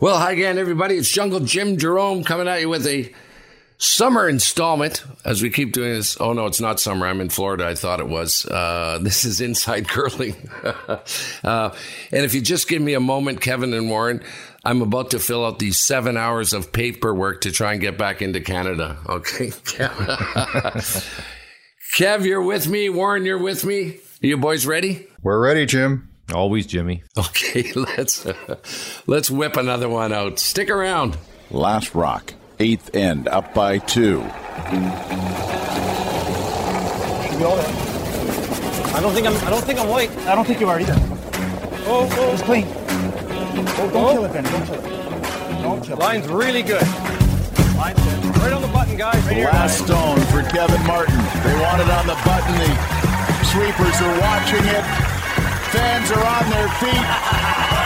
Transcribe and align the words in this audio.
Well, 0.00 0.18
hi 0.18 0.32
again, 0.32 0.56
everybody. 0.56 0.94
It's 0.96 1.10
Jungle 1.10 1.40
Jim 1.40 1.76
Jerome 1.76 2.24
coming 2.24 2.48
at 2.48 2.62
you 2.62 2.70
with 2.70 2.86
a 2.86 3.12
summer 3.76 4.30
installment 4.30 5.04
as 5.26 5.42
we 5.42 5.50
keep 5.50 5.72
doing 5.72 5.92
this. 5.92 6.18
Oh, 6.18 6.32
no, 6.32 6.46
it's 6.46 6.58
not 6.58 6.80
summer. 6.80 7.06
I'm 7.06 7.20
in 7.20 7.28
Florida. 7.28 7.66
I 7.66 7.74
thought 7.74 8.00
it 8.00 8.08
was. 8.08 8.46
Uh, 8.46 8.98
this 9.02 9.26
is 9.26 9.42
Inside 9.42 9.88
Curling. 9.88 10.48
uh, 11.44 11.74
and 12.12 12.24
if 12.24 12.32
you 12.32 12.40
just 12.40 12.66
give 12.66 12.80
me 12.80 12.94
a 12.94 13.00
moment, 13.00 13.42
Kevin 13.42 13.74
and 13.74 13.90
Warren, 13.90 14.22
I'm 14.64 14.80
about 14.80 15.10
to 15.10 15.18
fill 15.18 15.44
out 15.44 15.58
these 15.58 15.78
seven 15.78 16.16
hours 16.16 16.54
of 16.54 16.72
paperwork 16.72 17.42
to 17.42 17.50
try 17.50 17.72
and 17.72 17.80
get 17.82 17.98
back 17.98 18.22
into 18.22 18.40
Canada. 18.40 18.96
Okay. 19.06 19.50
Kev, 21.98 22.24
you're 22.24 22.40
with 22.40 22.68
me. 22.68 22.88
Warren, 22.88 23.26
you're 23.26 23.36
with 23.36 23.66
me. 23.66 23.98
Are 24.22 24.26
you 24.26 24.38
boys 24.38 24.64
ready? 24.64 25.08
We're 25.22 25.44
ready, 25.44 25.66
Jim. 25.66 26.09
Always 26.32 26.66
Jimmy. 26.66 27.02
Okay, 27.18 27.72
let's 27.74 28.24
uh, 28.26 28.56
let's 29.06 29.30
whip 29.30 29.56
another 29.56 29.88
one 29.88 30.12
out. 30.12 30.38
Stick 30.38 30.70
around. 30.70 31.16
Last 31.50 31.94
rock, 31.94 32.34
eighth 32.58 32.94
end, 32.94 33.26
up 33.28 33.52
by 33.54 33.78
two. 33.78 34.22
I 38.92 39.00
don't 39.00 39.12
think 39.14 39.26
I'm. 39.26 39.36
I 39.46 39.50
don't 39.50 39.64
think 39.64 39.78
I'm 39.80 39.88
white. 39.88 40.10
I 40.26 40.34
don't 40.34 40.44
think 40.46 40.60
you 40.60 40.68
are 40.68 40.78
either. 40.80 40.94
Oh, 41.86 42.08
oh. 42.12 42.32
It's 42.32 42.42
clean. 42.42 42.66
Oh, 42.68 43.90
don't 43.92 43.96
Oh. 43.96 44.12
kill 44.12 44.24
it, 44.26 44.32
Ben. 44.32 44.44
Don't 44.44 44.64
kill 44.66 44.74
it. 44.74 45.62
Don't 45.62 45.82
kill 45.82 45.96
it. 45.96 46.00
Line's 46.00 46.28
really 46.28 46.62
good. 46.62 46.82
Line's 47.76 47.98
good. 47.98 48.36
Right 48.36 48.52
on 48.52 48.62
the 48.62 48.68
button, 48.68 48.96
guys. 48.96 49.22
Right 49.24 49.36
here. 49.36 49.46
Last 49.46 49.84
stone 49.84 50.20
for 50.32 50.42
Kevin 50.50 50.84
Martin. 50.86 51.16
They 51.42 51.54
want 51.60 51.80
it 51.80 51.88
on 51.90 52.06
the 52.06 52.18
button. 52.24 52.54
The 52.58 53.44
sweepers 53.46 54.00
are 54.02 54.20
watching 54.20 54.64
it. 54.66 55.09
Fans 55.70 56.10
are 56.10 56.26
on 56.26 56.50
their 56.50 56.66
feet. 56.82 57.06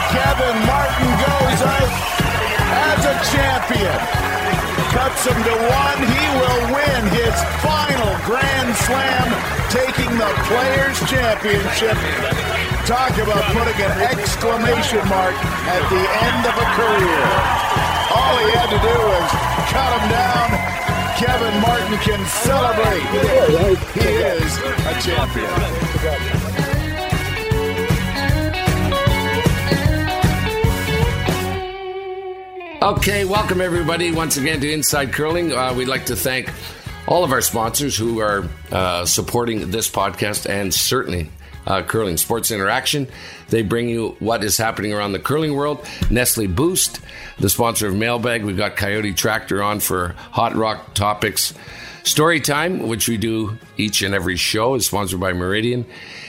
Kevin 0.08 0.56
Martin 0.64 1.10
goes 1.20 1.60
out 1.68 1.92
as 2.64 3.00
a 3.04 3.16
champion. 3.28 4.00
Cuts 4.88 5.26
him 5.28 5.36
to 5.36 5.56
one. 5.68 6.00
He 6.00 6.24
will 6.40 6.62
win 6.72 7.02
his 7.12 7.36
final 7.60 8.08
Grand 8.24 8.72
Slam, 8.88 9.28
taking 9.68 10.16
the 10.16 10.32
Players' 10.48 10.96
Championship. 11.10 11.98
Talk 12.88 13.12
about 13.20 13.44
putting 13.52 13.76
an 13.84 13.92
exclamation 14.08 15.04
mark 15.08 15.36
at 15.68 15.84
the 15.92 16.04
end 16.24 16.42
of 16.48 16.56
a 16.56 16.68
career. 16.80 17.24
All 18.16 18.34
he 18.40 18.48
had 18.56 18.72
to 18.72 18.80
do 18.80 18.96
was 19.12 19.28
cut 19.68 19.92
him 19.92 20.08
down. 20.08 20.48
Kevin 21.20 21.60
Martin 21.60 21.98
can 22.00 22.24
celebrate. 22.44 23.04
He 23.92 24.08
is 24.08 24.56
a 24.88 24.94
champion. 25.04 26.43
Okay, 32.84 33.24
welcome 33.24 33.62
everybody 33.62 34.12
once 34.12 34.36
again 34.36 34.60
to 34.60 34.70
Inside 34.70 35.10
Curling. 35.10 35.54
Uh, 35.54 35.72
we'd 35.72 35.88
like 35.88 36.04
to 36.04 36.14
thank 36.14 36.52
all 37.08 37.24
of 37.24 37.32
our 37.32 37.40
sponsors 37.40 37.96
who 37.96 38.18
are 38.18 38.46
uh, 38.72 39.06
supporting 39.06 39.70
this 39.70 39.90
podcast 39.90 40.46
and 40.46 40.72
certainly 40.74 41.30
uh, 41.66 41.80
Curling 41.80 42.18
Sports 42.18 42.50
Interaction. 42.50 43.08
They 43.48 43.62
bring 43.62 43.88
you 43.88 44.16
what 44.18 44.44
is 44.44 44.58
happening 44.58 44.92
around 44.92 45.12
the 45.12 45.18
curling 45.18 45.54
world. 45.54 45.82
Nestle 46.10 46.46
Boost, 46.46 47.00
the 47.38 47.48
sponsor 47.48 47.88
of 47.88 47.94
Mailbag. 47.94 48.44
We've 48.44 48.54
got 48.54 48.76
Coyote 48.76 49.14
Tractor 49.14 49.62
on 49.62 49.80
for 49.80 50.08
Hot 50.32 50.54
Rock 50.54 50.92
Topics. 50.92 51.54
Story 52.02 52.38
Time, 52.38 52.86
which 52.86 53.08
we 53.08 53.16
do 53.16 53.56
each 53.78 54.02
and 54.02 54.14
every 54.14 54.36
show, 54.36 54.74
is 54.74 54.84
sponsored 54.84 55.20
by 55.20 55.32
Meridian. 55.32 55.86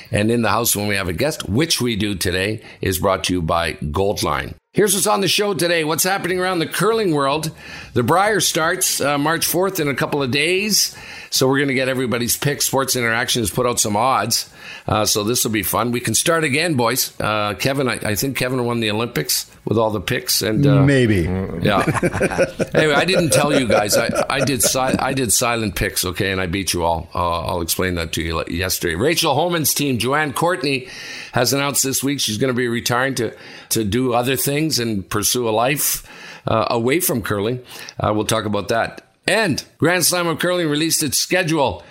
And 0.09 0.31
in 0.31 0.41
the 0.41 0.51
house 0.51 0.73
when 0.73 0.87
we 0.87 0.95
have 0.95 1.09
a 1.09 1.13
guest, 1.13 1.49
which 1.49 1.81
we 1.81 1.97
do 1.97 2.15
today, 2.15 2.61
is 2.79 2.99
brought 2.99 3.25
to 3.25 3.33
you 3.33 3.41
by 3.41 3.73
Goldline. 3.73 4.55
Here's 4.75 4.93
what's 4.93 5.07
on 5.07 5.21
the 5.21 5.29
show 5.29 5.53
today. 5.53 5.85
What's 5.85 6.03
happening 6.03 6.37
around 6.37 6.59
the 6.59 6.67
curling 6.67 7.13
world? 7.13 7.49
The 7.93 8.03
Brier 8.03 8.41
starts 8.41 8.99
uh, 8.99 9.17
March 9.17 9.47
4th 9.47 9.79
in 9.79 9.87
a 9.87 9.95
couple 9.95 10.21
of 10.21 10.31
days. 10.31 10.93
So 11.29 11.47
we're 11.47 11.59
going 11.59 11.69
to 11.69 11.73
get 11.73 11.87
everybody's 11.87 12.35
picks. 12.35 12.65
Sports 12.65 12.97
Interaction 12.97 13.41
has 13.41 13.49
put 13.49 13.65
out 13.65 13.79
some 13.79 13.95
odds. 13.95 14.49
Uh, 14.87 15.05
so 15.05 15.23
this 15.23 15.43
will 15.45 15.51
be 15.51 15.63
fun. 15.63 15.91
We 15.91 15.99
can 16.01 16.13
start 16.13 16.43
again, 16.43 16.75
boys. 16.75 17.17
Uh, 17.19 17.53
Kevin, 17.55 17.87
I, 17.87 17.93
I 18.03 18.15
think 18.15 18.37
Kevin 18.37 18.65
won 18.65 18.81
the 18.81 18.91
Olympics 18.91 19.49
with 19.65 19.77
all 19.77 19.91
the 19.91 19.99
picks. 20.01 20.41
and 20.41 20.65
uh, 20.65 20.83
Maybe. 20.83 21.21
yeah. 21.61 21.83
anyway, 22.73 22.93
I 22.93 23.05
didn't 23.05 23.31
tell 23.31 23.57
you 23.57 23.67
guys. 23.67 23.97
I, 23.97 24.25
I 24.29 24.45
did 24.45 24.61
si- 24.61 24.77
I 24.79 25.13
did 25.13 25.33
silent 25.33 25.75
picks, 25.75 26.05
okay, 26.05 26.31
and 26.31 26.39
I 26.39 26.45
beat 26.45 26.73
you 26.73 26.83
all. 26.83 27.09
Uh, 27.15 27.45
I'll 27.45 27.61
explain 27.61 27.95
that 27.95 28.11
to 28.13 28.21
you 28.21 28.43
yesterday. 28.47 28.95
Rachel 28.95 29.33
Homan's 29.33 29.73
team, 29.73 29.97
Joanne 29.97 30.33
Courtney, 30.33 30.87
has 31.31 31.51
announced 31.51 31.83
this 31.83 32.03
week 32.03 32.19
she's 32.19 32.37
going 32.37 32.53
to 32.53 32.57
be 32.57 32.67
retiring 32.67 33.15
to 33.15 33.35
to 33.69 33.83
do 33.83 34.13
other 34.13 34.35
things 34.35 34.64
and 34.79 35.09
pursue 35.09 35.47
a 35.47 35.51
life 35.51 36.07
uh, 36.47 36.67
away 36.69 36.99
from 36.99 37.21
curling. 37.21 37.63
Uh, 37.99 38.13
we'll 38.13 38.25
talk 38.25 38.45
about 38.45 38.67
that. 38.69 39.01
And 39.27 39.63
Grand 39.77 40.05
Slam 40.05 40.27
of 40.27 40.39
Curling 40.39 40.69
released 40.69 41.03
its 41.03 41.17
schedule. 41.17 41.83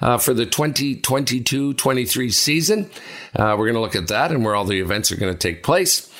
Uh, 0.00 0.18
for 0.18 0.34
the 0.34 0.44
2022-23 0.44 2.34
season, 2.34 2.90
uh, 3.36 3.54
we're 3.56 3.66
going 3.66 3.74
to 3.74 3.80
look 3.80 3.94
at 3.94 4.08
that 4.08 4.32
and 4.32 4.44
where 4.44 4.52
all 4.52 4.64
the 4.64 4.80
events 4.80 5.12
are 5.12 5.16
going 5.16 5.32
to 5.32 5.38
take 5.38 5.62
place. 5.62 6.10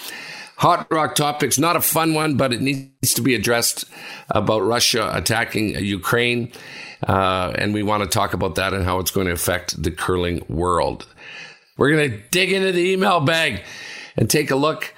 Hot 0.58 0.86
Rock 0.92 1.16
Topics, 1.16 1.58
not 1.58 1.74
a 1.74 1.80
fun 1.80 2.14
one, 2.14 2.36
but 2.36 2.52
it 2.52 2.60
needs 2.60 3.14
to 3.14 3.22
be 3.22 3.34
addressed 3.34 3.84
about 4.30 4.60
Russia 4.60 5.10
attacking 5.12 5.74
Ukraine. 5.84 6.52
Uh, 7.04 7.52
and 7.56 7.74
we 7.74 7.82
want 7.82 8.04
to 8.04 8.08
talk 8.08 8.32
about 8.32 8.54
that 8.54 8.72
and 8.72 8.84
how 8.84 9.00
it's 9.00 9.10
going 9.10 9.26
to 9.26 9.32
affect 9.32 9.82
the 9.82 9.90
curling 9.90 10.44
world. 10.48 11.04
We're 11.76 11.90
going 11.90 12.12
to 12.12 12.18
dig 12.30 12.52
into 12.52 12.70
the 12.70 12.92
email 12.92 13.18
bag 13.18 13.64
and 14.16 14.30
take 14.30 14.52
a 14.52 14.56
look 14.56 14.94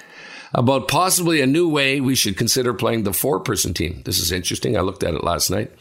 about 0.54 0.88
possibly 0.88 1.40
a 1.40 1.46
new 1.46 1.68
way 1.68 2.00
we 2.00 2.14
should 2.14 2.36
consider 2.36 2.72
playing 2.72 3.02
the 3.02 3.12
four 3.12 3.40
person 3.40 3.74
team. 3.74 4.02
This 4.04 4.18
is 4.18 4.30
interesting. 4.32 4.76
I 4.76 4.80
looked 4.80 5.02
at 5.02 5.14
it 5.14 5.24
last 5.24 5.50
night. 5.50 5.72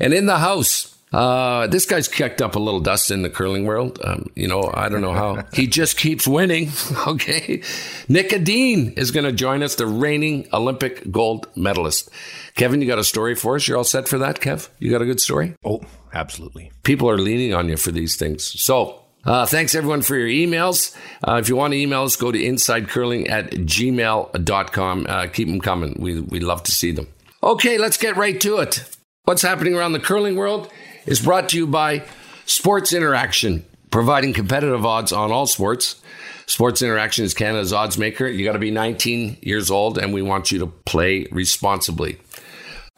And 0.00 0.12
in 0.12 0.26
the 0.26 0.38
house, 0.38 0.96
uh, 1.12 1.68
this 1.68 1.86
guy's 1.86 2.08
kicked 2.08 2.42
up 2.42 2.56
a 2.56 2.58
little 2.58 2.80
dust 2.80 3.10
in 3.12 3.22
the 3.22 3.30
curling 3.30 3.64
world. 3.64 4.00
Um, 4.02 4.28
you 4.34 4.48
know, 4.48 4.70
I 4.74 4.88
don't 4.88 5.00
know 5.00 5.12
how. 5.12 5.44
he 5.52 5.66
just 5.80 5.96
keeps 5.96 6.26
winning. 6.26 6.70
Okay. 7.06 7.62
Nick 8.08 8.32
Edin 8.32 8.92
is 8.94 9.12
going 9.12 9.24
to 9.24 9.32
join 9.32 9.62
us, 9.62 9.76
the 9.76 9.86
reigning 9.86 10.48
Olympic 10.52 11.10
gold 11.12 11.46
medalist. 11.54 12.10
Kevin, 12.56 12.80
you 12.80 12.88
got 12.88 12.98
a 12.98 13.04
story 13.04 13.36
for 13.36 13.54
us? 13.54 13.68
You're 13.68 13.76
all 13.78 13.84
set 13.84 14.08
for 14.08 14.18
that, 14.18 14.40
Kev? 14.40 14.68
You 14.80 14.90
got 14.90 15.02
a 15.02 15.06
good 15.06 15.20
story? 15.20 15.54
Oh, 15.64 15.82
absolutely. 16.12 16.72
People 16.82 17.08
are 17.08 17.18
leaning 17.18 17.54
on 17.54 17.68
you 17.68 17.76
for 17.76 17.92
these 17.92 18.16
things. 18.16 18.44
So, 18.60 19.02
uh, 19.26 19.46
thanks 19.46 19.74
everyone 19.74 20.02
for 20.02 20.16
your 20.16 20.28
emails. 20.28 20.96
Uh, 21.26 21.34
if 21.34 21.48
you 21.48 21.56
want 21.56 21.72
to 21.72 21.78
email 21.78 22.04
us, 22.04 22.16
go 22.16 22.32
to 22.32 22.38
insidecurling 22.38 23.28
at 23.28 23.50
gmail.com. 23.50 25.06
Uh, 25.08 25.26
keep 25.26 25.48
them 25.48 25.60
coming. 25.60 25.96
We, 25.98 26.20
we 26.20 26.40
love 26.40 26.62
to 26.64 26.72
see 26.72 26.92
them. 26.92 27.08
Okay, 27.42 27.78
let's 27.78 27.96
get 27.96 28.16
right 28.16 28.40
to 28.40 28.58
it. 28.58 28.88
What's 29.24 29.42
happening 29.42 29.74
around 29.74 29.92
the 29.92 30.00
curling 30.00 30.36
world 30.36 30.70
is 31.04 31.20
brought 31.20 31.48
to 31.50 31.56
you 31.56 31.66
by 31.66 32.04
Sports 32.46 32.92
Interaction, 32.92 33.64
providing 33.90 34.32
competitive 34.32 34.86
odds 34.86 35.12
on 35.12 35.32
all 35.32 35.46
sports. 35.46 36.00
Sports 36.46 36.80
Interaction 36.80 37.24
is 37.24 37.34
Canada's 37.34 37.72
odds 37.72 37.98
maker. 37.98 38.28
You 38.28 38.44
got 38.44 38.52
to 38.52 38.60
be 38.60 38.70
19 38.70 39.38
years 39.42 39.70
old, 39.70 39.98
and 39.98 40.14
we 40.14 40.22
want 40.22 40.52
you 40.52 40.60
to 40.60 40.66
play 40.66 41.26
responsibly. 41.32 42.18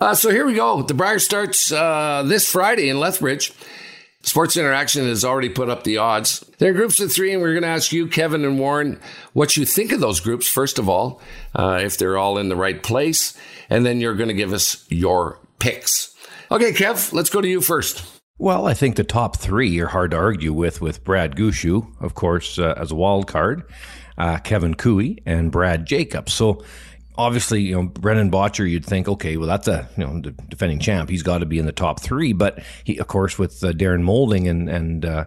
Uh, 0.00 0.14
so 0.14 0.30
here 0.30 0.46
we 0.46 0.54
go. 0.54 0.82
The 0.82 0.94
Brier 0.94 1.18
starts 1.18 1.72
uh, 1.72 2.22
this 2.26 2.50
Friday 2.50 2.90
in 2.90 3.00
Lethbridge. 3.00 3.52
Sports 4.22 4.56
Interaction 4.56 5.06
has 5.06 5.24
already 5.24 5.48
put 5.48 5.70
up 5.70 5.84
the 5.84 5.98
odds. 5.98 6.40
They're 6.58 6.72
groups 6.72 7.00
of 7.00 7.12
three, 7.12 7.32
and 7.32 7.40
we're 7.40 7.52
going 7.52 7.62
to 7.62 7.68
ask 7.68 7.92
you, 7.92 8.08
Kevin 8.08 8.44
and 8.44 8.58
Warren, 8.58 9.00
what 9.32 9.56
you 9.56 9.64
think 9.64 9.92
of 9.92 10.00
those 10.00 10.20
groups, 10.20 10.48
first 10.48 10.78
of 10.78 10.88
all, 10.88 11.20
uh, 11.54 11.80
if 11.82 11.96
they're 11.96 12.18
all 12.18 12.36
in 12.36 12.48
the 12.48 12.56
right 12.56 12.82
place, 12.82 13.36
and 13.70 13.86
then 13.86 14.00
you're 14.00 14.16
going 14.16 14.28
to 14.28 14.34
give 14.34 14.52
us 14.52 14.84
your 14.90 15.38
picks. 15.60 16.14
Okay, 16.50 16.72
Kev, 16.72 17.12
let's 17.12 17.30
go 17.30 17.40
to 17.40 17.48
you 17.48 17.60
first. 17.60 18.04
Well, 18.38 18.66
I 18.66 18.74
think 18.74 18.96
the 18.96 19.04
top 19.04 19.36
three 19.36 19.78
are 19.80 19.88
hard 19.88 20.10
to 20.10 20.16
argue 20.16 20.52
with, 20.52 20.80
with 20.80 21.04
Brad 21.04 21.34
Gushue, 21.36 21.86
of 22.00 22.14
course, 22.14 22.58
uh, 22.58 22.74
as 22.76 22.90
a 22.92 22.96
wild 22.96 23.26
card, 23.26 23.64
uh, 24.16 24.38
Kevin 24.38 24.74
Koe, 24.74 25.16
and 25.26 25.50
Brad 25.50 25.86
Jacobs. 25.86 26.32
So 26.32 26.64
obviously, 27.18 27.62
you 27.62 27.74
know, 27.74 27.82
Brendan 27.82 28.30
Bottcher, 28.30 28.68
you'd 28.70 28.86
think, 28.86 29.08
okay, 29.08 29.36
well, 29.36 29.48
that's 29.48 29.68
a 29.68 29.88
you 29.96 30.06
know 30.06 30.20
the 30.20 30.30
defending 30.30 30.78
champ. 30.78 31.10
He's 31.10 31.24
got 31.24 31.38
to 31.38 31.46
be 31.46 31.58
in 31.58 31.66
the 31.66 31.72
top 31.72 32.00
three. 32.00 32.32
But 32.32 32.62
he, 32.84 32.96
of 32.98 33.08
course, 33.08 33.38
with 33.38 33.62
uh, 33.62 33.72
Darren 33.72 34.02
Moulding 34.02 34.48
and 34.48 34.70
and 34.70 35.04
uh, 35.04 35.24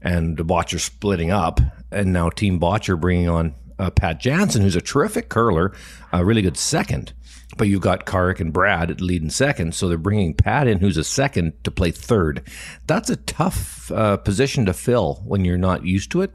and 0.00 0.38
Bottcher 0.38 0.80
splitting 0.80 1.30
up, 1.30 1.60
and 1.90 2.12
now 2.12 2.30
Team 2.30 2.58
Bottcher 2.58 2.98
bringing 2.98 3.28
on 3.28 3.54
uh, 3.78 3.90
Pat 3.90 4.20
Janssen, 4.20 4.62
who's 4.62 4.76
a 4.76 4.80
terrific 4.80 5.28
curler, 5.28 5.72
a 6.12 6.24
really 6.24 6.42
good 6.42 6.56
second. 6.56 7.12
But 7.56 7.68
you've 7.68 7.80
got 7.80 8.06
Karrick 8.06 8.40
and 8.40 8.52
Brad 8.52 8.90
at 8.90 9.00
lead 9.00 9.22
and 9.22 9.32
second, 9.32 9.74
so 9.74 9.88
they're 9.88 9.96
bringing 9.96 10.34
Pat 10.34 10.66
in, 10.66 10.80
who's 10.80 10.96
a 10.96 11.04
second, 11.04 11.52
to 11.64 11.70
play 11.70 11.92
third. 11.92 12.42
That's 12.86 13.08
a 13.08 13.16
tough 13.16 13.90
uh, 13.92 14.16
position 14.16 14.66
to 14.66 14.72
fill 14.72 15.22
when 15.24 15.44
you're 15.44 15.56
not 15.56 15.84
used 15.84 16.10
to 16.10 16.22
it. 16.22 16.32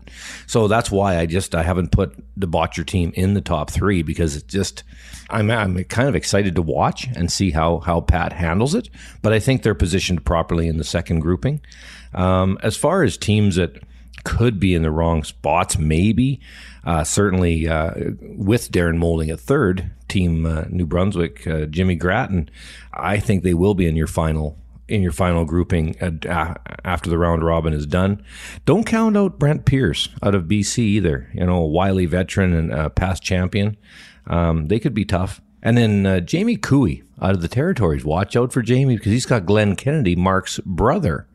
So 0.48 0.68
that's 0.70 0.90
why 0.90 1.18
I 1.18 1.26
just 1.26 1.54
I 1.54 1.64
haven't 1.64 1.92
put 1.92 2.16
the 2.38 2.48
Bottcher 2.48 2.86
team 2.86 3.12
in 3.14 3.34
the 3.34 3.42
top 3.42 3.70
three 3.70 4.04
because 4.04 4.38
it 4.38 4.48
just 4.48 4.84
I'm 5.30 5.52
I'm 5.52 5.84
kind 5.84 6.08
of 6.08 6.16
excited 6.16 6.56
to 6.56 6.62
watch 6.62 7.08
and 7.14 7.32
see 7.32 7.52
how 7.52 7.80
how 7.80 8.02
Pat 8.02 8.34
handles 8.34 8.74
it. 8.74 8.90
But 9.22 9.34
I 9.34 9.40
think 9.40 9.64
they're 9.64 9.76
positioned 9.76 10.26
properly 10.26 10.68
in 10.68 10.78
the 10.78 10.84
second 10.84 11.20
grouping. 11.20 11.62
Um, 12.14 12.58
as 12.64 12.78
far 12.78 13.04
as 13.04 13.18
teams 13.18 13.58
that 13.58 13.84
could 14.24 14.60
be 14.60 14.76
in 14.76 14.82
the 14.82 14.92
wrong 14.92 15.24
spots, 15.24 15.78
maybe. 15.78 16.40
Uh, 16.84 17.04
certainly 17.04 17.68
uh, 17.68 17.94
with 18.22 18.72
Darren 18.72 18.98
Moulding 18.98 19.30
at 19.30 19.40
third, 19.40 19.92
Team 20.08 20.46
uh, 20.46 20.66
New 20.70 20.86
Brunswick, 20.86 21.46
uh, 21.46 21.66
Jimmy 21.66 21.96
Grattan, 21.96 22.50
I 22.94 23.20
think 23.20 23.44
they 23.44 23.54
will 23.54 23.76
be 23.76 23.88
in 23.88 23.96
your 23.96 24.08
final 24.08 24.58
in 24.88 25.02
your 25.02 25.14
final 25.14 25.46
grouping 25.46 25.96
after 26.34 27.10
the 27.10 27.18
round 27.18 27.46
robin 27.46 27.72
is 27.72 27.86
done. 27.86 28.22
Don't 28.66 28.84
count 28.84 29.16
out 29.16 29.40
Brent 29.40 29.64
Pierce 29.66 30.10
out 30.22 30.36
of 30.36 30.46
BC 30.46 30.80
either. 30.80 31.30
You 31.34 31.46
know, 31.46 31.60
a 31.60 31.68
wily 31.68 32.06
veteran 32.06 32.54
and 32.54 32.94
past 32.94 33.24
champion. 33.24 33.78
Um, 34.28 34.68
they 34.68 34.80
could 34.80 34.94
be 34.94 35.06
tough. 35.06 35.40
And 35.64 35.78
then 35.78 36.06
uh, 36.06 36.20
Jamie 36.20 36.58
Koe 36.58 36.88
out 37.22 37.36
of 37.36 37.42
the 37.42 37.48
territories. 37.48 38.04
Watch 38.04 38.36
out 38.36 38.52
for 38.52 38.62
Jamie 38.62 38.98
because 38.98 39.12
he's 39.12 39.26
got 39.26 39.46
Glenn 39.46 39.76
Kennedy, 39.76 40.16
Mark's 40.16 40.60
brother. 40.66 41.28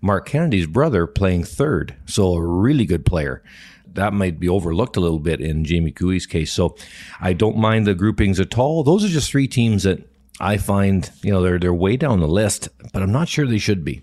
Mark 0.00 0.26
Kennedy's 0.26 0.66
brother 0.66 1.06
playing 1.06 1.44
third. 1.44 1.96
So 2.06 2.34
a 2.34 2.42
really 2.42 2.84
good 2.84 3.04
player. 3.04 3.42
That 3.94 4.12
might 4.12 4.38
be 4.38 4.48
overlooked 4.48 4.96
a 4.96 5.00
little 5.00 5.18
bit 5.18 5.40
in 5.40 5.64
Jamie 5.64 5.92
Koe's 5.92 6.26
case. 6.26 6.52
So 6.52 6.76
I 7.20 7.32
don't 7.32 7.56
mind 7.56 7.86
the 7.86 7.94
groupings 7.94 8.40
at 8.40 8.58
all. 8.58 8.82
Those 8.82 9.04
are 9.04 9.08
just 9.08 9.30
three 9.30 9.48
teams 9.48 9.82
that 9.84 10.08
I 10.40 10.56
find, 10.56 11.10
you 11.22 11.32
know, 11.32 11.42
they're 11.42 11.58
they're 11.58 11.74
way 11.74 11.96
down 11.96 12.20
the 12.20 12.28
list, 12.28 12.68
but 12.92 13.02
I'm 13.02 13.12
not 13.12 13.28
sure 13.28 13.46
they 13.46 13.58
should 13.58 13.84
be. 13.84 14.02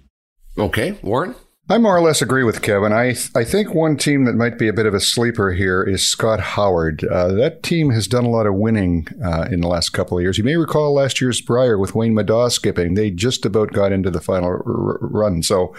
Okay, 0.58 0.98
Warren? 1.02 1.36
I 1.70 1.78
more 1.78 1.96
or 1.96 2.02
less 2.02 2.22
agree 2.22 2.44
with 2.44 2.62
Kevin. 2.62 2.92
I 2.92 3.16
I 3.36 3.44
think 3.44 3.74
one 3.74 3.96
team 3.96 4.26
that 4.26 4.34
might 4.34 4.58
be 4.58 4.68
a 4.68 4.74
bit 4.74 4.86
of 4.86 4.94
a 4.94 5.00
sleeper 5.00 5.52
here 5.54 5.84
is 5.84 6.06
Scott 6.06 6.40
Howard. 6.40 7.06
Uh, 7.06 7.30
that 7.30 7.64
team 7.64 7.92
has 7.92 8.08
done 8.08 8.26
a 8.26 8.30
lot 8.30 8.46
of 8.46 8.56
winning 8.56 9.08
uh, 9.24 9.48
in 9.52 9.62
the 9.62 9.68
last 9.68 9.92
couple 9.92 10.18
of 10.18 10.22
years. 10.22 10.38
You 10.38 10.44
may 10.44 10.58
recall 10.58 10.94
last 10.94 11.22
year's 11.22 11.40
Brier 11.40 11.78
with 11.78 11.96
Wayne 11.96 12.14
Middaugh 12.14 12.52
skipping. 12.52 12.96
They 12.96 13.10
just 13.10 13.46
about 13.46 13.72
got 13.72 13.94
into 13.94 14.10
the 14.10 14.20
final 14.20 14.50
r- 14.50 14.98
run. 15.02 15.44
So 15.44 15.74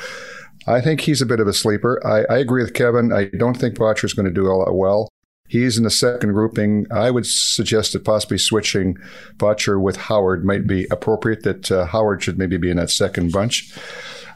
I 0.67 0.81
think 0.81 1.01
he's 1.01 1.21
a 1.21 1.27
bit 1.27 1.41
of 1.41 1.49
a 1.49 1.53
sleeper. 1.53 2.01
I, 2.07 2.25
I 2.33 2.39
agree 2.39 2.63
with 2.63 2.75
Kevin. 2.75 3.13
I 3.13 3.27
don't 3.37 3.57
think 3.57 3.79
is 3.81 4.15
going 4.15 4.27
to 4.27 4.33
do 4.33 4.49
all 4.49 4.65
that 4.65 4.75
well. 4.75 5.09
He's 5.49 5.77
in 5.77 5.85
the 5.85 5.91
second 5.91 6.33
grouping. 6.33 6.87
I 6.91 7.11
would 7.11 7.27
suggest 7.27 7.93
that 7.93 8.05
possibly 8.05 8.39
switching 8.39 8.97
Bottcher 9.37 9.81
with 9.81 9.97
Howard 9.97 10.45
might 10.45 10.67
be 10.67 10.87
appropriate, 10.91 11.43
that 11.43 11.71
uh, 11.71 11.85
Howard 11.87 12.23
should 12.23 12.39
maybe 12.39 12.57
be 12.57 12.71
in 12.71 12.79
that 12.79 12.91
second 12.91 13.33
bunch. 13.33 13.71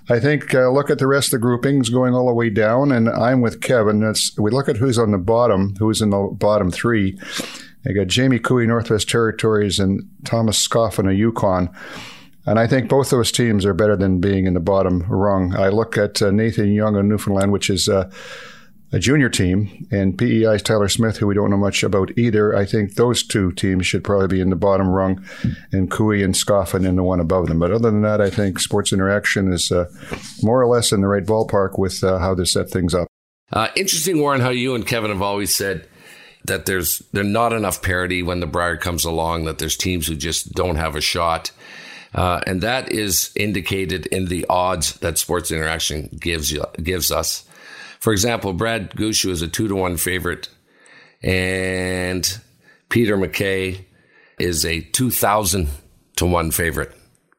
I 0.09 0.21
think 0.21 0.55
uh, 0.55 0.71
look 0.71 0.91
at 0.91 0.99
the 0.99 1.07
rest 1.07 1.29
of 1.29 1.41
the 1.41 1.47
groupings 1.47 1.89
going 1.89 2.15
all 2.15 2.27
the 2.27 2.35
way 2.35 2.51
down, 2.51 2.93
and 2.93 3.09
I'm 3.09 3.41
with 3.41 3.63
Kevin. 3.63 4.03
It's, 4.03 4.37
we 4.39 4.51
look 4.51 4.69
at 4.69 4.77
who's 4.77 4.99
on 4.99 5.11
the 5.11 5.19
bottom, 5.19 5.75
who's 5.79 6.03
in 6.03 6.11
the 6.11 6.29
bottom 6.33 6.71
three. 6.71 7.19
I 7.89 7.93
got 7.93 8.09
Jamie 8.09 8.39
Koe, 8.39 8.59
Northwest 8.59 9.09
Territories, 9.09 9.79
and 9.79 10.03
Thomas 10.25 10.59
Scoffin 10.59 11.09
of 11.09 11.17
Yukon. 11.17 11.71
And 12.47 12.59
I 12.59 12.67
think 12.67 12.89
both 12.89 13.11
those 13.11 13.33
teams 13.33 13.67
are 13.67 13.75
better 13.75 13.97
than 13.97 14.21
being 14.21 14.47
in 14.47 14.55
the 14.55 14.61
bottom 14.61 15.05
rung. 15.09 15.55
I 15.57 15.69
look 15.69 15.99
at 15.99 16.23
uh, 16.23 16.31
Nathan 16.31 16.73
Young 16.73 16.97
of 16.97 17.05
Newfoundland, 17.05 17.51
which 17.53 17.69
is 17.69 17.89
uh, 17.89 18.09
a 18.93 19.01
junior 19.01 19.29
team, 19.29 19.89
and 19.91 20.17
PEI's 20.17 20.63
Tyler 20.63 20.89
Smith, 20.89 21.17
who 21.17 21.27
we 21.27 21.35
don't 21.35 21.51
know 21.51 21.57
much 21.57 21.83
about 21.83 22.17
either. 22.17 22.55
I 22.55 22.65
think 22.65 22.95
those 22.95 23.25
two 23.25 23.51
teams 23.53 23.87
should 23.87 24.05
probably 24.05 24.29
be 24.29 24.41
in 24.41 24.51
the 24.51 24.57
bottom 24.57 24.89
rung, 24.89 25.25
and 25.73 25.91
Koe 25.91 26.13
and 26.13 26.37
Scoffin 26.37 26.87
in 26.87 26.95
the 26.95 27.03
one 27.03 27.19
above 27.19 27.49
them. 27.49 27.59
But 27.59 27.73
other 27.73 27.91
than 27.91 28.03
that, 28.03 28.21
I 28.21 28.31
think 28.31 28.61
Sports 28.61 28.93
Interaction 28.93 29.53
is 29.53 29.73
uh, 29.73 29.87
more 30.43 30.63
or 30.63 30.69
less 30.69 30.93
in 30.93 31.01
the 31.01 31.09
right 31.09 31.27
ballpark 31.27 31.79
with 31.79 32.05
uh, 32.05 32.19
how 32.19 32.35
they 32.35 32.45
set 32.45 32.71
things 32.71 32.95
up. 32.95 33.09
Uh, 33.53 33.69
interesting, 33.75 34.21
Warren, 34.21 34.41
how 34.41 34.51
you 34.51 34.75
and 34.75 34.87
Kevin 34.87 35.11
have 35.11 35.23
always 35.23 35.55
said 35.55 35.89
that 36.45 36.67
there's 36.67 37.01
there's 37.13 37.27
not 37.27 37.53
enough 37.53 37.83
parity 37.83 38.23
when 38.23 38.39
the 38.39 38.47
Brier 38.47 38.77
comes 38.77 39.05
along. 39.05 39.45
That 39.45 39.59
there's 39.59 39.77
teams 39.77 40.07
who 40.07 40.15
just 40.15 40.53
don't 40.53 40.77
have 40.77 40.95
a 40.95 41.01
shot. 41.01 41.51
Uh, 42.17 42.41
and 42.47 42.63
that 42.63 42.91
is 42.91 43.31
indicated 43.37 44.07
in 44.07 44.25
the 44.27 44.47
odds 44.49 44.95
that 45.01 45.19
Sports 45.19 45.51
Interaction 45.51 46.09
gives 46.19 46.51
you, 46.51 46.65
gives 46.83 47.13
us. 47.13 47.45
For 48.01 48.13
example, 48.13 48.55
Brad 48.55 48.93
Gushue 48.93 49.31
is 49.31 49.43
a 49.43 49.49
two 49.49 49.69
to 49.69 49.77
one 49.77 49.99
favorite, 49.99 50.49
and 51.23 52.41
Peter 52.89 53.19
Mackey 53.19 53.87
is 54.39 54.65
a 54.65 54.81
two 54.81 55.11
thousand 55.11 55.69
to 56.17 56.25
one 56.25 56.51
favorite. 56.51 56.97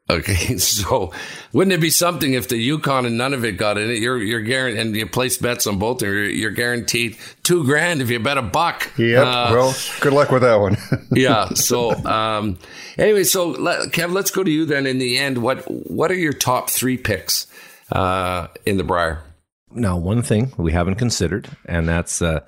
Okay, 0.10 0.58
so 0.58 1.12
wouldn't 1.52 1.74
it 1.74 1.82
be 1.82 1.90
something 1.90 2.34
if 2.34 2.48
the 2.48 2.58
Yukon 2.58 3.06
and 3.06 3.20
Nunavut 3.20 3.58
got 3.58 3.78
in 3.78 3.90
it? 3.90 4.00
You're 4.00 4.18
you're 4.18 4.42
guaranteed, 4.42 4.86
and 4.86 4.96
you 4.96 5.06
place 5.06 5.38
bets 5.38 5.68
on 5.68 5.80
both. 5.80 6.02
You're, 6.02 6.24
you're 6.24 6.52
guaranteed 6.52 7.18
two 7.44 7.64
grand 7.66 8.02
if 8.02 8.10
you 8.10 8.20
bet 8.20 8.38
a 8.38 8.42
buck. 8.42 8.92
Yep. 8.98 9.26
Uh, 9.26 9.50
well, 9.52 9.76
good 10.00 10.14
luck 10.14 10.32
with 10.32 10.44
that 10.44 10.56
one. 10.56 10.78
yeah. 11.12 11.50
So 11.50 11.92
um, 12.06 12.58
anyway, 12.98 13.24
so 13.24 13.50
let, 13.50 13.92
Kev, 13.92 14.14
let's 14.14 14.32
go 14.32 14.44
to 14.44 14.52
you 14.52 14.66
then. 14.66 14.86
In 14.86 14.98
the 14.98 15.18
end, 15.18 15.40
what 15.40 15.60
what 15.90 16.10
are 16.12 16.16
your 16.16 16.34
top 16.34 16.70
three 16.70 16.98
picks 16.98 17.48
uh, 17.92 18.48
in 18.66 18.78
the 18.78 18.84
Brier? 18.84 19.24
Now, 19.72 19.98
one 19.98 20.22
thing 20.22 20.54
we 20.58 20.72
haven't 20.72 20.96
considered, 20.96 21.50
and 21.66 21.90
that's 21.90 22.22
uh, 22.22 22.40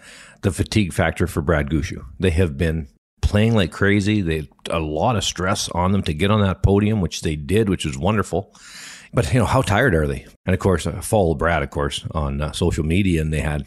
the 0.41 0.51
fatigue 0.51 0.93
factor 0.93 1.27
for 1.27 1.41
Brad 1.41 1.69
Gushue. 1.69 2.05
They 2.19 2.29
have 2.29 2.57
been 2.57 2.87
playing 3.29 3.55
like 3.55 3.71
crazy. 3.71 4.21
They 4.21 4.49
a 4.69 4.79
lot 4.79 5.15
of 5.15 5.23
stress 5.23 5.69
on 5.69 5.91
them 5.91 6.03
to 6.03 6.13
get 6.13 6.31
on 6.31 6.41
that 6.41 6.63
podium, 6.63 6.99
which 6.99 7.21
they 7.21 7.35
did, 7.35 7.69
which 7.69 7.85
was 7.85 7.97
wonderful. 7.97 8.53
But 9.13 9.31
you 9.33 9.39
know, 9.39 9.45
how 9.45 9.61
tired 9.61 9.95
are 9.95 10.07
they? 10.07 10.25
And 10.45 10.53
of 10.53 10.59
course, 10.59 10.85
I 10.85 10.99
follow 11.01 11.35
Brad, 11.35 11.63
of 11.63 11.69
course, 11.69 12.05
on 12.11 12.41
uh, 12.41 12.51
social 12.51 12.83
media, 12.83 13.21
and 13.21 13.31
they 13.31 13.39
had 13.39 13.65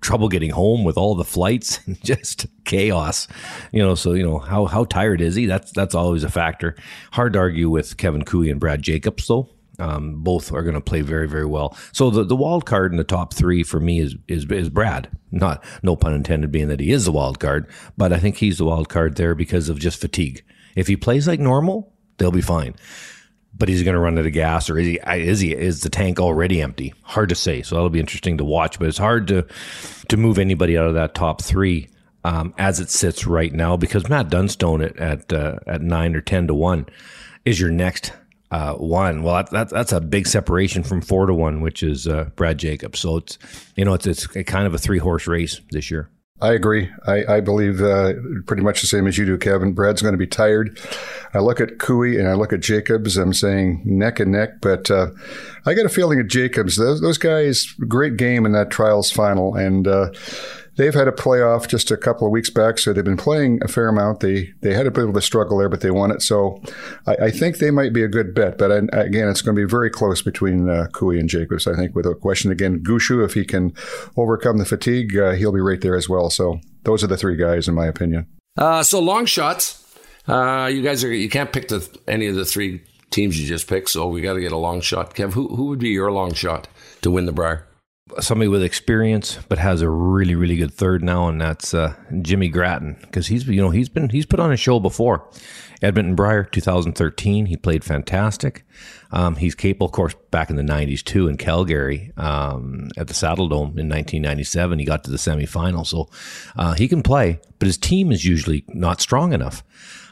trouble 0.00 0.28
getting 0.28 0.50
home 0.50 0.84
with 0.84 0.96
all 0.96 1.14
the 1.14 1.24
flights 1.24 1.80
and 1.86 2.02
just 2.04 2.46
chaos. 2.64 3.26
You 3.72 3.82
know, 3.82 3.94
so 3.94 4.12
you 4.12 4.24
know 4.24 4.38
how 4.38 4.66
how 4.66 4.84
tired 4.84 5.20
is 5.20 5.34
he? 5.34 5.46
That's 5.46 5.72
that's 5.72 5.94
always 5.94 6.24
a 6.24 6.30
factor. 6.30 6.76
Hard 7.12 7.32
to 7.34 7.38
argue 7.38 7.70
with 7.70 7.96
Kevin 7.96 8.24
Koe 8.24 8.42
and 8.42 8.60
Brad 8.60 8.82
Jacobs, 8.82 9.26
though. 9.26 9.48
Um, 9.78 10.22
both 10.22 10.52
are 10.52 10.62
going 10.62 10.74
to 10.74 10.80
play 10.80 11.00
very, 11.00 11.26
very 11.28 11.46
well. 11.46 11.76
So 11.92 12.10
the, 12.10 12.22
the 12.22 12.36
wild 12.36 12.64
card 12.64 12.92
in 12.92 12.96
the 12.96 13.04
top 13.04 13.34
three 13.34 13.64
for 13.64 13.80
me 13.80 13.98
is, 13.98 14.14
is 14.28 14.44
is 14.50 14.68
Brad. 14.68 15.08
Not 15.32 15.64
no 15.82 15.96
pun 15.96 16.14
intended, 16.14 16.52
being 16.52 16.68
that 16.68 16.78
he 16.80 16.92
is 16.92 17.06
the 17.06 17.12
wild 17.12 17.40
card, 17.40 17.68
but 17.96 18.12
I 18.12 18.18
think 18.18 18.36
he's 18.36 18.58
the 18.58 18.64
wild 18.64 18.88
card 18.88 19.16
there 19.16 19.34
because 19.34 19.68
of 19.68 19.80
just 19.80 20.00
fatigue. 20.00 20.44
If 20.76 20.86
he 20.86 20.96
plays 20.96 21.26
like 21.26 21.40
normal, 21.40 21.92
they'll 22.18 22.30
be 22.30 22.40
fine. 22.40 22.74
But 23.56 23.68
he's 23.68 23.82
going 23.84 23.94
to 23.94 24.00
run 24.00 24.18
out 24.18 24.26
of 24.26 24.32
gas, 24.32 24.68
or 24.68 24.78
is 24.78 24.86
he? 24.86 25.00
Is 25.06 25.40
he? 25.40 25.54
Is 25.54 25.80
the 25.80 25.90
tank 25.90 26.18
already 26.18 26.60
empty? 26.60 26.92
Hard 27.02 27.28
to 27.28 27.36
say. 27.36 27.62
So 27.62 27.76
that'll 27.76 27.90
be 27.90 28.00
interesting 28.00 28.38
to 28.38 28.44
watch. 28.44 28.78
But 28.78 28.88
it's 28.88 28.98
hard 28.98 29.28
to 29.28 29.46
to 30.08 30.16
move 30.16 30.38
anybody 30.38 30.76
out 30.76 30.86
of 30.86 30.94
that 30.94 31.14
top 31.14 31.40
three 31.42 31.88
um, 32.24 32.54
as 32.58 32.80
it 32.80 32.90
sits 32.90 33.26
right 33.26 33.52
now 33.52 33.76
because 33.76 34.08
Matt 34.08 34.28
Dunstone 34.28 34.82
at 34.82 34.96
at, 34.98 35.32
uh, 35.32 35.56
at 35.66 35.82
nine 35.82 36.16
or 36.16 36.20
ten 36.20 36.48
to 36.48 36.54
one 36.54 36.86
is 37.44 37.60
your 37.60 37.70
next 37.70 38.12
uh, 38.54 38.74
one. 38.74 39.24
Well, 39.24 39.34
that, 39.34 39.50
that, 39.50 39.68
that's 39.70 39.92
a 39.92 40.00
big 40.00 40.28
separation 40.28 40.84
from 40.84 41.00
four 41.00 41.26
to 41.26 41.34
one, 41.34 41.60
which 41.60 41.82
is 41.82 42.06
uh, 42.06 42.30
Brad 42.36 42.56
Jacobs. 42.56 43.00
So 43.00 43.16
it's 43.16 43.36
you 43.74 43.84
know 43.84 43.94
it's 43.94 44.06
it's 44.06 44.26
kind 44.26 44.66
of 44.66 44.74
a 44.74 44.78
three 44.78 44.98
horse 44.98 45.26
race 45.26 45.60
this 45.72 45.90
year. 45.90 46.08
I 46.40 46.52
agree. 46.52 46.90
I, 47.06 47.36
I 47.36 47.40
believe 47.40 47.80
uh, 47.80 48.12
pretty 48.46 48.62
much 48.62 48.80
the 48.80 48.86
same 48.86 49.06
as 49.06 49.16
you 49.18 49.24
do, 49.24 49.38
Kevin. 49.38 49.72
Brad's 49.72 50.02
going 50.02 50.14
to 50.14 50.18
be 50.18 50.26
tired. 50.26 50.78
I 51.32 51.38
look 51.38 51.60
at 51.60 51.78
Koe 51.78 52.02
and 52.02 52.28
I 52.28 52.34
look 52.34 52.52
at 52.52 52.60
Jacobs. 52.60 53.16
I'm 53.16 53.32
saying 53.32 53.82
neck 53.84 54.20
and 54.20 54.32
neck, 54.32 54.60
but 54.60 54.90
uh, 54.90 55.10
I 55.64 55.74
got 55.74 55.86
a 55.86 55.88
feeling 55.88 56.20
at 56.20 56.26
Jacobs. 56.26 56.76
Those, 56.76 57.00
those 57.00 57.18
guys, 57.18 57.72
great 57.88 58.16
game 58.16 58.46
in 58.46 58.52
that 58.52 58.70
trials 58.70 59.10
final, 59.10 59.54
and 59.54 59.88
uh, 59.88 60.10
they've 60.76 60.94
had 60.94 61.08
a 61.08 61.12
playoff 61.12 61.68
just 61.68 61.90
a 61.90 61.96
couple 61.96 62.26
of 62.26 62.32
weeks 62.32 62.50
back, 62.50 62.78
so 62.78 62.92
they've 62.92 63.04
been 63.04 63.16
playing 63.16 63.60
a 63.62 63.68
fair 63.68 63.88
amount. 63.88 64.20
They 64.20 64.52
they 64.60 64.74
had 64.74 64.86
a 64.86 64.90
bit 64.90 65.08
of 65.08 65.16
a 65.16 65.22
struggle 65.22 65.58
there, 65.58 65.68
but 65.68 65.80
they 65.80 65.90
won 65.90 66.10
it. 66.10 66.22
So 66.22 66.60
I, 67.06 67.16
I 67.26 67.30
think 67.30 67.58
they 67.58 67.70
might 67.70 67.92
be 67.92 68.02
a 68.02 68.08
good 68.08 68.34
bet. 68.34 68.58
But 68.58 68.72
I, 68.72 68.76
again, 68.98 69.28
it's 69.28 69.42
going 69.42 69.56
to 69.56 69.60
be 69.60 69.68
very 69.68 69.90
close 69.90 70.22
between 70.22 70.68
uh, 70.68 70.86
Koe 70.92 71.10
and 71.10 71.28
Jacobs. 71.28 71.66
I 71.66 71.74
think 71.74 71.94
without 71.94 72.20
question. 72.20 72.50
Again, 72.50 72.80
Gushue, 72.80 73.24
if 73.24 73.34
he 73.34 73.44
can 73.44 73.72
overcome 74.16 74.58
the 74.58 74.64
fatigue, 74.64 75.16
uh, 75.16 75.32
he'll 75.32 75.52
be 75.52 75.60
right 75.60 75.80
there 75.80 75.96
as 75.96 76.08
well. 76.08 76.30
So 76.30 76.60
those 76.84 77.02
are 77.04 77.08
the 77.08 77.16
three 77.16 77.36
guys, 77.36 77.68
in 77.68 77.74
my 77.74 77.86
opinion. 77.86 78.26
Uh, 78.56 78.82
so 78.82 79.00
long 79.00 79.26
shots. 79.26 79.80
Uh, 80.26 80.70
you 80.72 80.82
guys 80.82 81.04
are 81.04 81.12
you 81.12 81.28
can't 81.28 81.52
pick 81.52 81.68
the, 81.68 81.86
any 82.08 82.26
of 82.28 82.34
the 82.34 82.44
three 82.44 82.82
teams 83.10 83.38
you 83.38 83.46
just 83.46 83.68
picked, 83.68 83.90
so 83.90 84.08
we 84.08 84.22
got 84.22 84.34
to 84.34 84.40
get 84.40 84.52
a 84.52 84.56
long 84.56 84.80
shot. 84.80 85.14
Kev, 85.14 85.32
who 85.32 85.48
who 85.54 85.66
would 85.66 85.78
be 85.78 85.90
your 85.90 86.10
long 86.10 86.32
shot 86.32 86.66
to 87.02 87.10
win 87.10 87.26
the 87.26 87.32
Brier? 87.32 87.66
Somebody 88.20 88.48
with 88.48 88.62
experience, 88.62 89.38
but 89.48 89.58
has 89.58 89.80
a 89.80 89.88
really, 89.88 90.34
really 90.34 90.56
good 90.56 90.72
third 90.72 91.02
now, 91.02 91.28
and 91.28 91.40
that's 91.40 91.72
uh, 91.72 91.94
Jimmy 92.22 92.48
Grattan 92.48 92.96
because 93.00 93.28
he's 93.28 93.46
you 93.46 93.60
know 93.60 93.70
he's 93.70 93.88
been 93.88 94.08
he's 94.10 94.26
put 94.26 94.40
on 94.40 94.52
a 94.52 94.56
show 94.56 94.78
before. 94.78 95.28
Edmonton 95.82 96.14
Brier, 96.14 96.44
2013, 96.44 97.46
he 97.46 97.56
played 97.56 97.84
fantastic. 97.84 98.64
Um, 99.10 99.36
he's 99.36 99.54
capable, 99.54 99.86
of 99.86 99.92
course, 99.92 100.14
back 100.30 100.48
in 100.48 100.56
the 100.56 100.62
90s 100.62 101.04
too 101.04 101.28
in 101.28 101.36
Calgary 101.36 102.10
um, 102.16 102.88
at 102.96 103.08
the 103.08 103.12
Saddledome 103.12 103.76
in 103.78 103.88
1997. 103.88 104.78
He 104.78 104.84
got 104.84 105.04
to 105.04 105.10
the 105.10 105.18
semifinal, 105.18 105.86
so 105.86 106.08
uh, 106.56 106.72
he 106.74 106.88
can 106.88 107.02
play, 107.02 107.38
but 107.58 107.66
his 107.66 107.76
team 107.76 108.12
is 108.12 108.24
usually 108.24 108.64
not 108.68 109.00
strong 109.00 109.32
enough. 109.32 109.62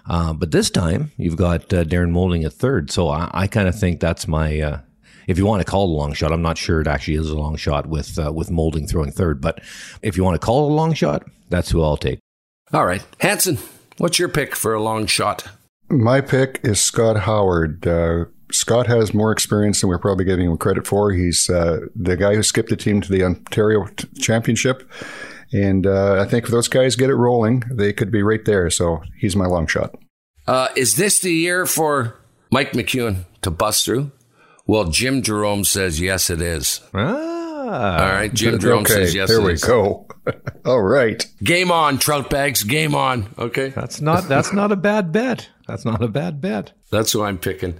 Uh, 0.04 0.32
but 0.32 0.50
this 0.50 0.68
time, 0.68 1.12
you've 1.16 1.36
got 1.36 1.72
uh, 1.72 1.84
Darren 1.84 2.10
Moulding 2.10 2.44
at 2.44 2.52
third, 2.52 2.90
so 2.90 3.08
I, 3.08 3.30
I 3.32 3.46
kind 3.46 3.68
of 3.68 3.78
think 3.78 4.00
that's 4.00 4.26
my 4.26 4.60
uh, 4.60 4.80
if 5.32 5.38
you 5.38 5.46
want 5.46 5.64
to 5.64 5.70
call 5.70 5.84
it 5.84 5.90
a 5.90 5.96
long 5.96 6.12
shot, 6.12 6.30
I'm 6.30 6.42
not 6.42 6.58
sure 6.58 6.80
it 6.82 6.86
actually 6.86 7.14
is 7.14 7.30
a 7.30 7.36
long 7.36 7.56
shot 7.56 7.86
with 7.86 8.18
uh, 8.18 8.32
with 8.32 8.50
Moulding 8.50 8.86
throwing 8.86 9.10
third, 9.10 9.40
but 9.40 9.60
if 10.02 10.16
you 10.16 10.22
want 10.22 10.40
to 10.40 10.44
call 10.44 10.68
it 10.68 10.72
a 10.72 10.74
long 10.74 10.92
shot, 10.92 11.24
that's 11.48 11.70
who 11.70 11.82
I'll 11.82 11.96
take. 11.96 12.18
All 12.72 12.84
right, 12.84 13.02
Hansen, 13.18 13.58
what's 13.96 14.18
your 14.18 14.28
pick 14.28 14.54
for 14.54 14.74
a 14.74 14.82
long 14.82 15.06
shot? 15.06 15.48
My 15.88 16.20
pick 16.20 16.60
is 16.62 16.80
Scott 16.80 17.20
Howard. 17.20 17.86
Uh, 17.86 18.26
Scott 18.50 18.86
has 18.86 19.14
more 19.14 19.32
experience 19.32 19.80
than 19.80 19.88
we're 19.88 19.98
probably 19.98 20.26
giving 20.26 20.50
him 20.50 20.56
credit 20.58 20.86
for. 20.86 21.12
He's 21.12 21.48
uh, 21.48 21.80
the 21.96 22.16
guy 22.16 22.34
who 22.34 22.42
skipped 22.42 22.68
the 22.68 22.76
team 22.76 23.00
to 23.00 23.10
the 23.10 23.24
Ontario 23.24 23.86
t- 23.86 24.08
Championship. 24.20 24.88
And 25.52 25.86
uh, 25.86 26.20
I 26.20 26.26
think 26.26 26.44
if 26.44 26.50
those 26.50 26.68
guys 26.68 26.96
get 26.96 27.10
it 27.10 27.14
rolling, 27.14 27.62
they 27.70 27.92
could 27.92 28.10
be 28.10 28.22
right 28.22 28.44
there. 28.44 28.70
So 28.70 29.02
he's 29.18 29.36
my 29.36 29.46
long 29.46 29.66
shot. 29.66 29.94
Uh, 30.46 30.68
is 30.76 30.96
this 30.96 31.20
the 31.20 31.32
year 31.32 31.66
for 31.66 32.18
Mike 32.50 32.72
McEwen 32.72 33.24
to 33.42 33.50
bust 33.50 33.84
through? 33.84 34.10
Well, 34.66 34.84
Jim 34.84 35.22
Jerome 35.22 35.64
says 35.64 36.00
yes, 36.00 36.30
it 36.30 36.40
is. 36.40 36.80
Ah, 36.94 38.04
All 38.06 38.12
right, 38.12 38.32
Jim 38.32 38.58
Jerome 38.58 38.80
okay, 38.82 38.92
says 38.94 39.14
yes. 39.14 39.30
It 39.30 39.32
is. 39.32 39.38
There 39.38 39.46
we 39.46 39.52
is. 39.54 39.64
go. 39.64 40.06
All 40.64 40.82
right. 40.82 41.24
Game 41.42 41.70
on, 41.72 41.98
trout 41.98 42.30
bags. 42.30 42.62
Game 42.62 42.94
on. 42.94 43.28
Okay, 43.38 43.70
that's 43.70 44.00
not 44.00 44.28
that's 44.28 44.52
not 44.52 44.70
a 44.72 44.76
bad 44.76 45.10
bet. 45.12 45.48
That's 45.66 45.84
not 45.84 46.02
a 46.02 46.08
bad 46.08 46.40
bet. 46.40 46.72
that's 46.90 47.12
who 47.12 47.22
I'm 47.22 47.38
picking. 47.38 47.74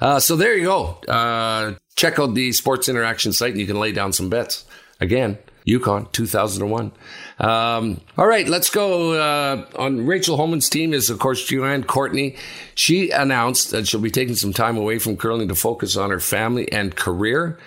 Uh, 0.00 0.20
so 0.20 0.36
there 0.36 0.56
you 0.56 0.64
go. 0.64 0.84
Uh, 1.08 1.74
check 1.96 2.18
out 2.18 2.34
the 2.34 2.52
Sports 2.52 2.88
Interaction 2.88 3.32
site, 3.32 3.52
and 3.52 3.60
you 3.60 3.66
can 3.66 3.80
lay 3.80 3.92
down 3.92 4.12
some 4.12 4.28
bets. 4.28 4.64
Again, 5.00 5.38
Yukon 5.64 6.08
2001. 6.12 6.92
Um, 7.38 8.00
all 8.16 8.26
right, 8.26 8.48
let's 8.48 8.70
go. 8.70 9.12
Uh, 9.12 9.66
on 9.76 10.06
Rachel 10.06 10.36
Homan's 10.36 10.68
team 10.68 10.94
is, 10.94 11.10
of 11.10 11.18
course, 11.18 11.44
Joanne 11.44 11.84
Courtney. 11.84 12.36
She 12.74 13.10
announced 13.10 13.70
that 13.72 13.86
she'll 13.86 14.00
be 14.00 14.10
taking 14.10 14.36
some 14.36 14.52
time 14.52 14.76
away 14.76 14.98
from 14.98 15.16
curling 15.16 15.48
to 15.48 15.54
focus 15.54 15.96
on 15.96 16.10
her 16.10 16.20
family 16.20 16.70
and 16.72 16.94
career. 16.96 17.58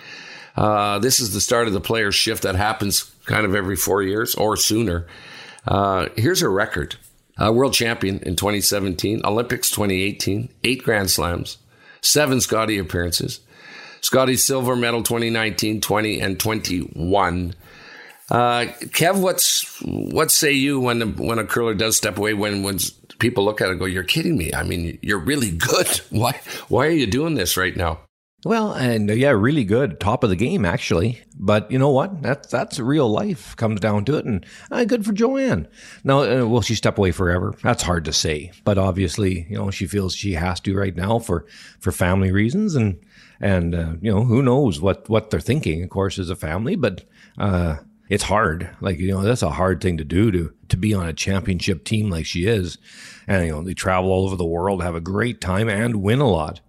Uh, 0.56 0.98
this 0.98 1.20
is 1.20 1.32
the 1.32 1.40
start 1.40 1.68
of 1.68 1.72
the 1.72 1.80
player 1.80 2.10
shift 2.10 2.42
that 2.42 2.56
happens 2.56 3.14
kind 3.26 3.46
of 3.46 3.54
every 3.54 3.76
four 3.76 4.02
years 4.02 4.34
or 4.34 4.56
sooner. 4.56 5.06
Uh, 5.66 6.08
here's 6.16 6.40
her 6.40 6.50
record 6.50 6.96
world 7.38 7.72
champion 7.72 8.18
in 8.20 8.36
2017, 8.36 9.22
Olympics 9.24 9.70
2018, 9.70 10.50
eight 10.64 10.82
Grand 10.82 11.10
Slams, 11.10 11.56
seven 12.02 12.40
Scotty 12.40 12.76
appearances, 12.76 13.40
Scotty 14.02 14.36
silver 14.36 14.76
medal 14.76 15.02
2019, 15.02 15.80
20, 15.80 16.20
and 16.20 16.40
21. 16.40 17.54
Uh, 18.30 18.66
Kev, 18.92 19.20
what's 19.20 19.80
what 19.82 20.30
say 20.30 20.52
you 20.52 20.78
when 20.78 21.16
when 21.16 21.38
a 21.38 21.44
curler 21.44 21.74
does 21.74 21.96
step 21.96 22.16
away? 22.16 22.32
When 22.34 22.62
when 22.62 22.78
people 23.18 23.44
look 23.44 23.60
at 23.60 23.68
it, 23.68 23.72
and 23.72 23.80
go, 23.80 23.86
"You're 23.86 24.04
kidding 24.04 24.38
me! 24.38 24.54
I 24.54 24.62
mean, 24.62 24.98
you're 25.02 25.18
really 25.18 25.50
good. 25.50 25.88
Why 26.10 26.40
why 26.68 26.86
are 26.86 26.90
you 26.90 27.06
doing 27.06 27.34
this 27.34 27.56
right 27.56 27.76
now?" 27.76 28.00
Well, 28.44 28.72
and 28.72 29.10
uh, 29.10 29.14
yeah, 29.14 29.30
really 29.30 29.64
good, 29.64 30.00
top 30.00 30.24
of 30.24 30.30
the 30.30 30.36
game 30.36 30.64
actually. 30.64 31.20
But 31.38 31.70
you 31.70 31.78
know 31.78 31.90
what? 31.90 32.22
That's 32.22 32.48
that's 32.48 32.78
real 32.78 33.08
life. 33.10 33.54
Comes 33.56 33.80
down 33.80 34.04
to 34.06 34.16
it, 34.16 34.24
and 34.24 34.46
uh, 34.70 34.84
good 34.84 35.04
for 35.04 35.12
Joanne. 35.12 35.68
Now, 36.04 36.22
uh, 36.22 36.46
will 36.46 36.62
she 36.62 36.74
step 36.74 36.96
away 36.98 37.10
forever? 37.10 37.54
That's 37.62 37.82
hard 37.82 38.04
to 38.06 38.12
say. 38.12 38.52
But 38.64 38.78
obviously, 38.78 39.46
you 39.50 39.56
know, 39.56 39.70
she 39.70 39.86
feels 39.86 40.14
she 40.14 40.34
has 40.34 40.60
to 40.60 40.76
right 40.76 40.96
now 40.96 41.18
for 41.18 41.46
for 41.80 41.92
family 41.92 42.32
reasons, 42.32 42.76
and 42.76 42.98
and 43.40 43.74
uh, 43.74 43.92
you 44.00 44.10
know, 44.10 44.24
who 44.24 44.42
knows 44.42 44.80
what 44.80 45.08
what 45.10 45.30
they're 45.30 45.40
thinking, 45.40 45.82
of 45.82 45.90
course, 45.90 46.18
as 46.18 46.30
a 46.30 46.36
family. 46.36 46.76
But 46.76 47.04
uh, 47.36 47.76
it's 48.10 48.24
hard. 48.24 48.68
Like 48.82 48.98
you 48.98 49.10
know, 49.10 49.22
that's 49.22 49.42
a 49.42 49.50
hard 49.50 49.80
thing 49.80 49.96
to 49.96 50.04
do 50.04 50.30
to 50.30 50.52
to 50.68 50.76
be 50.76 50.92
on 50.92 51.08
a 51.08 51.14
championship 51.14 51.84
team 51.84 52.10
like 52.10 52.26
she 52.26 52.46
is, 52.46 52.76
and 53.26 53.46
you 53.46 53.52
know, 53.52 53.62
they 53.62 53.72
travel 53.72 54.10
all 54.10 54.26
over 54.26 54.36
the 54.36 54.44
world, 54.44 54.82
have 54.82 54.94
a 54.94 55.00
great 55.00 55.40
time, 55.40 55.70
and 55.70 56.02
win 56.02 56.20
a 56.20 56.28
lot 56.28 56.60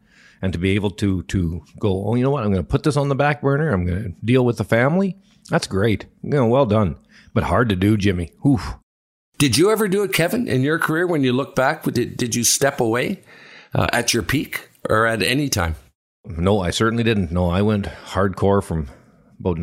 and 0.41 0.53
to 0.53 0.59
be 0.59 0.71
able 0.71 0.91
to 0.91 1.23
to 1.23 1.63
go, 1.79 2.05
oh, 2.07 2.15
you 2.15 2.23
know 2.23 2.31
what, 2.31 2.43
I'm 2.43 2.51
going 2.51 2.63
to 2.63 2.69
put 2.69 2.83
this 2.83 2.97
on 2.97 3.09
the 3.09 3.15
back 3.15 3.41
burner. 3.41 3.71
I'm 3.71 3.85
going 3.85 4.03
to 4.03 4.25
deal 4.25 4.45
with 4.45 4.57
the 4.57 4.63
family. 4.63 5.17
That's 5.49 5.67
great. 5.67 6.05
You 6.23 6.31
know, 6.31 6.47
well 6.47 6.65
done, 6.65 6.97
but 7.33 7.43
hard 7.43 7.69
to 7.69 7.75
do, 7.75 7.97
Jimmy. 7.97 8.31
Oof. 8.45 8.75
Did 9.37 9.57
you 9.57 9.71
ever 9.71 9.87
do 9.87 10.03
it, 10.03 10.13
Kevin, 10.13 10.47
in 10.47 10.61
your 10.61 10.77
career? 10.77 11.07
When 11.07 11.23
you 11.23 11.33
look 11.33 11.55
back, 11.55 11.83
did 11.83 12.17
did 12.17 12.35
you 12.35 12.43
step 12.43 12.79
away 12.79 13.21
uh, 13.73 13.87
at 13.91 14.13
your 14.13 14.23
peak 14.23 14.69
or 14.89 15.05
at 15.05 15.21
any 15.21 15.49
time? 15.49 15.75
No, 16.25 16.59
I 16.59 16.69
certainly 16.69 17.03
didn't. 17.03 17.31
No, 17.31 17.49
I 17.49 17.61
went 17.61 17.85
hardcore 17.85 18.63
from 18.63 18.89
about 19.39 19.57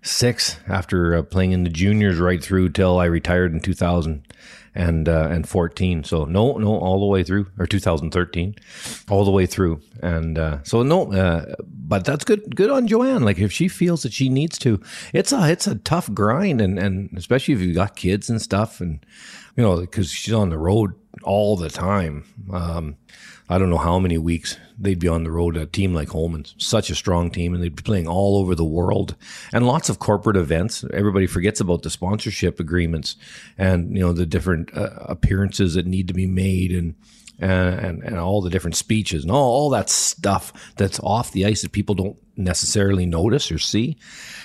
1986 0.00 0.56
after 0.66 1.14
uh, 1.14 1.22
playing 1.22 1.52
in 1.52 1.64
the 1.64 1.70
juniors 1.70 2.18
right 2.18 2.42
through 2.42 2.70
till 2.70 2.98
I 2.98 3.04
retired 3.04 3.52
in 3.52 3.60
2000 3.60 4.26
and 4.74 5.08
uh, 5.08 5.28
and 5.30 5.46
14. 5.46 6.04
So 6.04 6.24
no, 6.24 6.56
no, 6.56 6.78
all 6.78 7.00
the 7.00 7.06
way 7.06 7.22
through, 7.22 7.48
or 7.58 7.66
2013, 7.66 8.54
all 9.10 9.24
the 9.24 9.30
way 9.30 9.44
through. 9.44 9.82
And 10.02 10.38
uh, 10.38 10.62
so 10.62 10.82
no, 10.82 11.12
uh, 11.12 11.54
but 11.62 12.04
that's 12.04 12.24
good. 12.24 12.56
Good 12.56 12.70
on 12.70 12.86
Joanne. 12.86 13.24
Like 13.24 13.38
if 13.38 13.52
she 13.52 13.68
feels 13.68 14.02
that 14.04 14.12
she 14.12 14.28
needs 14.28 14.58
to, 14.60 14.80
it's 15.12 15.32
a 15.32 15.50
it's 15.50 15.66
a 15.66 15.74
tough 15.74 16.12
grind, 16.14 16.60
and 16.60 16.78
and 16.78 17.10
especially 17.16 17.54
if 17.54 17.60
you've 17.60 17.74
got 17.74 17.96
kids 17.96 18.30
and 18.30 18.40
stuff, 18.40 18.80
and 18.80 19.04
you 19.56 19.62
know 19.62 19.80
because 19.80 20.10
she's 20.10 20.32
on 20.32 20.48
the 20.48 20.58
road 20.58 20.94
all 21.24 21.56
the 21.56 21.68
time. 21.68 22.24
Um, 22.52 22.96
I 23.50 23.58
don't 23.58 23.68
know 23.68 23.78
how 23.78 23.98
many 23.98 24.16
weeks 24.16 24.56
they'd 24.78 25.00
be 25.00 25.08
on 25.08 25.24
the 25.24 25.30
road. 25.32 25.56
A 25.56 25.66
team 25.66 25.92
like 25.92 26.10
Homan's, 26.10 26.54
such 26.56 26.88
a 26.88 26.94
strong 26.94 27.32
team, 27.32 27.52
and 27.52 27.60
they'd 27.62 27.74
be 27.74 27.82
playing 27.82 28.06
all 28.06 28.38
over 28.38 28.54
the 28.54 28.64
world 28.64 29.16
and 29.52 29.66
lots 29.66 29.88
of 29.88 29.98
corporate 29.98 30.36
events. 30.36 30.84
Everybody 30.94 31.26
forgets 31.26 31.60
about 31.60 31.82
the 31.82 31.90
sponsorship 31.90 32.60
agreements 32.60 33.16
and 33.58 33.92
you 33.96 34.02
know 34.02 34.12
the 34.12 34.24
different 34.24 34.72
uh, 34.76 34.90
appearances 35.00 35.74
that 35.74 35.84
need 35.84 36.06
to 36.08 36.14
be 36.14 36.26
made 36.26 36.70
and. 36.72 36.94
And, 37.42 38.02
and 38.02 38.18
all 38.18 38.42
the 38.42 38.50
different 38.50 38.76
speeches 38.76 39.22
and 39.22 39.32
all, 39.32 39.50
all 39.50 39.70
that 39.70 39.88
stuff 39.88 40.74
that's 40.76 41.00
off 41.00 41.32
the 41.32 41.46
ice 41.46 41.62
that 41.62 41.72
people 41.72 41.94
don't 41.94 42.18
necessarily 42.36 43.06
notice 43.06 43.50
or 43.50 43.58
see. 43.58 43.96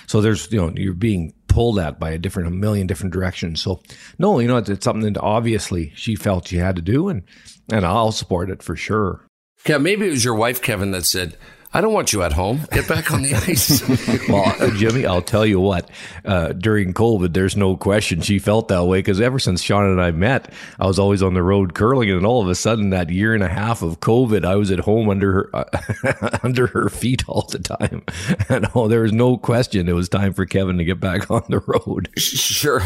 So 0.06 0.22
there's, 0.22 0.50
you 0.50 0.58
know, 0.58 0.72
you're 0.74 0.94
being 0.94 1.34
pulled 1.46 1.78
at 1.78 2.00
by 2.00 2.12
a 2.12 2.18
different, 2.18 2.48
a 2.48 2.52
million 2.52 2.86
different 2.86 3.12
directions. 3.12 3.60
So 3.60 3.82
no, 4.18 4.38
you 4.38 4.48
know, 4.48 4.56
it's, 4.56 4.70
it's 4.70 4.84
something 4.84 5.12
that 5.12 5.20
obviously 5.20 5.92
she 5.94 6.16
felt 6.16 6.48
she 6.48 6.56
had 6.56 6.74
to 6.76 6.80
do 6.80 7.10
and, 7.10 7.22
and 7.70 7.84
I'll 7.84 8.12
support 8.12 8.50
it 8.50 8.62
for 8.62 8.76
sure. 8.76 9.26
Yeah, 9.66 9.78
maybe 9.78 10.06
it 10.06 10.10
was 10.10 10.24
your 10.24 10.34
wife, 10.34 10.62
Kevin, 10.62 10.92
that 10.92 11.06
said, 11.06 11.36
I 11.76 11.82
don't 11.82 11.92
want 11.92 12.14
you 12.14 12.22
at 12.22 12.32
home. 12.32 12.62
Get 12.72 12.88
back 12.88 13.12
on 13.12 13.20
the 13.20 13.34
ice. 13.46 13.86
well, 14.30 14.70
Jimmy, 14.78 15.04
I'll 15.04 15.20
tell 15.20 15.44
you 15.44 15.60
what. 15.60 15.90
Uh, 16.24 16.52
during 16.52 16.94
COVID, 16.94 17.34
there's 17.34 17.54
no 17.54 17.76
question 17.76 18.22
she 18.22 18.38
felt 18.38 18.68
that 18.68 18.86
way 18.86 19.00
because 19.00 19.20
ever 19.20 19.38
since 19.38 19.60
Sean 19.60 19.84
and 19.84 20.00
I 20.00 20.10
met, 20.10 20.50
I 20.80 20.86
was 20.86 20.98
always 20.98 21.22
on 21.22 21.34
the 21.34 21.42
road 21.42 21.74
curling, 21.74 22.10
and 22.10 22.24
all 22.24 22.40
of 22.40 22.48
a 22.48 22.54
sudden, 22.54 22.88
that 22.90 23.10
year 23.10 23.34
and 23.34 23.42
a 23.42 23.48
half 23.48 23.82
of 23.82 24.00
COVID, 24.00 24.42
I 24.42 24.56
was 24.56 24.70
at 24.70 24.78
home 24.78 25.10
under 25.10 25.32
her 25.32 25.50
uh, 25.52 26.38
under 26.42 26.68
her 26.68 26.88
feet 26.88 27.28
all 27.28 27.46
the 27.50 27.58
time. 27.58 28.04
And 28.48 28.68
oh, 28.74 28.88
there 28.88 29.02
was 29.02 29.12
no 29.12 29.36
question 29.36 29.88
it 29.88 29.92
was 29.92 30.08
time 30.08 30.32
for 30.32 30.46
Kevin 30.46 30.78
to 30.78 30.84
get 30.84 31.00
back 31.00 31.30
on 31.30 31.42
the 31.48 31.58
road. 31.60 32.08
Sure, 32.16 32.80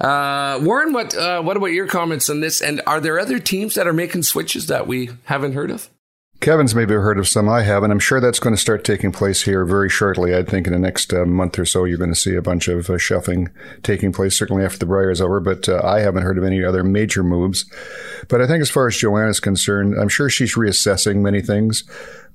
uh, 0.00 0.58
Warren. 0.62 0.94
What 0.94 1.14
uh, 1.14 1.42
what 1.42 1.58
about 1.58 1.66
your 1.66 1.86
comments 1.86 2.30
on 2.30 2.40
this? 2.40 2.62
And 2.62 2.80
are 2.86 3.00
there 3.00 3.18
other 3.18 3.38
teams 3.38 3.74
that 3.74 3.86
are 3.86 3.92
making 3.92 4.22
switches 4.22 4.68
that 4.68 4.86
we 4.86 5.10
haven't 5.24 5.52
heard 5.52 5.70
of? 5.70 5.90
Kevin's 6.42 6.74
maybe 6.74 6.94
heard 6.94 7.20
of 7.20 7.28
some 7.28 7.48
I 7.48 7.62
haven't. 7.62 7.92
I'm 7.92 8.00
sure 8.00 8.20
that's 8.20 8.40
going 8.40 8.52
to 8.52 8.60
start 8.60 8.82
taking 8.82 9.12
place 9.12 9.42
here 9.42 9.64
very 9.64 9.88
shortly. 9.88 10.34
I 10.34 10.42
think 10.42 10.66
in 10.66 10.72
the 10.72 10.78
next 10.78 11.12
uh, 11.12 11.24
month 11.24 11.56
or 11.56 11.64
so, 11.64 11.84
you're 11.84 11.98
going 11.98 12.12
to 12.12 12.18
see 12.18 12.34
a 12.34 12.42
bunch 12.42 12.66
of 12.66 12.90
uh, 12.90 12.98
shuffling 12.98 13.48
taking 13.84 14.12
place, 14.12 14.36
certainly 14.36 14.64
after 14.64 14.78
the 14.78 14.86
Brier 14.86 15.12
is 15.12 15.20
over. 15.20 15.38
But 15.38 15.68
uh, 15.68 15.80
I 15.84 16.00
haven't 16.00 16.24
heard 16.24 16.38
of 16.38 16.44
any 16.44 16.64
other 16.64 16.82
major 16.82 17.22
moves. 17.22 17.64
But 18.28 18.40
I 18.40 18.48
think 18.48 18.60
as 18.60 18.70
far 18.70 18.88
as 18.88 18.96
Joanne 18.96 19.28
is 19.28 19.38
concerned, 19.38 19.94
I'm 19.96 20.08
sure 20.08 20.28
she's 20.28 20.56
reassessing 20.56 21.18
many 21.18 21.42
things. 21.42 21.84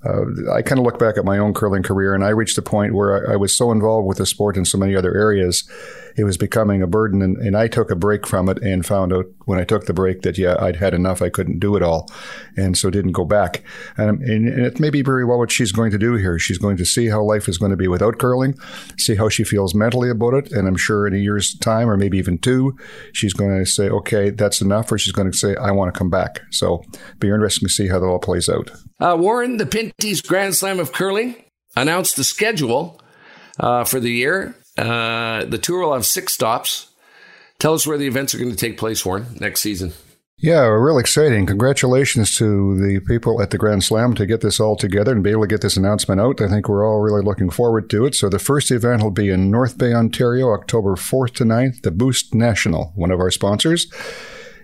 Uh, 0.06 0.52
I 0.54 0.62
kind 0.62 0.80
of 0.80 0.86
look 0.86 1.00
back 1.00 1.18
at 1.18 1.26
my 1.26 1.38
own 1.38 1.54
curling 1.54 1.84
career, 1.84 2.14
and 2.14 2.24
I 2.24 2.30
reached 2.30 2.58
a 2.58 2.62
point 2.62 2.94
where 2.94 3.30
I, 3.30 3.34
I, 3.34 3.36
was 3.36 3.56
so 3.56 3.72
involved 3.72 4.08
with 4.08 4.20
the 4.20 4.28
sport 4.28 4.56
in 4.56 4.64
so 4.64 4.78
many 4.78 4.96
other 4.96 5.16
areas, 5.16 5.68
it 6.18 6.24
was 6.24 6.38
becoming 6.38 6.82
a 6.82 6.88
burden. 6.88 7.22
And, 7.22 7.38
and, 7.38 7.56
I 7.56 7.68
took 7.68 7.92
a 7.92 7.96
break 7.96 8.26
from 8.26 8.50
it 8.50 8.62
and 8.62 8.86
found 8.86 9.14
out 9.14 9.26
when 9.46 9.60
I 9.60 9.64
took 9.64 9.86
the 9.86 9.94
break 9.94 10.24
that, 10.24 10.38
yeah, 10.38 10.56
I'd 10.60 10.76
had 10.76 10.94
enough. 10.94 11.22
I 11.22 11.30
couldn't 11.30 11.60
do 11.60 11.76
it 11.76 11.84
all. 11.84 12.10
And 12.56 12.78
so 12.78 12.90
didn't 12.90 13.12
go 13.12 13.24
back. 13.24 13.64
And, 13.98 14.22
and, 14.22 14.48
and 14.48 14.66
it 14.66 14.80
may 14.80 14.90
be 14.90 15.04
very 15.04 15.24
well 15.24 15.38
what 15.38 15.52
she's 15.52 15.72
going 15.72 15.92
to 15.92 15.98
do 15.98 16.16
here. 16.16 16.40
She's 16.40 16.58
going 16.58 16.78
to 16.78 16.86
see 16.86 17.08
how 17.08 17.24
life 17.24 17.48
is 17.48 17.58
going 17.58 17.72
to 17.72 17.78
be 17.78 17.88
without 17.88 18.18
curling, 18.18 18.56
see 18.98 19.16
how 19.16 19.30
she 19.30 19.44
feels 19.44 19.76
mentally 19.76 20.10
about 20.10 20.34
it. 20.34 20.52
And 20.52 20.68
I'm 20.68 20.78
sure 20.78 21.06
in 21.08 21.14
a 21.14 21.18
year's 21.18 21.56
time, 21.60 21.90
or 21.90 21.98
maybe 21.98 22.18
even 22.18 22.40
two, 22.40 22.76
she's 23.14 23.34
going 23.34 23.58
to 23.58 23.66
say, 23.66 23.90
okay, 23.90 24.32
that's 24.32 24.62
enough, 24.62 24.92
or 24.92 24.98
she's 24.98 25.14
going 25.14 25.32
to 25.32 25.38
say, 25.38 25.56
I 25.56 25.72
want 25.72 25.94
to 25.94 25.98
come 25.98 26.10
back. 26.10 26.42
So 26.52 26.84
be 27.20 27.28
interesting 27.30 27.68
to 27.68 27.74
see 27.74 27.88
how 27.88 28.00
that 28.00 28.06
all 28.06 28.20
plays 28.20 28.50
out. 28.50 28.72
Uh, 29.00 29.16
Warren, 29.20 29.58
the 29.58 29.66
Pinty's 29.92 30.22
Grand 30.22 30.56
Slam 30.56 30.80
of 30.80 30.92
Curling 30.92 31.36
announced 31.76 32.16
the 32.16 32.24
schedule 32.24 33.00
uh, 33.60 33.84
for 33.84 34.00
the 34.00 34.12
year. 34.12 34.56
Uh, 34.78 35.46
the 35.46 35.58
tour 35.58 35.82
will 35.82 35.94
have 35.94 36.06
six 36.06 36.34
stops. 36.34 36.92
Tell 37.60 37.74
us 37.74 37.88
where 37.88 37.98
the 37.98 38.08
events 38.08 38.36
are 38.36 38.38
going 38.38 38.52
to 38.52 38.58
take 38.58 38.78
place, 38.78 39.06
Warren, 39.06 39.26
next 39.40 39.62
season. 39.62 39.94
Yeah, 40.40 40.66
real 40.66 41.00
exciting. 41.00 41.48
Congratulations 41.48 42.36
to 42.36 42.78
the 42.78 43.00
people 43.00 43.42
at 43.42 43.50
the 43.50 43.58
Grand 43.58 43.84
Slam 43.84 44.14
to 44.16 44.28
get 44.28 44.42
this 44.42 44.60
all 44.60 44.76
together 44.76 45.12
and 45.12 45.24
be 45.24 45.32
able 45.32 45.42
to 45.42 45.48
get 45.48 45.62
this 45.62 45.78
announcement 45.78 46.22
out. 46.22 46.42
I 46.42 46.48
think 46.48 46.70
we're 46.70 46.88
all 46.88 47.00
really 47.00 47.24
looking 47.24 47.50
forward 47.50 47.90
to 47.90 48.06
it. 48.06 48.14
So 48.14 48.30
the 48.30 48.38
first 48.38 48.70
event 48.70 49.02
will 49.02 49.10
be 49.10 49.32
in 49.32 49.50
North 49.50 49.80
Bay, 49.80 49.94
Ontario, 49.94 50.54
October 50.54 50.96
4th 50.96 51.34
to 51.36 51.44
9th, 51.44 51.82
the 51.82 51.90
Boost 51.90 52.36
National, 52.36 52.92
one 52.94 53.10
of 53.10 53.20
our 53.20 53.32
sponsors. 53.32 53.92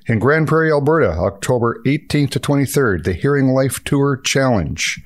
In 0.06 0.20
Grande 0.20 0.46
Prairie, 0.46 0.70
Alberta, 0.70 1.12
October 1.12 1.82
18th 1.86 2.32
to 2.32 2.40
23rd, 2.40 3.06
the 3.06 3.14
Hearing 3.14 3.48
Life 3.48 3.82
Tour 3.86 4.18
Challenge. 4.18 5.02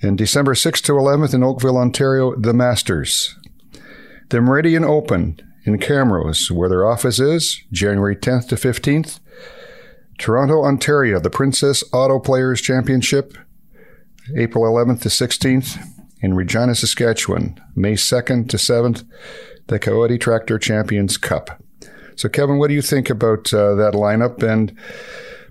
In 0.00 0.14
December 0.14 0.54
6th 0.54 0.82
to 0.82 0.92
11th 0.92 1.34
in 1.34 1.42
Oakville, 1.42 1.76
Ontario, 1.76 2.36
the 2.36 2.54
Masters. 2.54 3.36
The 4.28 4.40
Meridian 4.40 4.84
Open 4.84 5.40
in 5.64 5.78
Camrose, 5.78 6.48
where 6.48 6.68
their 6.68 6.88
office 6.88 7.18
is, 7.18 7.60
January 7.72 8.14
10th 8.14 8.48
to 8.50 8.54
15th. 8.54 9.18
Toronto, 10.16 10.62
Ontario, 10.62 11.18
the 11.18 11.28
Princess 11.28 11.82
Auto 11.92 12.20
Players 12.20 12.60
Championship, 12.60 13.36
April 14.36 14.62
11th 14.62 15.02
to 15.02 15.08
16th 15.08 15.76
in 16.20 16.34
Regina, 16.34 16.76
Saskatchewan, 16.76 17.60
May 17.74 17.94
2nd 17.94 18.48
to 18.50 18.58
7th, 18.58 19.04
the 19.66 19.80
Coyote 19.80 20.18
Tractor 20.18 20.58
Champions 20.60 21.16
Cup. 21.16 21.60
So, 22.18 22.28
Kevin, 22.28 22.58
what 22.58 22.66
do 22.66 22.74
you 22.74 22.82
think 22.82 23.10
about 23.10 23.54
uh, 23.54 23.76
that 23.76 23.94
lineup? 23.94 24.42
And 24.42 24.76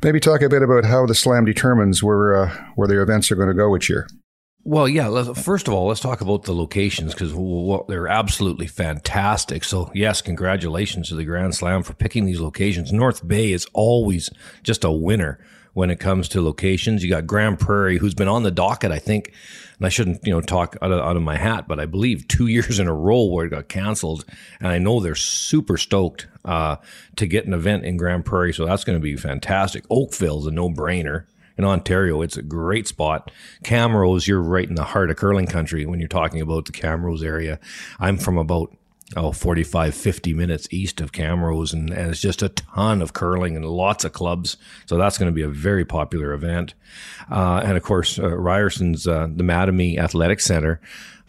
maybe 0.03 0.19
talk 0.19 0.41
a 0.41 0.49
bit 0.49 0.61
about 0.61 0.83
how 0.83 1.05
the 1.05 1.15
Slam 1.15 1.45
determines 1.45 2.03
where 2.03 2.35
uh, 2.35 2.65
where 2.75 2.89
their 2.89 3.01
events 3.01 3.31
are 3.31 3.35
going 3.35 3.47
to 3.47 3.53
go 3.53 3.75
each 3.77 3.89
year. 3.89 4.05
Well, 4.65 4.89
yeah. 4.89 5.31
First 5.33 5.69
of 5.69 5.73
all, 5.73 5.87
let's 5.87 6.01
talk 6.01 6.19
about 6.19 6.43
the 6.43 6.53
locations 6.53 7.13
because 7.13 7.33
well, 7.33 7.85
they're 7.87 8.09
absolutely 8.09 8.67
fantastic. 8.67 9.63
So, 9.63 9.89
yes, 9.95 10.21
congratulations 10.21 11.07
to 11.07 11.15
the 11.15 11.23
Grand 11.23 11.55
Slam 11.55 11.83
for 11.83 11.93
picking 11.93 12.25
these 12.25 12.41
locations. 12.41 12.91
North 12.91 13.25
Bay 13.25 13.53
is 13.53 13.65
always 13.73 14.29
just 14.63 14.83
a 14.83 14.91
winner 14.91 15.39
when 15.77 15.91
it 15.91 15.99
comes 15.99 16.27
to 16.27 16.41
locations. 16.41 17.03
You 17.03 17.09
got 17.11 17.27
Grande 17.27 17.59
Prairie, 17.59 17.99
who's 17.99 18.15
been 18.15 18.27
on 18.27 18.41
the 18.41 18.49
docket, 18.49 18.91
I 18.91 18.97
think, 18.97 19.31
and 19.77 19.85
I 19.85 19.89
shouldn't, 19.89 20.25
you 20.25 20.31
know, 20.33 20.41
talk 20.41 20.75
out 20.81 20.91
of, 20.91 20.99
out 20.99 21.15
of 21.15 21.21
my 21.21 21.37
hat, 21.37 21.67
but 21.67 21.79
I 21.79 21.85
believe 21.85 22.27
two 22.27 22.47
years 22.47 22.79
in 22.79 22.87
a 22.87 22.95
row 22.95 23.25
where 23.25 23.45
it 23.45 23.49
got 23.49 23.69
canceled. 23.69 24.25
And 24.59 24.69
I 24.69 24.79
know 24.79 24.99
they're 24.99 25.13
super 25.13 25.77
stoked 25.77 26.25
uh, 26.43 26.77
to 27.17 27.27
get 27.27 27.45
an 27.45 27.53
event 27.53 27.85
in 27.85 27.95
Grande 27.95 28.25
Prairie. 28.25 28.55
So 28.55 28.65
that's 28.65 28.83
going 28.83 28.97
to 28.97 29.03
be 29.03 29.15
fantastic. 29.17 29.85
Oakville's 29.91 30.47
a 30.47 30.51
no 30.51 30.67
brainer. 30.67 31.25
In 31.59 31.63
Ontario, 31.63 32.23
it's 32.23 32.37
a 32.37 32.43
great 32.43 32.87
spot. 32.87 33.31
Camrose, 33.63 34.27
you're 34.27 34.41
right 34.41 34.67
in 34.67 34.75
the 34.75 34.83
heart 34.83 35.11
of 35.11 35.17
curling 35.17 35.47
country 35.47 35.85
when 35.85 35.99
you're 35.99 36.07
talking 36.07 36.41
about 36.41 36.65
the 36.65 36.71
Camrose 36.71 37.23
area. 37.23 37.59
I'm 37.99 38.17
from 38.17 38.39
about 38.39 38.75
oh, 39.15 39.31
45, 39.31 39.95
50 39.95 40.33
minutes 40.33 40.67
east 40.71 40.99
of 40.99 41.11
Camrose, 41.11 41.73
and, 41.73 41.89
and 41.89 42.11
it's 42.11 42.19
just 42.19 42.41
a 42.41 42.49
ton 42.49 43.01
of 43.01 43.13
curling 43.13 43.55
and 43.55 43.65
lots 43.65 44.03
of 44.03 44.13
clubs. 44.13 44.57
So 44.85 44.97
that's 44.97 45.17
going 45.17 45.31
to 45.31 45.35
be 45.35 45.43
a 45.43 45.47
very 45.47 45.85
popular 45.85 46.33
event. 46.33 46.73
Uh, 47.31 47.61
and 47.63 47.77
of 47.77 47.83
course, 47.83 48.19
uh, 48.19 48.23
Ryerson's 48.23 49.07
uh, 49.07 49.27
the 49.33 49.43
Mattamy 49.43 49.97
Athletic 49.97 50.39
Center, 50.39 50.81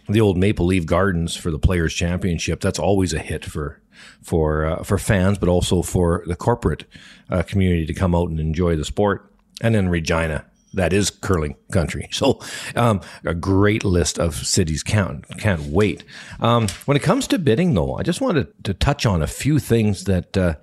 the 0.08 0.20
old 0.20 0.37
Maple 0.37 0.66
Leaf 0.66 0.87
Gardens 0.87 1.37
for 1.37 1.50
the 1.50 1.58
Players 1.58 1.94
Championship. 1.94 2.61
That's 2.61 2.78
always 2.78 3.12
a 3.12 3.18
hit 3.18 3.44
for 3.44 3.80
for 4.23 4.66
uh, 4.66 4.82
for 4.82 4.99
fans, 4.99 5.38
but 5.38 5.49
also 5.49 5.82
for 5.82 6.25
the 6.26 6.37
corporate 6.37 6.85
uh, 7.30 7.42
community 7.42 7.87
to 7.87 7.94
come 7.94 8.14
out 8.14 8.28
and 8.28 8.40
enjoy 8.40 8.76
the 8.76 8.85
sport. 8.85 9.32
And 9.61 9.75
then 9.75 9.88
Regina, 9.88 10.44
that 10.75 10.93
is 10.93 11.11
curling 11.11 11.57
country. 11.73 12.09
So, 12.13 12.41
um, 12.77 13.01
a 13.25 13.35
great 13.35 13.85
list 13.85 14.19
of 14.19 14.35
cities. 14.35 14.83
Can't 14.83 15.27
can't 15.39 15.63
wait. 15.63 16.05
Um, 16.41 16.69
when 16.87 16.97
it 16.97 17.03
comes 17.03 17.27
to 17.29 17.39
bidding, 17.39 17.75
though, 17.75 17.97
I 17.97 18.03
just 18.03 18.21
wanted 18.21 18.53
to 18.65 18.75
touch 18.75 19.07
on 19.07 19.23
a 19.23 19.27
few 19.27 19.59
things 19.59 20.05
that 20.05 20.37
uh, 20.37 20.55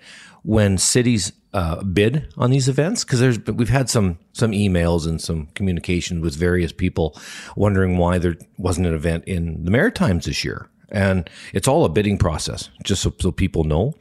when 0.44 0.78
cities 0.78 1.34
uh, 1.54 1.82
bid 1.84 2.34
on 2.38 2.52
these 2.52 2.68
events, 2.68 3.04
because 3.04 3.20
there's 3.20 3.40
we've 3.48 3.70
had 3.70 3.90
some 3.90 4.20
some 4.34 4.52
emails 4.52 5.08
and 5.08 5.22
some 5.22 5.48
communication 5.56 6.22
with 6.22 6.36
various 6.36 6.72
people 6.72 7.18
wondering 7.56 7.98
why 7.98 8.18
there 8.18 8.36
wasn't 8.58 8.86
an 8.86 8.94
event 8.94 9.24
in 9.26 9.64
the 9.64 9.72
Maritimes 9.72 10.26
this 10.26 10.44
year. 10.44 10.70
And 10.90 11.30
it's 11.54 11.68
all 11.68 11.84
a 11.84 11.90
bidding 11.90 12.18
process, 12.18 12.70
just 12.84 13.02
so, 13.02 13.14
so 13.20 13.32
people 13.32 13.64
know. 13.64 13.96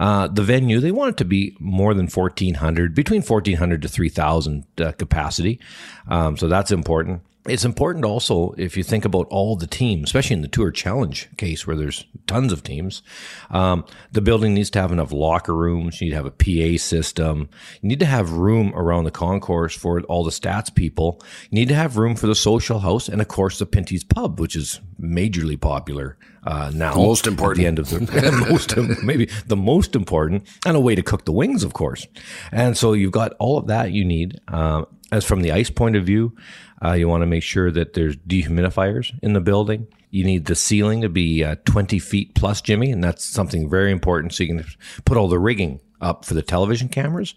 Uh, 0.00 0.28
the 0.28 0.42
venue, 0.42 0.80
they 0.80 0.90
want 0.90 1.10
it 1.10 1.16
to 1.18 1.26
be 1.26 1.54
more 1.60 1.92
than 1.92 2.06
1,400, 2.06 2.94
between 2.94 3.20
1,400 3.20 3.82
to 3.82 3.88
3,000 3.88 4.64
uh, 4.80 4.92
capacity. 4.92 5.60
Um, 6.08 6.38
so 6.38 6.48
that's 6.48 6.72
important. 6.72 7.20
It's 7.46 7.64
important 7.64 8.04
also 8.04 8.54
if 8.58 8.76
you 8.76 8.82
think 8.82 9.06
about 9.06 9.26
all 9.28 9.56
the 9.56 9.66
teams, 9.66 10.08
especially 10.08 10.36
in 10.36 10.42
the 10.42 10.48
Tour 10.48 10.70
Challenge 10.70 11.28
case 11.38 11.66
where 11.66 11.76
there's 11.76 12.04
tons 12.26 12.52
of 12.52 12.62
teams. 12.62 13.02
Um, 13.50 13.86
the 14.12 14.20
building 14.20 14.52
needs 14.52 14.68
to 14.70 14.80
have 14.80 14.92
enough 14.92 15.10
locker 15.10 15.54
rooms. 15.56 16.00
You 16.00 16.06
need 16.06 16.10
to 16.10 16.16
have 16.16 16.26
a 16.26 16.30
PA 16.30 16.78
system. 16.78 17.48
You 17.80 17.88
need 17.88 18.00
to 18.00 18.06
have 18.06 18.32
room 18.32 18.74
around 18.74 19.04
the 19.04 19.10
concourse 19.10 19.74
for 19.74 20.02
all 20.02 20.22
the 20.22 20.30
stats 20.30 20.74
people. 20.74 21.20
You 21.50 21.60
need 21.60 21.68
to 21.68 21.74
have 21.74 21.96
room 21.96 22.14
for 22.14 22.26
the 22.26 22.34
social 22.34 22.80
house 22.80 23.08
and, 23.08 23.22
of 23.22 23.28
course, 23.28 23.58
the 23.58 23.66
Pinty's 23.66 24.04
Pub, 24.04 24.38
which 24.38 24.54
is 24.54 24.80
majorly 25.00 25.58
popular 25.58 26.18
uh, 26.44 26.70
now. 26.74 26.92
The 26.92 27.00
most 27.00 27.26
important. 27.26 27.58
At 27.58 27.62
the 27.62 27.68
end 27.68 27.78
of 27.78 27.88
the 28.10 28.46
most, 28.50 29.02
maybe 29.02 29.30
the 29.46 29.56
most 29.56 29.96
important, 29.96 30.46
and 30.66 30.76
a 30.76 30.80
way 30.80 30.94
to 30.94 31.02
cook 31.02 31.24
the 31.24 31.32
wings, 31.32 31.64
of 31.64 31.72
course. 31.72 32.06
And 32.52 32.76
so 32.76 32.92
you've 32.92 33.12
got 33.12 33.32
all 33.38 33.56
of 33.56 33.66
that 33.68 33.92
you 33.92 34.04
need. 34.04 34.40
Uh, 34.46 34.84
as 35.12 35.24
from 35.24 35.42
the 35.42 35.50
ice 35.50 35.70
point 35.70 35.96
of 35.96 36.04
view, 36.04 36.36
uh, 36.84 36.92
you 36.92 37.08
want 37.08 37.22
to 37.22 37.26
make 37.26 37.42
sure 37.42 37.70
that 37.70 37.94
there's 37.94 38.16
dehumidifiers 38.16 39.12
in 39.22 39.32
the 39.32 39.40
building. 39.40 39.86
You 40.10 40.24
need 40.24 40.46
the 40.46 40.54
ceiling 40.54 41.02
to 41.02 41.08
be 41.08 41.44
uh, 41.44 41.56
20 41.64 41.98
feet 41.98 42.34
plus, 42.34 42.60
Jimmy, 42.60 42.90
and 42.90 43.02
that's 43.04 43.24
something 43.24 43.68
very 43.68 43.92
important. 43.92 44.32
So 44.32 44.44
you 44.44 44.56
can 44.56 44.66
put 45.04 45.16
all 45.16 45.28
the 45.28 45.38
rigging 45.38 45.80
up 46.00 46.24
for 46.24 46.34
the 46.34 46.42
television 46.42 46.88
cameras. 46.88 47.34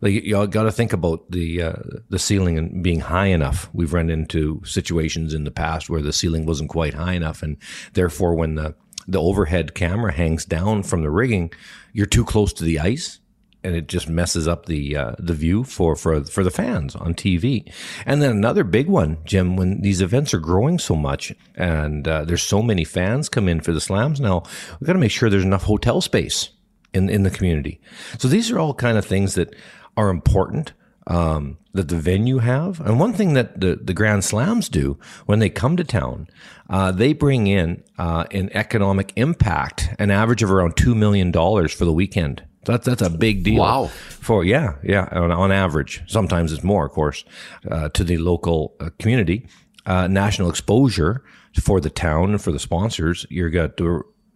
Like 0.00 0.12
you 0.12 0.46
got 0.46 0.64
to 0.64 0.72
think 0.72 0.92
about 0.92 1.30
the 1.30 1.62
uh, 1.62 1.76
the 2.10 2.18
ceiling 2.18 2.58
and 2.58 2.84
being 2.84 3.00
high 3.00 3.26
enough. 3.26 3.70
We've 3.72 3.94
run 3.94 4.10
into 4.10 4.60
situations 4.64 5.32
in 5.32 5.44
the 5.44 5.50
past 5.50 5.88
where 5.88 6.02
the 6.02 6.12
ceiling 6.12 6.44
wasn't 6.44 6.68
quite 6.68 6.92
high 6.92 7.14
enough, 7.14 7.42
and 7.42 7.56
therefore, 7.94 8.34
when 8.34 8.56
the 8.56 8.74
the 9.08 9.20
overhead 9.20 9.74
camera 9.74 10.12
hangs 10.12 10.44
down 10.44 10.82
from 10.82 11.02
the 11.02 11.10
rigging, 11.10 11.50
you're 11.94 12.04
too 12.04 12.24
close 12.24 12.52
to 12.54 12.64
the 12.64 12.78
ice, 12.78 13.20
and 13.66 13.74
it 13.74 13.88
just 13.88 14.08
messes 14.08 14.46
up 14.46 14.66
the 14.66 14.96
uh, 14.96 15.12
the 15.18 15.34
view 15.34 15.64
for 15.64 15.96
for 15.96 16.24
for 16.24 16.44
the 16.44 16.50
fans 16.50 16.94
on 16.94 17.14
TV. 17.14 17.70
And 18.06 18.22
then 18.22 18.30
another 18.30 18.62
big 18.62 18.86
one, 18.86 19.18
Jim, 19.24 19.56
when 19.56 19.80
these 19.80 20.00
events 20.00 20.32
are 20.32 20.38
growing 20.38 20.78
so 20.78 20.94
much 20.94 21.34
and 21.56 22.06
uh, 22.06 22.24
there's 22.24 22.44
so 22.44 22.62
many 22.62 22.84
fans 22.84 23.28
come 23.28 23.48
in 23.48 23.60
for 23.60 23.72
the 23.72 23.80
slams 23.80 24.20
now, 24.20 24.44
we've 24.78 24.86
got 24.86 24.92
to 24.92 25.00
make 25.00 25.10
sure 25.10 25.28
there's 25.28 25.42
enough 25.42 25.64
hotel 25.64 26.00
space 26.00 26.50
in 26.94 27.10
in 27.10 27.24
the 27.24 27.30
community. 27.30 27.80
So 28.18 28.28
these 28.28 28.52
are 28.52 28.58
all 28.58 28.72
kind 28.72 28.96
of 28.96 29.04
things 29.04 29.34
that 29.34 29.54
are 29.96 30.10
important. 30.10 30.72
Um, 31.08 31.58
that 31.72 31.88
the 31.88 31.96
venue 31.96 32.38
have. 32.38 32.80
And 32.80 32.98
one 32.98 33.12
thing 33.12 33.34
that 33.34 33.60
the, 33.60 33.76
the 33.76 33.94
Grand 33.94 34.24
Slams 34.24 34.68
do 34.68 34.98
when 35.26 35.38
they 35.38 35.48
come 35.48 35.76
to 35.76 35.84
town, 35.84 36.26
uh, 36.68 36.90
they 36.90 37.12
bring 37.12 37.46
in 37.46 37.84
uh, 37.96 38.24
an 38.32 38.50
economic 38.54 39.12
impact, 39.14 39.90
an 40.00 40.10
average 40.10 40.42
of 40.42 40.50
around 40.50 40.74
$2 40.74 40.96
million 40.96 41.32
for 41.32 41.84
the 41.84 41.92
weekend 41.92 42.42
that's 42.66 42.86
that's 42.86 43.02
a 43.02 43.10
big 43.10 43.42
deal. 43.42 43.60
Wow. 43.60 43.86
For 44.20 44.44
yeah, 44.44 44.74
yeah, 44.82 45.08
on, 45.12 45.30
on 45.30 45.52
average. 45.52 46.02
Sometimes 46.06 46.52
it's 46.52 46.62
more, 46.62 46.84
of 46.86 46.92
course, 46.92 47.24
uh, 47.70 47.88
to 47.90 48.04
the 48.04 48.18
local 48.18 48.74
uh, 48.80 48.90
community. 48.98 49.46
Uh, 49.86 50.08
national 50.08 50.50
exposure 50.50 51.22
for 51.62 51.80
the 51.80 51.90
town 51.90 52.30
and 52.30 52.42
for 52.42 52.50
the 52.50 52.58
sponsors. 52.58 53.24
You've 53.30 53.52
got 53.52 53.80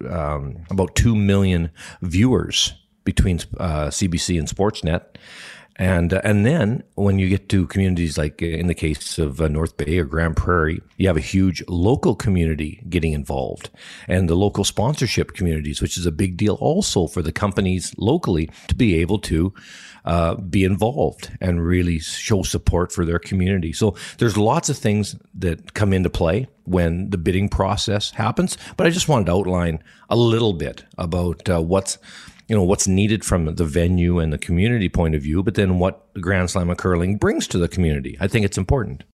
um, 0.09 0.65
about 0.71 0.95
two 0.95 1.17
million 1.17 1.71
viewers 2.03 2.73
between 3.05 3.39
CBC 3.39 4.37
uh, 4.37 4.39
and 4.39 4.49
Sportsnet. 4.49 5.03
And 5.81 6.13
uh, 6.13 6.21
and 6.25 6.45
then 6.45 6.83
when 6.97 7.19
you 7.19 7.31
get 7.31 7.49
to 7.49 7.67
communities 7.67 8.19
like 8.19 8.43
uh, 8.43 8.47
in 8.47 8.67
the 8.67 8.75
case 8.75 9.19
of 9.19 9.41
uh, 9.41 9.49
North 9.49 9.79
Bay 9.79 9.99
or 9.99 10.05
Grande 10.05 10.37
Prairie, 10.37 10.83
you 10.99 11.07
have 11.07 11.17
a 11.17 11.21
huge 11.21 11.65
local 11.69 12.15
community 12.15 12.83
getting 12.91 13.15
involved, 13.15 13.71
and 14.07 14.29
the 14.29 14.35
local 14.35 14.63
sponsorship 14.63 15.33
communities, 15.33 15.81
which 15.81 15.97
is 15.97 16.05
a 16.05 16.13
big 16.13 16.37
deal 16.37 16.57
also 16.61 17.07
for 17.07 17.23
the 17.23 17.33
companies 17.33 17.95
locally 17.97 18.51
to 18.69 18.75
be 18.75 19.01
able 19.01 19.19
to 19.21 19.55
uh, 20.05 20.35
be 20.35 20.65
involved 20.65 21.31
and 21.41 21.65
really 21.65 21.99
show 21.99 22.43
support 22.43 22.93
for 22.93 23.07
their 23.07 23.19
community. 23.19 23.73
So 23.73 23.97
there's 24.19 24.37
lots 24.37 24.69
of 24.69 24.77
things 24.77 25.17
that 25.33 25.73
come 25.73 25.95
into 25.95 26.11
play 26.11 26.47
when 26.65 27.09
the 27.09 27.19
bidding 27.19 27.49
process 27.49 28.11
happens. 28.11 28.59
But 28.77 28.87
I 28.87 28.91
just 28.91 29.09
wanted 29.09 29.27
to 29.27 29.33
outline 29.33 29.83
a 30.11 30.17
little 30.17 30.53
bit 30.53 30.85
about 30.99 31.49
uh, 31.49 31.63
what's 31.63 31.97
you 32.51 32.57
know 32.57 32.65
what's 32.65 32.89
needed 32.89 33.25
from 33.25 33.55
the 33.55 33.65
venue 33.65 34.19
and 34.19 34.33
the 34.33 34.39
community 34.39 34.89
point 34.89 35.15
of 35.15 35.23
view, 35.23 35.41
but 35.41 35.55
then 35.55 35.79
what 35.79 36.13
the 36.15 36.21
Grand 36.21 36.51
Slam 36.51 36.69
of 36.69 36.79
curling 36.79 37.17
brings 37.17 37.47
to 37.47 37.59
the 37.59 37.69
community. 37.69 38.19
I 38.21 38.27
think 38.27 38.45
it's 38.45 38.59
important. 38.59 39.05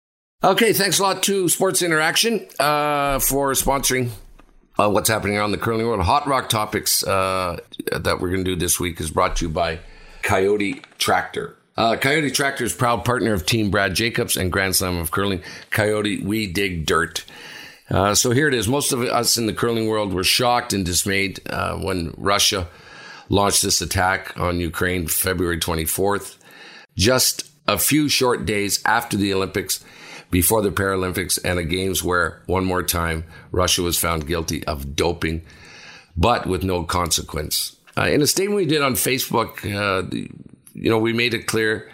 Okay, 0.43 0.73
thanks 0.73 0.99
a 0.99 1.03
lot 1.03 1.23
to 1.25 1.51
Sports 1.51 1.83
Interaction 1.83 2.47
uh, 2.59 3.19
for 3.19 3.53
sponsoring 3.53 4.09
uh, 4.79 4.89
what's 4.89 5.11
happening 5.11 5.37
around 5.37 5.51
the 5.51 5.59
curling 5.59 5.87
world. 5.87 6.01
Hot 6.01 6.27
Rock 6.27 6.49
Topics 6.49 7.07
uh, 7.07 7.59
that 7.93 8.21
we're 8.21 8.31
going 8.31 8.45
to 8.45 8.55
do 8.55 8.57
this 8.57 8.81
week 8.81 9.01
is 9.01 9.11
brought 9.11 9.37
to 9.37 9.45
you 9.45 9.51
by 9.51 9.81
Coyote 10.23 10.81
Tractor. 10.97 11.59
Uh, 11.77 11.95
Coyote 11.97 12.31
Tractor 12.31 12.65
is 12.65 12.73
proud 12.73 13.05
partner 13.05 13.35
of 13.35 13.45
Team 13.45 13.71
Brad 13.71 13.93
Jacobs 13.93 14.39
and 14.39 14.51
Grand 14.51 14.77
Slam 14.77 14.97
of 14.97 15.11
Curling. 15.11 15.43
Coyote, 15.69 16.23
we 16.23 16.51
dig 16.51 16.87
dirt. 16.87 17.27
Uh, 17.91 18.15
so 18.15 18.31
here 18.31 18.49
it 18.49 18.55
is. 18.55 18.67
Most 18.67 18.93
of 18.93 19.03
us 19.03 19.37
in 19.37 19.45
the 19.45 19.53
curling 19.53 19.89
world 19.89 20.15
were 20.15 20.25
shocked 20.25 20.73
and 20.73 20.87
dismayed 20.87 21.41
uh, 21.51 21.77
when 21.77 22.15
Russia 22.17 22.69
launched 23.29 23.63
this 23.63 23.81
attack 23.81 24.39
on 24.39 24.61
Ukraine 24.61 25.07
February 25.07 25.59
24th, 25.59 26.37
just 26.97 27.51
a 27.67 27.79
few 27.79 28.09
short 28.09 28.47
days 28.47 28.81
after 28.85 29.17
the 29.17 29.33
Olympics, 29.35 29.85
before 30.31 30.63
the 30.63 30.71
Paralympics, 30.71 31.39
and 31.45 31.59
the 31.59 31.65
Games 31.65 32.03
where, 32.03 32.43
one 32.47 32.65
more 32.65 32.83
time, 32.83 33.25
Russia 33.53 33.83
was 33.83 33.99
found 33.99 34.27
guilty 34.27 34.65
of 34.65 34.97
doping, 34.97 35.43
but 36.17 36.47
with 36.47 36.63
no 36.65 36.85
consequence. 36.85 37.77
Uh, 37.97 38.03
in 38.03 38.23
a 38.23 38.27
statement 38.27 38.57
we 38.57 38.67
did 38.67 38.83
on 38.83 38.95
Facebook, 38.95 39.65
uh, 39.65 40.07
you 40.75 40.91
know, 40.91 40.99
we 40.99 41.13
made 41.13 41.35
it 41.35 41.47
clear 41.47 41.91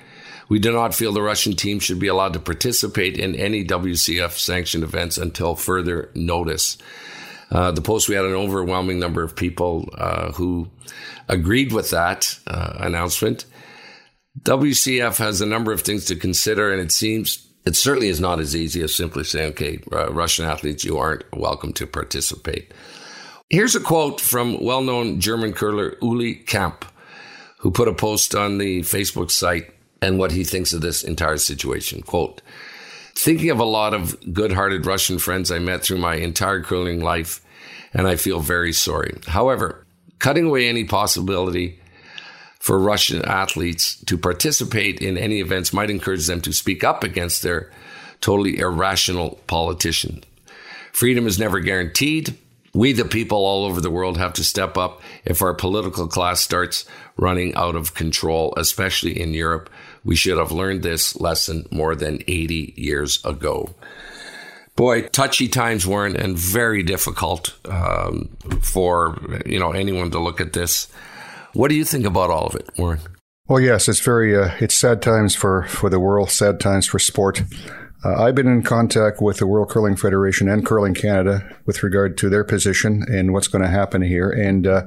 we 0.53 0.59
do 0.59 0.71
not 0.71 0.95
feel 0.95 1.13
the 1.13 1.23
Russian 1.23 1.55
team 1.55 1.81
should 1.81 1.99
be 1.99 2.09
allowed 2.09 2.35
to 2.35 2.39
participate 2.39 3.17
in 3.17 3.35
any 3.35 3.65
WCF 3.65 4.33
sanctioned 4.33 4.85
events 4.85 5.17
until 5.17 5.55
further 5.55 6.11
notice. 6.15 6.77
Uh, 7.53 7.71
the 7.71 7.83
post, 7.83 8.09
we 8.09 8.15
had 8.15 8.25
an 8.25 8.33
overwhelming 8.33 8.99
number 8.99 9.23
of 9.23 9.37
people 9.37 9.89
uh, 9.99 10.33
who 10.33 10.71
agreed 11.29 11.71
with 11.73 11.91
that 11.91 12.39
uh, 12.47 12.77
announcement. 12.79 13.45
WCF 14.41 15.19
has 15.19 15.43
a 15.43 15.47
number 15.47 15.71
of 15.71 15.83
things 15.83 16.07
to 16.07 16.17
consider, 16.17 16.73
and 16.73 16.81
it 16.81 16.91
seems 16.91 17.47
It 17.65 17.77
certainly 17.77 18.09
is 18.09 18.21
not 18.21 18.41
as 18.41 18.57
easy 18.57 18.83
as 18.83 18.95
simply 18.95 19.25
saying, 19.25 19.51
okay, 19.51 19.79
uh, 19.93 20.11
Russian 20.13 20.47
athletes, 20.47 20.83
you 20.83 20.97
aren't 20.99 21.25
welcome 21.37 21.73
to 21.75 21.87
participate. 21.87 22.73
Here's 23.51 23.77
a 23.77 23.81
quote 23.81 24.19
from 24.19 24.65
well 24.65 24.81
known 24.81 25.21
German 25.21 25.53
curler 25.53 25.97
Uli 26.01 26.35
Kapp, 26.35 26.87
who 27.59 27.71
put 27.71 27.87
a 27.87 27.93
post 27.93 28.35
on 28.35 28.57
the 28.57 28.81
Facebook 28.81 29.31
site 29.31 29.71
and 30.01 30.19
what 30.19 30.33
he 30.33 30.43
thinks 30.43 30.73
of 30.73 30.81
this 30.81 31.05
entire 31.05 31.37
situation. 31.37 32.01
Quote, 32.03 32.41
thinking 33.15 33.51
of 33.51 33.61
a 33.61 33.65
lot 33.65 33.93
of 33.93 34.17
good 34.33 34.53
hearted 34.53 34.87
Russian 34.87 35.19
friends 35.19 35.51
I 35.51 35.59
met 35.59 35.83
through 35.83 35.99
my 35.99 36.15
entire 36.15 36.63
curling 36.63 37.05
life, 37.05 37.42
and 37.93 38.07
I 38.07 38.17
feel 38.17 38.41
very 38.41 38.73
sorry. 38.73 39.19
However, 39.27 39.85
cutting 40.19 40.47
away 40.47 40.69
any 40.69 40.85
possibility 40.85 41.81
for 42.59 42.79
Russian 42.79 43.25
athletes 43.25 43.97
to 44.05 44.17
participate 44.17 45.01
in 45.01 45.19
any 45.19 45.41
events 45.41 45.73
might 45.73 45.91
encourage 45.91 46.27
them 46.27 46.41
to 46.43 46.53
speak 46.53 46.85
up 46.85 47.03
against 47.03 47.43
their 47.43 47.71
totally 48.21 48.59
irrational 48.59 49.41
politician. 49.49 50.23
Freedom 50.93 51.27
is 51.27 51.39
never 51.39 51.59
guaranteed. 51.59 52.39
We, 52.75 52.93
the 52.93 53.05
people 53.05 53.39
all 53.39 53.65
over 53.65 53.81
the 53.81 53.91
world, 53.91 54.17
have 54.17 54.33
to 54.35 54.45
step 54.45 54.79
up 54.79 55.03
if 55.25 55.43
our 55.43 55.53
political 55.53 56.07
class 56.07 56.41
starts 56.41 56.87
running 57.17 57.55
out 57.55 57.75
of 57.75 57.95
control, 57.95 58.55
especially 58.57 59.21
in 59.21 59.35
Europe. 59.35 59.69
We 60.05 60.17
should 60.17 60.39
have 60.39 60.53
learned 60.53 60.83
this 60.83 61.21
lesson 61.21 61.67
more 61.71 61.95
than 61.95 62.23
80 62.27 62.75
years 62.77 63.23
ago. 63.25 63.75
Boy, 64.75 65.03
touchy 65.03 65.49
times, 65.49 65.87
Warren, 65.87 66.17
and 66.17 66.37
very 66.37 66.83
difficult 66.83 67.55
um, 67.67 68.31
for 68.63 69.19
you 69.45 69.59
know 69.59 69.73
anyone 69.73 70.11
to 70.13 70.19
look 70.19 70.41
at 70.41 70.55
this. 70.55 70.89
What 71.53 71.69
do 71.69 71.75
you 71.75 71.85
think 71.85 72.07
about 72.07 72.31
all 72.31 72.47
of 72.47 72.55
it, 72.55 72.71
Warren? 72.79 73.01
Well, 73.49 73.61
yes, 73.61 73.89
it's 73.89 74.01
very 74.01 74.35
uh, 74.35 74.51
it's 74.61 74.75
sad 74.75 75.03
times 75.03 75.35
for 75.35 75.65
for 75.65 75.91
the 75.91 76.01
world, 76.01 76.31
sad 76.31 76.59
times 76.59 76.87
for 76.87 76.99
sport. 76.99 77.43
Uh, 78.05 78.25
I've 78.25 78.35
been 78.35 78.49
in 78.49 78.63
contact 78.63 79.21
with 79.21 79.37
the 79.37 79.47
World 79.47 79.69
Curling 79.69 79.97
Federation 79.97 80.49
and 80.49 80.65
Curling 80.65 80.95
Canada 80.95 81.57
with 81.67 81.83
regard 81.83 82.17
to 82.19 82.31
their 82.31 82.43
position 82.43 83.05
and 83.09 83.33
what's 83.33 83.49
going 83.49 83.63
to 83.63 83.71
happen 83.71 84.03
here, 84.03 84.31
and. 84.31 84.67
Uh, 84.67 84.83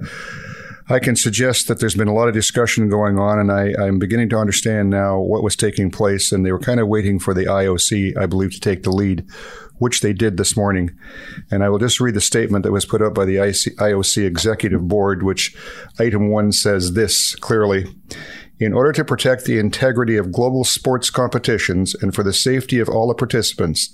I 0.87 0.99
can 0.99 1.15
suggest 1.15 1.67
that 1.67 1.79
there's 1.79 1.95
been 1.95 2.07
a 2.07 2.13
lot 2.13 2.27
of 2.27 2.35
discussion 2.35 2.89
going 2.89 3.17
on, 3.17 3.39
and 3.39 3.51
I, 3.51 3.87
am 3.87 3.97
beginning 3.97 4.29
to 4.29 4.37
understand 4.37 4.91
now 4.91 5.19
what 5.19 5.41
was 5.41 5.55
taking 5.55 5.89
place. 5.89 6.31
And 6.31 6.45
they 6.45 6.51
were 6.51 6.59
kind 6.59 6.79
of 6.79 6.87
waiting 6.87 7.17
for 7.17 7.33
the 7.33 7.45
IOC, 7.45 8.15
I 8.15 8.27
believe, 8.27 8.51
to 8.51 8.59
take 8.59 8.83
the 8.83 8.91
lead, 8.91 9.25
which 9.77 10.01
they 10.01 10.13
did 10.13 10.37
this 10.37 10.55
morning. 10.55 10.91
And 11.51 11.63
I 11.63 11.69
will 11.69 11.79
just 11.79 11.99
read 11.99 12.13
the 12.13 12.21
statement 12.21 12.63
that 12.63 12.71
was 12.71 12.85
put 12.85 13.01
up 13.01 13.13
by 13.13 13.25
the 13.25 13.35
IOC 13.35 14.25
Executive 14.25 14.87
Board, 14.87 15.23
which 15.23 15.55
item 15.99 16.29
one 16.29 16.51
says 16.51 16.93
this 16.93 17.35
clearly. 17.35 17.85
In 18.57 18.71
order 18.71 18.93
to 18.93 19.03
protect 19.03 19.43
the 19.43 19.59
integrity 19.59 20.15
of 20.15 20.31
global 20.31 20.63
sports 20.63 21.09
competitions 21.09 21.93
and 21.93 22.15
for 22.15 22.23
the 22.23 22.31
safety 22.31 22.79
of 22.79 22.87
all 22.87 23.09
the 23.09 23.13
participants, 23.13 23.93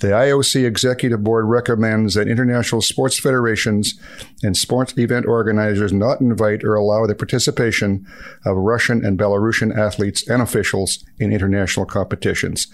the 0.00 0.08
IOC 0.08 0.64
Executive 0.66 1.22
Board 1.22 1.46
recommends 1.46 2.14
that 2.14 2.26
international 2.26 2.82
sports 2.82 3.16
federations 3.16 3.94
and 4.42 4.56
sports 4.56 4.98
event 4.98 5.26
organizers 5.26 5.92
not 5.92 6.20
invite 6.20 6.64
or 6.64 6.74
allow 6.74 7.06
the 7.06 7.14
participation 7.14 8.04
of 8.44 8.56
Russian 8.56 9.04
and 9.04 9.16
Belarusian 9.16 9.76
athletes 9.76 10.28
and 10.28 10.42
officials 10.42 11.04
in 11.20 11.32
international 11.32 11.86
competitions. 11.86 12.66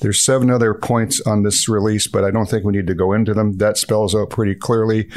There's 0.00 0.24
seven 0.24 0.50
other 0.50 0.74
points 0.74 1.20
on 1.20 1.44
this 1.44 1.68
release, 1.68 2.08
but 2.08 2.24
I 2.24 2.32
don't 2.32 2.46
think 2.46 2.64
we 2.64 2.72
need 2.72 2.88
to 2.88 2.94
go 2.94 3.12
into 3.12 3.34
them. 3.34 3.58
That 3.58 3.76
spells 3.76 4.16
out 4.16 4.30
pretty 4.30 4.56
clearly 4.56 5.08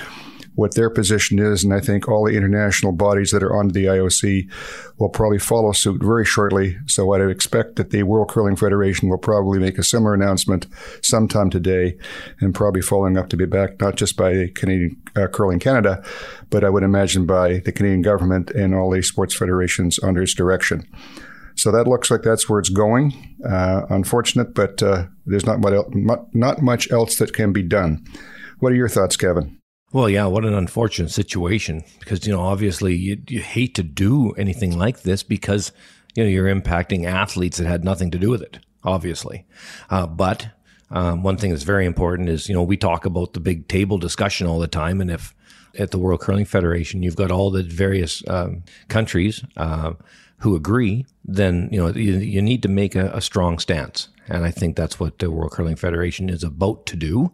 what 0.55 0.75
their 0.75 0.89
position 0.89 1.39
is, 1.39 1.63
and 1.63 1.73
I 1.73 1.79
think 1.79 2.07
all 2.07 2.25
the 2.25 2.35
international 2.35 2.91
bodies 2.91 3.31
that 3.31 3.43
are 3.43 3.55
on 3.55 3.69
the 3.69 3.85
IOC 3.85 4.49
will 4.97 5.09
probably 5.09 5.39
follow 5.39 5.71
suit 5.73 6.01
very 6.01 6.25
shortly. 6.25 6.77
So 6.87 7.13
I'd 7.13 7.29
expect 7.29 7.75
that 7.75 7.91
the 7.91 8.03
World 8.03 8.29
Curling 8.29 8.55
Federation 8.55 9.09
will 9.09 9.17
probably 9.17 9.59
make 9.59 9.77
a 9.77 9.83
similar 9.83 10.13
announcement 10.13 10.67
sometime 11.01 11.49
today, 11.49 11.97
and 12.39 12.55
probably 12.55 12.81
following 12.81 13.17
up 13.17 13.29
to 13.29 13.37
be 13.37 13.45
backed 13.45 13.81
not 13.81 13.95
just 13.95 14.15
by 14.15 14.49
Canadian 14.55 15.01
uh, 15.15 15.27
Curling 15.27 15.59
Canada, 15.59 16.03
but 16.49 16.63
I 16.63 16.69
would 16.69 16.83
imagine 16.83 17.25
by 17.25 17.59
the 17.59 17.71
Canadian 17.71 18.01
government 18.01 18.51
and 18.51 18.73
all 18.73 18.91
the 18.91 19.01
sports 19.01 19.35
federations 19.35 19.99
under 20.01 20.21
its 20.21 20.33
direction. 20.33 20.87
So 21.55 21.71
that 21.71 21.87
looks 21.87 22.11
like 22.11 22.21
that's 22.21 22.49
where 22.49 22.59
it's 22.59 22.69
going. 22.69 23.35
Uh, 23.47 23.85
unfortunate, 23.89 24.53
but 24.53 24.83
uh, 24.83 25.05
there's 25.25 25.45
not 25.45 25.59
much, 25.61 26.19
not 26.33 26.61
much 26.61 26.91
else 26.91 27.17
that 27.17 27.33
can 27.33 27.53
be 27.53 27.63
done. 27.63 28.05
What 28.59 28.71
are 28.73 28.75
your 28.75 28.89
thoughts, 28.89 29.17
Kevin? 29.17 29.57
Well, 29.95 30.09
yeah, 30.09 30.25
what 30.25 30.43
an 30.43 30.53
unfortunate 30.53 31.11
situation 31.11 31.85
because, 32.01 32.27
you 32.27 32.33
know, 32.33 32.41
obviously 32.41 32.93
you, 32.95 33.21
you 33.29 33.39
hate 33.39 33.75
to 33.75 33.83
do 33.83 34.33
anything 34.33 34.77
like 34.77 35.03
this 35.03 35.23
because, 35.23 35.71
you 36.15 36.23
know, 36.25 36.29
you're 36.29 36.53
impacting 36.53 37.05
athletes 37.05 37.59
that 37.59 37.65
had 37.65 37.85
nothing 37.85 38.11
to 38.11 38.17
do 38.17 38.29
with 38.29 38.41
it, 38.41 38.59
obviously. 38.83 39.45
Uh, 39.89 40.05
but 40.05 40.49
um, 40.91 41.23
one 41.23 41.37
thing 41.37 41.51
that's 41.51 41.63
very 41.63 41.85
important 41.85 42.27
is, 42.27 42.49
you 42.49 42.53
know, 42.53 42.61
we 42.61 42.75
talk 42.75 43.05
about 43.05 43.31
the 43.31 43.39
big 43.39 43.69
table 43.69 43.97
discussion 43.97 44.47
all 44.47 44.59
the 44.59 44.67
time. 44.67 44.99
And 44.99 45.09
if 45.09 45.33
at 45.79 45.91
the 45.91 45.97
World 45.97 46.19
Curling 46.19 46.43
Federation, 46.43 47.01
you've 47.01 47.15
got 47.15 47.31
all 47.31 47.49
the 47.49 47.63
various 47.63 48.21
um, 48.27 48.63
countries 48.89 49.45
uh, 49.55 49.93
who 50.39 50.57
agree, 50.57 51.05
then, 51.23 51.69
you 51.71 51.79
know, 51.79 51.87
you, 51.93 52.17
you 52.17 52.41
need 52.41 52.63
to 52.63 52.69
make 52.69 52.95
a, 52.95 53.11
a 53.13 53.21
strong 53.21 53.59
stance. 53.59 54.09
And 54.27 54.43
I 54.43 54.51
think 54.51 54.75
that's 54.75 54.99
what 54.99 55.19
the 55.19 55.31
World 55.31 55.51
Curling 55.51 55.77
Federation 55.77 56.29
is 56.29 56.43
about 56.43 56.85
to 56.87 56.97
do 56.97 57.31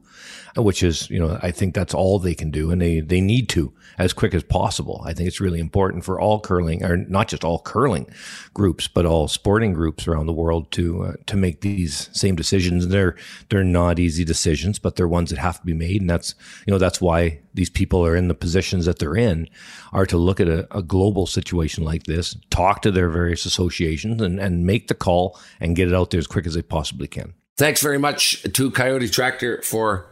which 0.55 0.83
is, 0.83 1.09
you 1.09 1.19
know, 1.19 1.39
I 1.41 1.51
think 1.51 1.73
that's 1.73 1.93
all 1.93 2.19
they 2.19 2.35
can 2.35 2.51
do 2.51 2.71
and 2.71 2.81
they, 2.81 2.99
they 2.99 3.21
need 3.21 3.49
to 3.49 3.73
as 3.97 4.13
quick 4.13 4.33
as 4.33 4.43
possible. 4.43 5.01
I 5.05 5.13
think 5.13 5.27
it's 5.27 5.39
really 5.39 5.59
important 5.59 6.03
for 6.03 6.19
all 6.19 6.39
curling 6.39 6.83
or 6.83 6.97
not 6.97 7.27
just 7.27 7.43
all 7.43 7.59
curling 7.59 8.09
groups, 8.53 8.87
but 8.87 9.05
all 9.05 9.27
sporting 9.27 9.73
groups 9.73 10.07
around 10.07 10.25
the 10.25 10.33
world 10.33 10.71
to, 10.73 11.03
uh, 11.03 11.13
to 11.27 11.37
make 11.37 11.61
these 11.61 12.09
same 12.11 12.35
decisions. 12.35 12.87
They're, 12.87 13.15
they're 13.49 13.63
not 13.63 13.99
easy 13.99 14.23
decisions, 14.23 14.79
but 14.79 14.95
they're 14.95 15.07
ones 15.07 15.29
that 15.29 15.39
have 15.39 15.59
to 15.59 15.65
be 15.65 15.73
made. 15.73 16.01
And 16.01 16.09
that's, 16.09 16.35
you 16.65 16.71
know, 16.71 16.79
that's 16.79 16.99
why 17.01 17.39
these 17.53 17.69
people 17.69 18.05
are 18.05 18.15
in 18.15 18.27
the 18.27 18.33
positions 18.33 18.85
that 18.85 18.99
they're 18.99 19.15
in 19.15 19.47
are 19.93 20.05
to 20.05 20.17
look 20.17 20.39
at 20.39 20.47
a, 20.47 20.67
a 20.75 20.81
global 20.81 21.27
situation 21.27 21.83
like 21.83 22.03
this, 22.03 22.35
talk 22.49 22.81
to 22.81 22.91
their 22.91 23.09
various 23.09 23.45
associations 23.45 24.21
and, 24.21 24.39
and 24.39 24.65
make 24.65 24.87
the 24.87 24.95
call 24.95 25.39
and 25.59 25.75
get 25.75 25.87
it 25.87 25.93
out 25.93 26.11
there 26.11 26.19
as 26.19 26.27
quick 26.27 26.45
as 26.45 26.53
they 26.53 26.61
possibly 26.61 27.07
can. 27.07 27.33
Thanks 27.57 27.81
very 27.81 27.99
much 27.99 28.41
to 28.53 28.71
Coyote 28.71 29.09
Tractor 29.09 29.61
for 29.61 30.10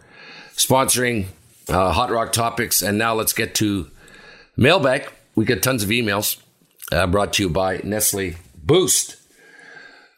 sponsoring 0.59 1.27
uh, 1.69 1.91
Hot 1.93 2.11
Rock 2.11 2.31
Topics. 2.33 2.81
And 2.81 2.97
now 2.97 3.13
let's 3.15 3.33
get 3.33 3.55
to 3.55 3.89
mailbag. 4.57 5.11
We 5.35 5.45
get 5.45 5.63
tons 5.63 5.83
of 5.83 5.89
emails 5.89 6.39
uh, 6.91 7.07
brought 7.07 7.33
to 7.33 7.43
you 7.43 7.49
by 7.49 7.81
Nestle 7.83 8.35
Boost. 8.61 9.15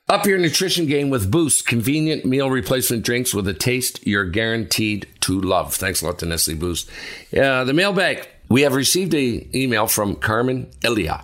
Up 0.09 0.25
your 0.25 0.39
nutrition 0.39 0.87
game 0.87 1.09
with 1.09 1.31
Boost, 1.31 1.65
convenient 1.65 2.25
meal 2.25 2.49
replacement 2.49 3.05
drinks 3.05 3.33
with 3.33 3.47
a 3.47 3.53
taste 3.53 4.05
you're 4.05 4.25
guaranteed 4.25 5.07
to 5.21 5.39
love. 5.39 5.73
Thanks 5.75 6.01
a 6.01 6.07
lot 6.07 6.19
to 6.19 6.25
Nestle 6.25 6.55
Boost. 6.55 6.89
Uh, 7.35 7.63
the 7.63 7.73
mailbag. 7.73 8.27
We 8.49 8.63
have 8.63 8.75
received 8.75 9.13
a 9.13 9.47
email 9.55 9.87
from 9.87 10.15
Carmen 10.15 10.69
Elia. 10.83 11.23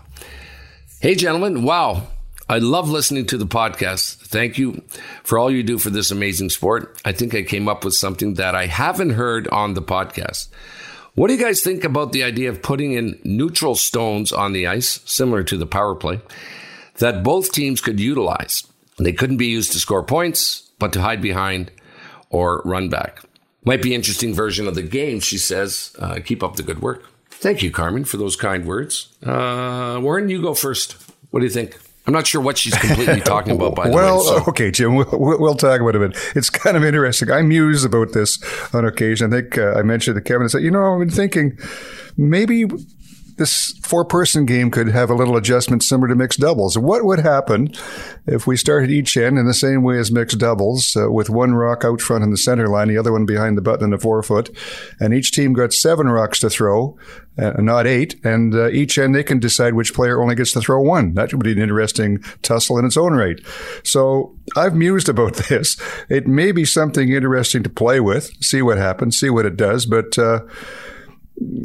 Hey, 1.01 1.15
gentlemen. 1.15 1.63
Wow. 1.63 2.08
I 2.49 2.60
love 2.60 2.89
listening 2.89 3.25
to 3.25 3.38
the 3.38 3.45
podcast. 3.45 4.15
Thank 4.19 4.57
you 4.57 4.81
for 5.23 5.38
all 5.38 5.51
you 5.51 5.63
do 5.63 5.77
for 5.77 5.89
this 5.89 6.12
amazing 6.12 6.49
sport. 6.49 6.97
I 7.03 7.12
think 7.12 7.36
I 7.36 7.43
came 7.43 7.67
up 7.67 7.83
with 7.83 7.93
something 7.93 8.36
that 8.36 8.55
I 8.55 8.67
haven't 8.67 9.12
heard 9.12 9.49
on 9.49 9.73
the 9.73 9.81
podcast. 9.81 10.47
What 11.15 11.27
do 11.27 11.33
you 11.33 11.43
guys 11.43 11.62
think 11.62 11.83
about 11.83 12.13
the 12.13 12.23
idea 12.23 12.49
of 12.49 12.62
putting 12.62 12.93
in 12.93 13.19
neutral 13.25 13.75
stones 13.75 14.31
on 14.31 14.53
the 14.53 14.65
ice, 14.65 15.01
similar 15.03 15.43
to 15.43 15.57
the 15.57 15.65
power 15.65 15.93
play, 15.93 16.21
that 16.99 17.21
both 17.21 17.51
teams 17.51 17.81
could 17.81 17.99
utilize? 17.99 18.65
They 18.97 19.12
couldn't 19.12 19.38
be 19.38 19.47
used 19.47 19.73
to 19.73 19.79
score 19.79 20.03
points, 20.03 20.69
but 20.79 20.93
to 20.93 21.01
hide 21.01 21.21
behind 21.21 21.69
or 22.29 22.62
run 22.63 22.88
back. 22.88 23.23
Might 23.65 23.81
be 23.81 23.93
interesting 23.93 24.33
version 24.33 24.67
of 24.69 24.75
the 24.75 24.83
game, 24.83 25.19
she 25.19 25.38
says. 25.38 25.93
Uh, 25.99 26.19
keep 26.23 26.41
up 26.41 26.55
the 26.55 26.63
good 26.63 26.81
work. 26.81 27.03
Thank 27.29 27.62
you, 27.62 27.71
Carmen, 27.71 28.05
for 28.05 28.15
those 28.15 28.38
kind 28.38 28.65
words. 28.65 29.10
Uh, 29.21 29.99
Warren, 30.01 30.29
you 30.29 30.41
go 30.41 30.53
first. 30.53 30.93
What 31.31 31.41
do 31.41 31.45
you 31.45 31.51
think? 31.51 31.77
I'm 32.07 32.13
not 32.13 32.25
sure 32.25 32.39
what 32.39 32.57
she's 32.57 32.73
completely 32.73 33.19
talking 33.19 33.55
about. 33.55 33.75
By 33.75 33.89
the 33.89 33.95
well, 33.95 34.19
way, 34.19 34.23
so. 34.23 34.43
okay, 34.47 34.71
Jim, 34.71 34.95
we'll, 34.95 35.07
we'll, 35.11 35.55
talk 35.55 35.81
about 35.81 35.89
it. 35.89 36.01
A 36.01 36.07
bit. 36.07 36.17
It's 36.35 36.49
kind 36.49 36.77
of 36.77 36.83
interesting. 36.85 37.29
I 37.29 37.41
muse 37.41 37.83
about 37.83 38.13
this 38.13 38.41
on 38.73 38.85
occasion. 38.85 39.33
I 39.33 39.41
think 39.41 39.57
uh, 39.57 39.73
I 39.73 39.81
mentioned 39.81 40.15
to 40.15 40.21
Kevin. 40.21 40.45
I 40.45 40.47
said, 40.47 40.63
you 40.63 40.71
know, 40.71 40.93
I've 40.93 40.99
been 40.99 41.09
thinking 41.09 41.59
maybe 42.15 42.65
this 43.38 43.78
four 43.84 44.04
person 44.04 44.45
game 44.45 44.69
could 44.71 44.89
have 44.89 45.10
a 45.10 45.15
little 45.15 45.38
adjustment 45.38 45.84
similar 45.84 46.10
to 46.10 46.15
mixed 46.15 46.39
doubles. 46.39 46.78
What 46.78 47.06
would 47.06 47.19
happen 47.19 47.71
if 48.26 48.45
we 48.45 48.58
started 48.58 48.89
each 48.89 49.15
end 49.15 49.38
in 49.38 49.45
the 49.45 49.54
same 49.54 49.84
way 49.84 50.00
as 50.00 50.12
mixed 50.12 50.39
doubles, 50.39 50.95
uh, 50.95 51.12
with 51.12 51.30
one 51.30 51.54
rock 51.54 51.86
out 51.86 52.02
front 52.02 52.23
in 52.23 52.32
the 52.32 52.38
center 52.38 52.67
line, 52.67 52.88
the 52.88 52.97
other 52.97 53.12
one 53.12 53.26
behind 53.26 53.58
the 53.58 53.62
button 53.62 53.86
in 53.86 53.89
the 53.91 53.97
forefoot, 53.97 54.50
and 55.00 55.13
each 55.13 55.32
team 55.32 55.54
got 55.54 55.71
seven 55.71 56.08
rocks 56.08 56.39
to 56.39 56.50
throw, 56.50 56.97
uh, 57.38 57.54
not 57.60 57.86
eight, 57.86 58.19
and 58.26 58.56
uh, 58.56 58.69
each 58.69 58.97
end 58.97 59.13
they 59.13 59.23
can 59.23 59.39
decide 59.39 59.76
which 59.76 59.93
player 59.93 60.21
only 60.21 60.36
gets 60.36 60.52
to 60.52 60.62
throw 60.62 60.82
one. 60.82 61.13
That 61.13 61.34
would 61.34 61.43
be 61.43 61.52
an 61.52 61.60
interesting 61.60 62.23
tussle 62.41 62.80
in 62.80 62.86
its 62.86 62.97
own 62.97 63.13
right. 63.13 63.39
So 63.84 64.36
I've 64.56 64.76
mused 64.76 65.10
about 65.10 65.34
this. 65.50 65.80
It 66.10 66.28
may 66.28 66.52
be 66.52 66.65
something 66.65 67.10
interesting 67.10 67.63
to 67.63 67.69
play 67.69 68.00
with, 68.00 68.32
see 68.43 68.62
what 68.62 68.78
happens, 68.78 69.19
see 69.19 69.30
what 69.30 69.45
it 69.45 69.56
does, 69.56 69.86
but 69.86 70.17
uh, 70.17 70.41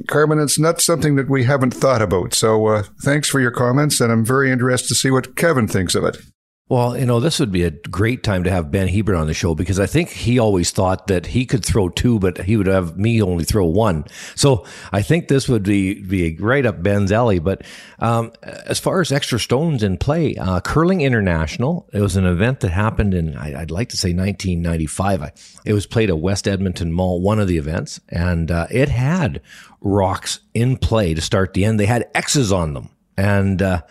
Carmen, 0.07 0.39
it's 0.39 0.59
not 0.59 0.81
something 0.81 1.17
that 1.17 1.31
we 1.31 1.45
haven't 1.45 1.73
thought 1.73 2.03
about. 2.03 2.35
So 2.35 2.67
uh, 2.67 2.83
thanks 3.03 3.29
for 3.29 3.41
your 3.41 3.51
comments, 3.51 4.01
and 4.01 4.13
I'm 4.13 4.25
very 4.25 4.51
interested 4.51 4.89
to 4.89 4.95
see 4.95 5.11
what 5.11 5.37
Kevin 5.37 5.67
thinks 5.67 5.95
of 5.95 6.05
it. 6.05 6.19
Well, 6.68 6.96
you 6.96 7.05
know, 7.05 7.20
this 7.20 7.38
would 7.38 7.53
be 7.53 7.64
a 7.64 7.70
great 7.70 8.22
time 8.22 8.44
to 8.44 8.51
have 8.51 8.70
Ben 8.70 8.88
Hebert 8.88 9.16
on 9.16 9.27
the 9.27 9.35
show 9.35 9.55
because 9.55 9.79
I 9.79 9.85
think 9.85 10.09
he 10.09 10.38
always 10.38 10.70
thought 10.70 11.09
that 11.09 11.27
he 11.27 11.44
could 11.44 11.66
throw 11.66 11.90
two, 11.90 12.18
but 12.18 12.38
he 12.38 12.57
would 12.57 12.66
have 12.66 12.96
me 12.96 13.20
only 13.20 13.44
throw 13.44 13.66
one. 13.66 14.07
So 14.37 14.64
I 14.90 15.03
think 15.03 15.29
this 15.29 15.48
would 15.48 15.64
be 15.64 16.01
be 16.03 16.37
right 16.38 16.64
up 16.64 16.83
Ben's 16.83 17.12
alley. 17.12 17.40
But 17.40 17.62
um, 17.98 18.33
as 18.42 18.79
far 18.79 19.03
as 19.03 19.12
extra 19.12 19.38
stones 19.38 19.83
in 19.83 19.98
play, 19.98 20.37
uh, 20.37 20.61
Curling 20.61 21.03
International, 21.03 21.90
it 21.92 22.01
was 22.01 22.16
an 22.16 22.25
event 22.25 22.61
that 22.61 22.70
happened 22.70 23.12
in, 23.12 23.37
I, 23.37 23.59
would 23.61 23.70
like 23.70 23.90
to 23.90 23.98
say 23.98 24.14
1995. 24.14 25.22
I, 25.22 25.33
it 25.66 25.75
was 25.75 25.87
played 25.87 26.09
at 26.09 26.20
West 26.20 26.48
Edmonton 26.48 26.90
Mall, 26.90 27.20
one 27.20 27.38
of 27.38 27.48
the 27.48 27.59
events, 27.59 28.01
and 28.09 28.51
uh, 28.51 28.66
it 28.70 28.88
had 28.88 29.42
rocks 29.83 30.40
in 30.55 30.79
play 30.79 31.12
to 31.12 31.20
start 31.20 31.53
the 31.53 31.66
end. 31.66 31.79
They 31.79 31.87
had 31.87 32.09
X's 32.14 32.51
on 32.51 32.72
them. 32.72 32.88
And, 33.18 33.61
uh, 33.61 33.83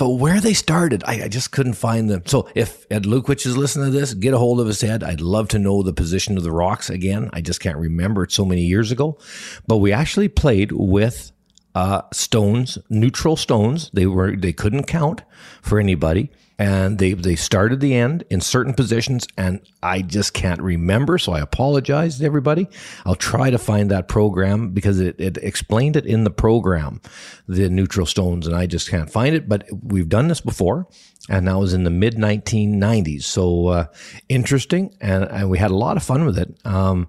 but 0.00 0.12
where 0.12 0.40
they 0.40 0.54
started, 0.54 1.04
I, 1.04 1.24
I, 1.24 1.28
just 1.28 1.52
couldn't 1.52 1.74
find 1.74 2.08
them. 2.08 2.22
So 2.24 2.48
if 2.54 2.86
Ed 2.90 3.04
Lukowich 3.04 3.44
is 3.44 3.54
listening 3.54 3.92
to 3.92 3.98
this, 3.98 4.14
get 4.14 4.32
a 4.32 4.38
hold 4.38 4.58
of 4.58 4.66
his 4.66 4.80
head. 4.80 5.04
I'd 5.04 5.20
love 5.20 5.48
to 5.48 5.58
know 5.58 5.82
the 5.82 5.92
position 5.92 6.38
of 6.38 6.42
the 6.42 6.50
rocks 6.50 6.88
again. 6.88 7.28
I 7.34 7.42
just 7.42 7.60
can't 7.60 7.76
remember 7.76 8.22
it 8.22 8.32
so 8.32 8.46
many 8.46 8.62
years 8.62 8.90
ago. 8.90 9.18
But 9.66 9.76
we 9.76 9.92
actually 9.92 10.28
played 10.28 10.72
with 10.72 11.32
uh, 11.74 12.00
stones, 12.14 12.78
neutral 12.88 13.36
stones. 13.36 13.90
They 13.92 14.06
were 14.06 14.34
they 14.34 14.54
couldn't 14.54 14.84
count 14.84 15.20
for 15.60 15.78
anybody 15.78 16.30
and 16.60 16.98
they 16.98 17.14
they 17.14 17.36
started 17.36 17.80
the 17.80 17.94
end 17.94 18.22
in 18.28 18.42
certain 18.42 18.74
positions 18.74 19.26
and 19.38 19.60
I 19.82 20.02
just 20.02 20.34
can't 20.34 20.60
remember 20.60 21.16
so 21.16 21.32
I 21.32 21.40
apologize 21.40 22.18
to 22.18 22.26
everybody. 22.26 22.68
I'll 23.06 23.14
try 23.14 23.48
to 23.48 23.56
find 23.56 23.90
that 23.90 24.08
program 24.08 24.68
because 24.68 25.00
it, 25.00 25.18
it 25.18 25.38
explained 25.38 25.96
it 25.96 26.04
in 26.04 26.24
the 26.24 26.30
program 26.30 27.00
the 27.48 27.70
neutral 27.70 28.04
stones 28.04 28.46
and 28.46 28.54
I 28.54 28.66
just 28.66 28.90
can't 28.90 29.10
find 29.10 29.34
it 29.34 29.48
but 29.48 29.66
we've 29.82 30.10
done 30.10 30.28
this 30.28 30.42
before 30.42 30.86
and 31.30 31.48
that 31.48 31.58
was 31.58 31.72
in 31.72 31.84
the 31.84 31.90
mid 31.90 32.16
1990s 32.16 33.22
so 33.22 33.68
uh, 33.68 33.86
interesting 34.28 34.94
and, 35.00 35.24
and, 35.24 35.48
we 35.48 35.56
had 35.56 35.70
a 35.70 35.76
lot 35.76 35.96
of 35.96 36.02
fun 36.02 36.26
with 36.26 36.38
it. 36.38 36.54
Um, 36.66 37.08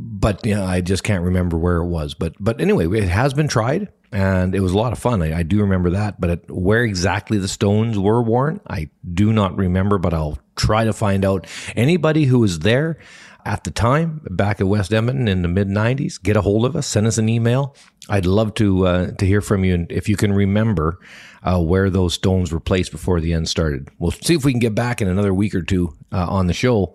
but 0.00 0.46
you 0.46 0.54
know, 0.54 0.64
I 0.64 0.80
just 0.80 1.04
can't 1.04 1.24
remember 1.24 1.58
where 1.58 1.78
it 1.78 1.86
was 1.86 2.14
but 2.14 2.34
but 2.40 2.60
anyway 2.60 2.86
it 2.98 3.08
has 3.08 3.34
been 3.34 3.48
tried 3.48 3.88
and 4.12 4.54
it 4.54 4.60
was 4.60 4.72
a 4.72 4.78
lot 4.78 4.92
of 4.92 4.98
fun. 4.98 5.22
I, 5.22 5.38
I 5.38 5.42
do 5.42 5.60
remember 5.60 5.90
that, 5.90 6.20
but 6.20 6.30
it, 6.30 6.50
where 6.50 6.82
exactly 6.82 7.38
the 7.38 7.48
stones 7.48 7.98
were 7.98 8.22
worn, 8.22 8.60
I 8.66 8.90
do 9.12 9.32
not 9.32 9.56
remember. 9.56 9.98
But 9.98 10.14
I'll 10.14 10.38
try 10.56 10.84
to 10.84 10.92
find 10.92 11.24
out. 11.24 11.46
Anybody 11.76 12.24
who 12.24 12.38
was 12.40 12.60
there 12.60 12.98
at 13.44 13.64
the 13.64 13.70
time, 13.70 14.20
back 14.30 14.60
at 14.60 14.66
West 14.66 14.92
Edmonton 14.92 15.28
in 15.28 15.42
the 15.42 15.48
mid 15.48 15.68
'90s, 15.68 16.22
get 16.22 16.36
a 16.36 16.40
hold 16.40 16.64
of 16.64 16.76
us. 16.76 16.86
Send 16.86 17.06
us 17.06 17.18
an 17.18 17.28
email. 17.28 17.76
I'd 18.08 18.26
love 18.26 18.54
to 18.54 18.86
uh, 18.86 19.10
to 19.12 19.26
hear 19.26 19.40
from 19.40 19.64
you, 19.64 19.74
and 19.74 19.92
if 19.92 20.08
you 20.08 20.16
can 20.16 20.32
remember 20.32 20.98
uh, 21.42 21.60
where 21.60 21.90
those 21.90 22.14
stones 22.14 22.50
were 22.52 22.60
placed 22.60 22.90
before 22.90 23.20
the 23.20 23.32
end 23.32 23.48
started. 23.48 23.88
We'll 23.98 24.10
see 24.10 24.34
if 24.34 24.44
we 24.44 24.52
can 24.52 24.60
get 24.60 24.74
back 24.74 25.02
in 25.02 25.08
another 25.08 25.34
week 25.34 25.54
or 25.54 25.62
two 25.62 25.94
uh, 26.12 26.26
on 26.28 26.46
the 26.46 26.54
show. 26.54 26.94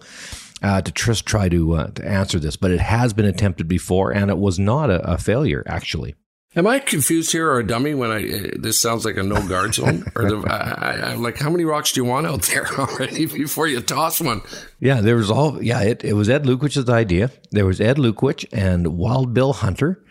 Uh, 0.64 0.82
to 0.82 0.94
just 0.94 1.26
try 1.26 1.50
to 1.50 1.74
uh, 1.74 1.88
to 1.88 2.08
answer 2.08 2.40
this, 2.40 2.56
but 2.56 2.72
it 2.72 2.80
has 2.80 3.14
been 3.14 3.26
attempted 3.26 3.68
before, 3.68 4.12
and 4.12 4.32
it 4.32 4.38
was 4.38 4.58
not 4.58 4.90
a, 4.90 5.12
a 5.12 5.18
failure 5.18 5.62
actually. 5.68 6.16
Am 6.56 6.68
I 6.68 6.78
confused 6.80 7.32
here 7.32 7.50
or 7.50 7.60
a 7.60 7.66
dummy 7.66 7.96
when 7.96 8.12
I? 8.12 8.24
Uh, 8.24 8.48
this 8.60 8.80
sounds 8.80 9.06
like 9.06 9.18
a 9.18 9.24
no 9.24 9.46
guard 9.48 9.74
zone. 9.74 10.06
or 10.16 10.30
the, 10.30 10.48
I, 10.48 11.12
I, 11.12 11.14
like, 11.16 11.40
how 11.40 11.50
many 11.50 11.66
rocks 11.66 11.92
do 11.92 12.02
you 12.02 12.06
want 12.06 12.28
out 12.28 12.44
there 12.44 12.68
already 12.78 13.26
before 13.26 13.68
you 13.68 13.82
toss 13.82 14.22
one? 14.22 14.42
Yeah, 14.80 15.02
there 15.02 15.16
was 15.16 15.32
all. 15.32 15.62
Yeah, 15.64 15.82
it, 15.82 16.04
it 16.04 16.14
was 16.14 16.30
Ed 16.30 16.44
Lukowich's 16.44 16.90
idea. 16.90 17.32
There 17.52 17.66
was 17.66 17.82
Ed 17.82 17.98
Lukowich 17.98 18.46
and 18.54 18.98
Wild 18.98 19.34
Bill 19.34 19.54
Hunter, 19.54 20.04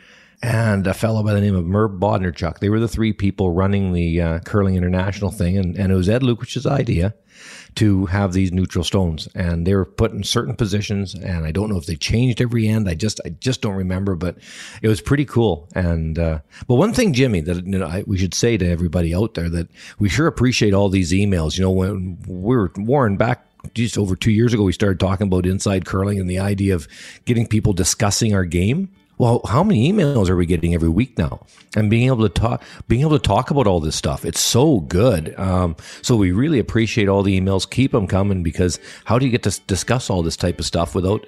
and 0.42 0.84
a 0.86 0.94
fellow 0.94 1.22
by 1.22 1.32
the 1.32 1.40
name 1.40 1.54
of 1.54 1.64
Merv 1.64 1.92
Bodnerchuk. 1.92 2.58
They 2.58 2.68
were 2.68 2.80
the 2.80 2.88
three 2.88 3.12
people 3.12 3.52
running 3.52 3.92
the 3.92 4.20
uh, 4.20 4.38
curling 4.40 4.74
international 4.74 5.30
thing, 5.30 5.56
and, 5.56 5.76
and 5.76 5.92
it 5.92 5.96
was 5.96 6.08
Ed 6.08 6.22
Lukowich's 6.22 6.66
idea 6.66 7.14
to 7.76 8.06
have 8.06 8.32
these 8.32 8.52
neutral 8.52 8.84
stones. 8.84 9.28
And 9.34 9.66
they 9.66 9.74
were 9.74 9.84
put 9.84 10.12
in 10.12 10.24
certain 10.24 10.54
positions 10.56 11.14
and 11.14 11.44
I 11.44 11.52
don't 11.52 11.70
know 11.70 11.78
if 11.78 11.86
they 11.86 11.96
changed 11.96 12.40
every 12.40 12.68
end. 12.68 12.88
I 12.88 12.94
just 12.94 13.20
I 13.24 13.30
just 13.30 13.60
don't 13.62 13.74
remember 13.74 14.14
but 14.14 14.36
it 14.82 14.88
was 14.88 15.00
pretty 15.00 15.24
cool. 15.24 15.68
And 15.74 16.18
uh, 16.18 16.40
but 16.66 16.74
one 16.76 16.92
thing 16.92 17.12
Jimmy 17.12 17.40
that 17.42 17.66
you 17.66 17.78
know 17.78 17.86
I, 17.86 18.04
we 18.06 18.18
should 18.18 18.34
say 18.34 18.56
to 18.56 18.68
everybody 18.68 19.14
out 19.14 19.34
there 19.34 19.48
that 19.50 19.68
we 19.98 20.08
sure 20.08 20.26
appreciate 20.26 20.74
all 20.74 20.88
these 20.88 21.12
emails. 21.12 21.56
You 21.56 21.64
know 21.64 21.70
when 21.70 22.18
we 22.26 22.56
are 22.56 22.70
Warren 22.76 23.16
back 23.16 23.46
just 23.74 23.96
over 23.96 24.16
two 24.16 24.32
years 24.32 24.52
ago 24.52 24.64
we 24.64 24.72
started 24.72 24.98
talking 24.98 25.28
about 25.28 25.46
inside 25.46 25.84
curling 25.86 26.18
and 26.18 26.28
the 26.28 26.38
idea 26.38 26.74
of 26.74 26.88
getting 27.24 27.46
people 27.46 27.72
discussing 27.72 28.34
our 28.34 28.44
game 28.44 28.90
well, 29.18 29.40
how 29.46 29.62
many 29.62 29.92
emails 29.92 30.28
are 30.28 30.36
we 30.36 30.46
getting 30.46 30.74
every 30.74 30.88
week 30.88 31.16
now? 31.18 31.46
And 31.76 31.90
being 31.90 32.06
able 32.06 32.28
to 32.28 32.28
talk, 32.28 32.62
being 32.88 33.02
able 33.02 33.18
to 33.18 33.28
talk 33.28 33.50
about 33.50 33.66
all 33.66 33.78
this 33.78 33.94
stuff, 33.94 34.24
it's 34.24 34.40
so 34.40 34.80
good. 34.80 35.38
Um, 35.38 35.76
so 36.00 36.16
we 36.16 36.32
really 36.32 36.58
appreciate 36.58 37.08
all 37.08 37.22
the 37.22 37.38
emails. 37.38 37.68
Keep 37.68 37.92
them 37.92 38.06
coming 38.06 38.42
because 38.42 38.80
how 39.04 39.18
do 39.18 39.26
you 39.26 39.30
get 39.30 39.42
to 39.44 39.60
discuss 39.66 40.10
all 40.10 40.22
this 40.22 40.36
type 40.36 40.58
of 40.58 40.66
stuff 40.66 40.94
without 40.94 41.26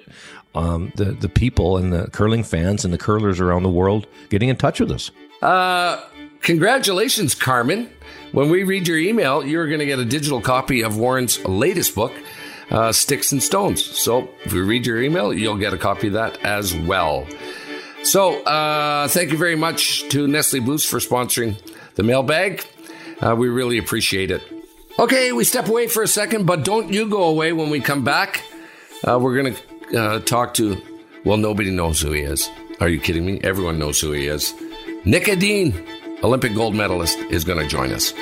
um, 0.55 0.91
the 0.95 1.05
the 1.05 1.29
people 1.29 1.77
and 1.77 1.93
the 1.93 2.09
curling 2.11 2.43
fans 2.43 2.85
and 2.85 2.93
the 2.93 2.97
curlers 2.97 3.39
around 3.39 3.63
the 3.63 3.69
world 3.69 4.07
getting 4.29 4.49
in 4.49 4.55
touch 4.55 4.79
with 4.79 4.91
us? 4.91 5.11
Uh, 5.41 6.01
congratulations, 6.41 7.35
Carmen. 7.35 7.89
When 8.31 8.49
we 8.49 8.63
read 8.63 8.87
your 8.87 8.97
email, 8.97 9.45
you're 9.45 9.67
going 9.67 9.79
to 9.79 9.85
get 9.85 9.99
a 9.99 10.05
digital 10.05 10.41
copy 10.41 10.81
of 10.81 10.97
Warren's 10.97 11.43
latest 11.45 11.95
book. 11.95 12.13
Uh, 12.71 12.91
Sticks 12.91 13.31
and 13.31 13.43
Stones. 13.43 13.85
So 13.85 14.27
if 14.43 14.51
we 14.51 14.59
read 14.59 14.87
your 14.87 14.99
email, 14.99 15.31
you'll 15.31 15.55
get 15.55 15.71
a 15.71 15.77
copy 15.77 16.07
of 16.07 16.13
that 16.13 16.43
as 16.43 16.75
well. 16.75 17.27
So, 18.05 18.43
uh, 18.43 19.07
thank 19.07 19.31
you 19.31 19.37
very 19.37 19.55
much 19.55 20.07
to 20.09 20.27
Nestle 20.27 20.59
Boost 20.59 20.87
for 20.87 20.99
sponsoring 20.99 21.57
the 21.95 22.03
mailbag. 22.03 22.63
Uh, 23.19 23.35
we 23.35 23.49
really 23.49 23.79
appreciate 23.79 24.29
it. 24.29 24.43
Okay, 24.99 25.31
we 25.31 25.43
step 25.43 25.67
away 25.67 25.87
for 25.87 26.03
a 26.03 26.07
second, 26.07 26.45
but 26.45 26.63
don't 26.63 26.93
you 26.93 27.09
go 27.09 27.23
away 27.23 27.51
when 27.51 27.71
we 27.71 27.79
come 27.79 28.03
back. 28.03 28.43
Uh, 29.03 29.17
we're 29.19 29.41
going 29.41 29.55
to 29.55 29.99
uh, 29.99 30.19
talk 30.19 30.53
to, 30.53 30.79
well, 31.25 31.37
nobody 31.37 31.71
knows 31.71 31.99
who 31.99 32.11
he 32.11 32.21
is. 32.21 32.47
Are 32.79 32.89
you 32.89 32.99
kidding 32.99 33.25
me? 33.25 33.39
Everyone 33.43 33.79
knows 33.79 33.99
who 33.99 34.11
he 34.11 34.27
is. 34.27 34.53
Nick 35.03 35.27
Edin, 35.27 35.73
Olympic 36.23 36.53
gold 36.53 36.75
medalist, 36.75 37.17
is 37.31 37.43
going 37.43 37.59
to 37.59 37.67
join 37.67 37.91
us. 37.91 38.13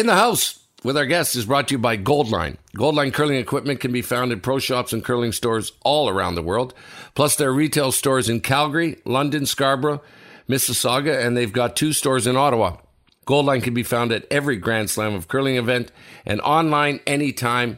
In 0.00 0.06
the 0.06 0.14
House 0.14 0.60
with 0.82 0.96
our 0.96 1.04
guests 1.04 1.36
is 1.36 1.44
brought 1.44 1.68
to 1.68 1.74
you 1.74 1.78
by 1.78 1.98
Goldline. 1.98 2.56
Goldline 2.74 3.12
curling 3.12 3.36
equipment 3.36 3.80
can 3.80 3.92
be 3.92 4.00
found 4.00 4.32
in 4.32 4.40
pro 4.40 4.58
shops 4.58 4.94
and 4.94 5.04
curling 5.04 5.32
stores 5.32 5.72
all 5.82 6.08
around 6.08 6.36
the 6.36 6.42
world. 6.42 6.72
Plus, 7.14 7.36
there 7.36 7.50
are 7.50 7.54
retail 7.54 7.92
stores 7.92 8.30
in 8.30 8.40
Calgary, 8.40 8.96
London, 9.04 9.44
Scarborough, 9.44 10.00
Mississauga, 10.48 11.22
and 11.22 11.36
they've 11.36 11.52
got 11.52 11.76
two 11.76 11.92
stores 11.92 12.26
in 12.26 12.34
Ottawa. 12.34 12.78
Goldline 13.26 13.62
can 13.62 13.74
be 13.74 13.82
found 13.82 14.10
at 14.10 14.24
every 14.30 14.56
Grand 14.56 14.88
Slam 14.88 15.12
of 15.12 15.28
Curling 15.28 15.56
event 15.56 15.92
and 16.24 16.40
online 16.40 17.00
anytime. 17.06 17.76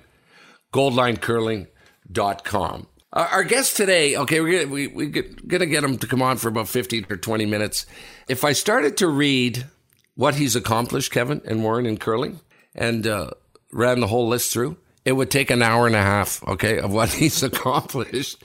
GoldlineCurling.com. 0.72 2.87
Our 3.14 3.42
guest 3.42 3.76
today, 3.76 4.16
okay, 4.16 4.40
we're 4.40 4.61
gonna, 4.61 4.72
we, 4.72 4.87
we're 4.87 5.24
gonna 5.48 5.66
get 5.66 5.82
him 5.82 5.98
to 5.98 6.06
come 6.06 6.22
on 6.22 6.37
for 6.37 6.46
about 6.46 6.68
15 6.68 7.06
or 7.11 7.16
20 7.16 7.46
minutes. 7.46 7.85
If 8.28 8.44
I 8.44 8.52
started 8.52 8.96
to 8.98 9.08
read 9.08 9.66
what 10.14 10.35
he's 10.37 10.57
accomplished, 10.57 11.12
Kevin 11.12 11.40
and 11.44 11.62
Warren 11.62 11.87
and 11.87 11.98
curling, 11.98 12.40
and 12.75 13.07
uh, 13.07 13.31
ran 13.72 14.01
the 14.01 14.07
whole 14.07 14.29
list 14.29 14.53
through, 14.53 14.77
it 15.05 15.12
would 15.12 15.31
take 15.31 15.51
an 15.51 15.62
hour 15.62 15.87
and 15.87 15.96
a 15.96 16.03
half, 16.03 16.46
okay, 16.46 16.79
of 16.79 16.92
what 16.92 17.09
he's 17.12 17.42
accomplished. 17.42 18.42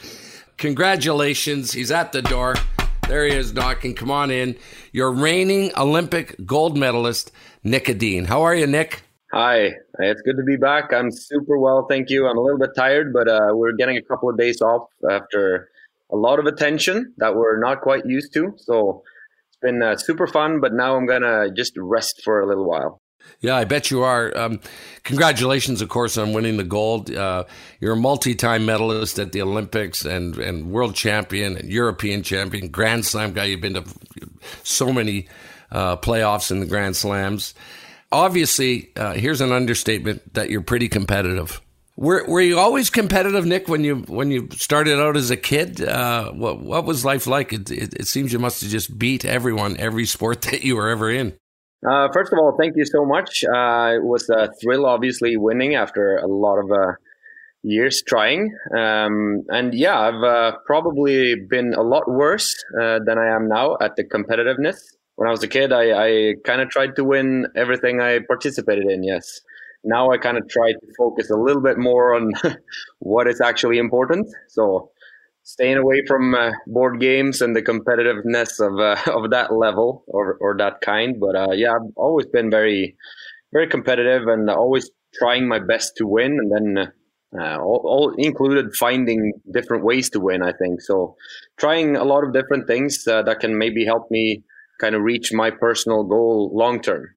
Congratulations. 0.58 1.72
He's 1.72 1.92
at 1.92 2.12
the 2.12 2.22
door. 2.22 2.56
There 3.08 3.26
he 3.26 3.34
is 3.34 3.54
knocking. 3.54 3.94
Come 3.96 4.12
on 4.12 4.32
in. 4.32 4.58
Your 4.92 5.12
reigning 5.12 5.72
Olympic 5.78 6.36
gold 6.46 6.78
medalist, 6.78 7.32
Nick 7.64 7.88
Edin. 7.90 8.26
How 8.26 8.42
are 8.42 8.56
you, 8.56 8.68
Nick? 8.68 9.04
Hi, 9.32 9.74
it's 10.00 10.22
good 10.22 10.38
to 10.38 10.44
be 10.44 10.56
back. 10.56 10.94
I'm 10.94 11.12
super 11.12 11.58
well, 11.60 11.86
thank 11.90 12.10
you. 12.10 12.28
I'm 12.28 12.38
a 12.38 12.42
little 12.42 12.58
bit 12.60 12.72
tired, 12.76 13.14
but 13.14 13.28
uh, 13.28 13.50
we're 13.52 13.74
getting 13.74 13.98
a 13.98 14.02
couple 14.02 14.30
of 14.30 14.38
days 14.38 14.62
off 14.62 14.88
after 15.10 15.70
a 16.12 16.16
lot 16.16 16.40
of 16.40 16.46
attention 16.46 17.14
that 17.18 17.36
we're 17.36 17.60
not 17.60 17.82
quite 17.82 18.06
used 18.06 18.34
to. 18.34 18.54
So 18.58 19.04
it's 19.58 19.72
been 19.72 19.82
uh, 19.82 19.98
super 19.98 20.28
fun, 20.28 20.60
but 20.60 20.74
now 20.74 20.96
I'm 20.96 21.08
gonna 21.08 21.52
just 21.52 21.74
rest 21.78 22.22
for 22.24 22.41
a 22.41 22.48
little 22.48 22.67
while. 22.67 23.02
Yeah, 23.41 23.56
I 23.56 23.65
bet 23.65 23.91
you 23.91 24.04
are. 24.04 24.36
Um, 24.38 24.60
congratulations, 25.04 25.82
of 25.82 25.89
course, 25.89 26.17
on 26.17 26.34
winning 26.34 26.58
the 26.58 26.63
gold. 26.63 27.12
Uh, 27.12 27.43
you're 27.80 27.93
a 27.93 27.98
multi-time 27.98 28.65
medalist 28.65 29.20
at 29.20 29.32
the 29.32 29.41
Olympics 29.41 30.06
and 30.06 30.38
and 30.38 30.72
world 30.72 30.96
champion 30.96 31.58
and 31.58 31.70
European 31.70 32.24
champion, 32.24 32.70
Grand 32.70 33.06
Slam 33.06 33.34
guy. 33.34 33.46
You've 33.46 33.62
been 33.62 33.74
to 33.74 33.84
so 34.63 34.93
many 34.93 35.28
uh, 35.72 35.98
playoffs 35.98 36.52
in 36.52 36.60
the 36.60 36.65
Grand 36.65 36.96
Slams. 36.96 37.54
Obviously, 38.12 38.91
uh, 38.96 39.13
here's 39.13 39.41
an 39.41 39.52
understatement 39.52 40.34
that 40.34 40.50
you're 40.50 40.62
pretty 40.62 40.88
competitive. 40.88 41.62
Were 41.98 42.24
Were 42.28 42.42
you 42.42 42.60
always 42.60 42.92
competitive, 42.92 43.46
Nick? 43.48 43.68
When 43.68 43.84
you 43.84 43.98
when 44.08 44.30
you 44.30 44.50
started 44.52 45.00
out 45.00 45.18
as 45.18 45.32
a 45.32 45.38
kid, 45.38 45.82
uh, 45.82 46.32
what 46.32 46.60
what 46.60 46.86
was 46.86 47.04
life 47.04 47.26
like? 47.26 47.52
It, 47.52 47.72
it, 47.72 47.94
it 47.96 48.08
seems 48.08 48.32
you 48.32 48.38
must 48.38 48.62
have 48.62 48.70
just 48.70 49.00
beat 49.00 49.26
everyone 49.26 49.76
every 49.78 50.06
sport 50.06 50.42
that 50.52 50.64
you 50.64 50.76
were 50.76 50.90
ever 50.90 51.10
in. 51.10 51.34
Uh, 51.88 52.08
first 52.14 52.32
of 52.32 52.40
all, 52.40 52.56
thank 52.60 52.76
you 52.76 52.86
so 52.86 53.04
much. 53.04 53.44
Uh, 53.44 53.94
it 53.96 54.04
was 54.04 54.30
a 54.30 54.52
thrill, 54.62 54.86
obviously, 54.86 55.38
winning 55.38 55.76
after 55.76 56.18
a 56.18 56.28
lot 56.28 56.58
of 56.58 56.72
uh, 56.72 56.94
years 57.64 58.04
trying. 58.08 58.56
Um, 58.76 59.44
and 59.50 59.74
yeah, 59.74 60.00
I've 60.00 60.24
uh, 60.24 60.58
probably 60.66 61.36
been 61.50 61.74
a 61.74 61.82
lot 61.82 62.08
worse 62.08 62.56
uh, 62.80 63.00
than 63.06 63.18
I 63.18 63.36
am 63.36 63.48
now 63.48 63.78
at 63.82 63.96
the 63.96 64.04
competitiveness. 64.04 64.78
When 65.16 65.28
I 65.28 65.32
was 65.32 65.42
a 65.44 65.48
kid, 65.48 65.72
I, 65.72 65.92
I 65.94 66.34
kind 66.46 66.62
of 66.62 66.70
tried 66.70 66.96
to 66.98 67.04
win 67.04 67.48
everything 67.56 68.02
I 68.02 68.20
participated 68.20 68.86
in, 68.86 69.04
yes. 69.04 69.42
Now 69.88 70.12
I 70.12 70.17
kind 70.17 70.38
of 70.38 70.47
try 70.50 70.73
to 70.73 70.88
focus 70.97 71.30
a 71.30 71.38
little 71.38 71.62
bit 71.62 71.78
more 71.78 72.13
on 72.13 72.34
what 73.00 73.28
is 73.28 73.39
actually 73.39 73.78
important. 73.78 74.28
So 74.50 74.91
staying 75.43 75.78
away 75.78 76.04
from 76.06 76.36
uh, 76.36 76.52
board 76.67 77.00
games 77.00 77.41
and 77.41 77.56
the 77.56 77.62
competitiveness 77.62 78.60
of 78.60 78.80
uh, 78.80 79.12
of 79.17 79.32
that 79.32 79.54
level 79.54 80.04
or 80.08 80.38
or 80.41 80.56
that 80.58 80.82
kind. 80.82 81.15
But 81.19 81.36
uh, 81.36 81.54
yeah, 81.54 81.71
I've 81.71 81.91
always 81.95 82.28
been 82.28 82.52
very 82.52 82.95
very 83.54 83.67
competitive 83.67 84.28
and 84.28 84.50
always 84.50 84.91
trying 85.17 85.47
my 85.47 85.60
best 85.60 85.95
to 85.97 86.06
win, 86.06 86.38
and 86.39 86.52
then. 86.52 86.93
Uh, 87.38 87.58
all, 87.58 87.82
all, 87.84 88.15
included 88.17 88.73
finding 88.73 89.34
different 89.52 89.84
ways 89.84 90.10
to 90.10 90.17
win. 90.17 90.41
I 90.41 90.54
think 90.54 90.80
so. 90.80 91.17
Trying 91.58 91.97
a 91.97 92.06
lot 92.06 92.23
of 92.23 92.32
different 92.32 92.67
things 92.67 93.06
uh, 93.06 93.21
that 93.23 93.41
can 93.41 93.58
maybe 93.58 93.84
help 93.84 94.10
me 94.10 94.45
kind 94.80 94.95
of 94.95 95.02
reach 95.02 95.34
my 95.34 95.52
personal 95.52 96.06
goal 96.06 96.52
long 96.56 96.82
term. 96.82 97.17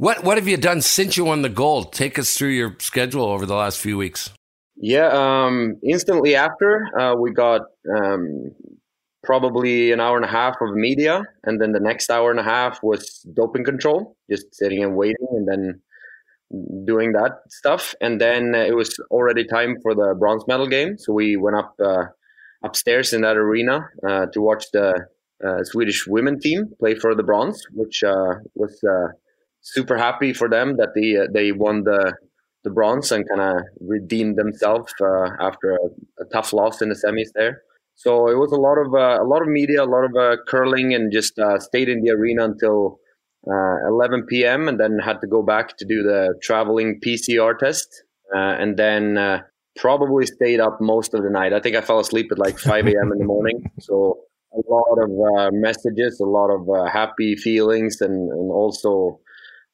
What 0.00 0.24
What 0.24 0.38
have 0.38 0.48
you 0.48 0.56
done 0.56 0.80
since 0.80 1.18
you 1.18 1.26
won 1.26 1.42
the 1.42 1.50
gold? 1.50 1.92
Take 1.92 2.18
us 2.18 2.34
through 2.34 2.54
your 2.60 2.74
schedule 2.78 3.26
over 3.26 3.44
the 3.44 3.54
last 3.54 3.78
few 3.78 3.98
weeks. 3.98 4.30
Yeah, 4.76 5.08
um, 5.08 5.76
instantly 5.84 6.34
after, 6.34 6.88
uh, 6.98 7.16
we 7.16 7.32
got 7.32 7.60
um, 7.94 8.50
probably 9.22 9.92
an 9.92 10.00
hour 10.00 10.16
and 10.16 10.24
a 10.24 10.28
half 10.40 10.56
of 10.62 10.74
media, 10.74 11.24
and 11.44 11.60
then 11.60 11.72
the 11.72 11.80
next 11.80 12.08
hour 12.08 12.30
and 12.30 12.40
a 12.40 12.42
half 12.42 12.82
was 12.82 13.26
doping 13.34 13.62
control, 13.62 14.16
just 14.30 14.54
sitting 14.54 14.82
and 14.82 14.96
waiting, 14.96 15.28
and 15.32 15.46
then 15.46 15.82
doing 16.86 17.12
that 17.12 17.32
stuff. 17.50 17.94
And 18.00 18.18
then 18.18 18.54
it 18.54 18.74
was 18.74 18.98
already 19.10 19.44
time 19.44 19.76
for 19.82 19.94
the 19.94 20.14
bronze 20.18 20.44
medal 20.48 20.66
game, 20.66 20.96
so 20.96 21.12
we 21.12 21.36
went 21.36 21.56
up 21.56 21.74
uh, 21.78 22.04
upstairs 22.64 23.12
in 23.12 23.20
that 23.20 23.36
arena 23.36 23.86
uh, 24.08 24.24
to 24.32 24.40
watch 24.40 24.64
the 24.72 25.08
uh, 25.46 25.62
Swedish 25.64 26.06
women 26.06 26.40
team 26.40 26.72
play 26.78 26.94
for 26.94 27.14
the 27.14 27.22
bronze, 27.22 27.62
which 27.74 28.02
uh, 28.02 28.36
was 28.54 28.82
uh, 28.82 29.08
super 29.60 29.96
happy 29.96 30.32
for 30.32 30.48
them 30.48 30.76
that 30.76 30.90
they 30.94 31.16
they 31.32 31.52
won 31.52 31.84
the 31.84 32.14
the 32.64 32.70
bronze 32.70 33.10
and 33.10 33.26
kind 33.28 33.40
of 33.40 33.62
redeemed 33.80 34.36
themselves 34.36 34.92
uh, 35.00 35.30
after 35.40 35.72
a, 35.72 36.22
a, 36.22 36.24
tough 36.32 36.52
loss 36.52 36.82
in 36.82 36.90
the 36.90 36.94
semis 36.94 37.28
there. 37.34 37.62
So 37.94 38.28
it 38.28 38.34
was 38.34 38.52
a 38.52 38.56
lot 38.56 38.78
of 38.78 38.94
uh, 38.94 39.22
a 39.22 39.26
lot 39.26 39.42
of 39.42 39.48
media, 39.48 39.82
a 39.82 39.84
lot 39.84 40.04
of 40.04 40.14
uh, 40.16 40.36
curling, 40.48 40.94
and 40.94 41.12
just 41.12 41.38
uh, 41.38 41.58
stayed 41.58 41.88
in 41.88 42.02
the 42.02 42.10
arena 42.10 42.44
until 42.44 42.98
uh, 43.46 43.88
11 43.88 44.26
p.m. 44.26 44.68
and 44.68 44.78
then 44.78 44.98
had 44.98 45.20
to 45.20 45.26
go 45.26 45.42
back 45.42 45.76
to 45.78 45.84
do 45.84 46.02
the 46.02 46.34
traveling 46.42 47.00
PCR 47.04 47.58
test, 47.58 48.04
uh, 48.34 48.38
and 48.38 48.76
then 48.76 49.42
probably 49.76 50.26
stayed 50.26 50.60
up 50.60 50.78
most 50.80 51.14
of 51.14 51.22
the 51.22 51.30
night. 51.30 51.52
I 51.52 51.60
think 51.60 51.76
I 51.76 51.80
fell 51.80 52.00
asleep 52.00 52.28
at 52.32 52.38
like 52.38 52.58
5 52.72 52.86
a.m. 52.86 53.12
in 53.12 53.18
the 53.18 53.24
morning. 53.24 53.70
So 53.80 54.18
a 54.52 54.60
lot 54.68 54.98
of 54.98 55.52
messages, 55.52 56.20
a 56.20 56.26
lot 56.26 56.50
of 56.50 56.90
happy 56.90 57.36
feelings, 57.36 58.00
and, 58.00 58.30
and 58.30 58.50
also 58.50 59.20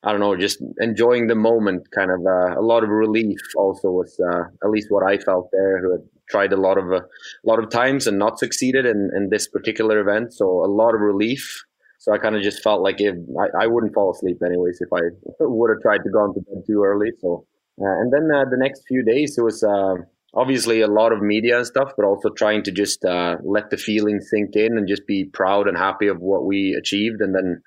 I 0.07 0.13
don't 0.13 0.21
know, 0.21 0.37
just 0.37 0.63
enjoying 0.81 1.27
the 1.27 1.35
moment, 1.35 1.91
kind 1.93 2.13
of 2.13 2.21
uh, 2.25 2.61
a 2.61 2.63
lot 2.63 2.85
of 2.85 2.91
relief. 2.91 3.41
Also, 3.57 3.91
was 3.91 4.17
uh, 4.33 4.45
at 4.63 4.71
least 4.71 4.87
what 4.89 5.03
I 5.05 5.19
felt 5.19 5.51
there. 5.51 5.81
Who 5.83 5.91
had 5.91 6.03
tried 6.31 6.53
a 6.53 6.57
lot 6.57 6.79
of 6.79 6.93
uh, 6.93 7.01
a 7.01 7.45
lot 7.45 7.59
of 7.59 7.71
times 7.71 8.07
and 8.07 8.17
not 8.17 8.39
succeeded 8.39 8.87
in, 8.87 9.11
in 9.17 9.31
this 9.31 9.49
particular 9.49 9.99
event, 9.99 10.33
so 10.33 10.65
a 10.65 10.71
lot 10.71 10.95
of 10.95 11.01
relief. 11.01 11.65
So 11.99 12.13
I 12.13 12.19
kind 12.19 12.37
of 12.37 12.43
just 12.43 12.63
felt 12.63 12.83
like 12.83 13.01
if 13.01 13.17
I, 13.37 13.65
I 13.65 13.67
wouldn't 13.67 13.95
fall 13.95 14.13
asleep 14.13 14.39
anyways 14.47 14.79
if 14.81 14.93
I 14.95 15.01
would 15.41 15.71
have 15.71 15.83
tried 15.83 16.05
to 16.05 16.11
go 16.11 16.27
into 16.27 16.41
bed 16.41 16.63
too 16.69 16.85
early. 16.85 17.11
So 17.21 17.45
uh, 17.83 17.99
and 18.01 18.13
then 18.13 18.31
uh, 18.33 18.45
the 18.49 18.59
next 18.59 18.85
few 18.87 19.05
days 19.05 19.37
it 19.37 19.43
was 19.43 19.65
uh, 19.65 19.95
obviously 20.35 20.83
a 20.83 20.87
lot 20.87 21.13
of 21.13 21.21
media 21.21 21.57
and 21.59 21.67
stuff, 21.67 21.95
but 21.97 22.07
also 22.07 22.29
trying 22.31 22.63
to 22.63 22.71
just 22.71 23.05
let 23.43 23.71
the 23.71 23.77
feeling 23.77 24.21
sink 24.21 24.55
in 24.55 24.79
and 24.79 24.87
just 24.87 25.05
be 25.07 25.25
proud 25.25 25.67
and 25.67 25.77
happy 25.77 26.07
of 26.07 26.21
what 26.21 26.47
we 26.47 26.77
achieved, 26.79 27.21
and 27.21 27.35
then 27.35 27.61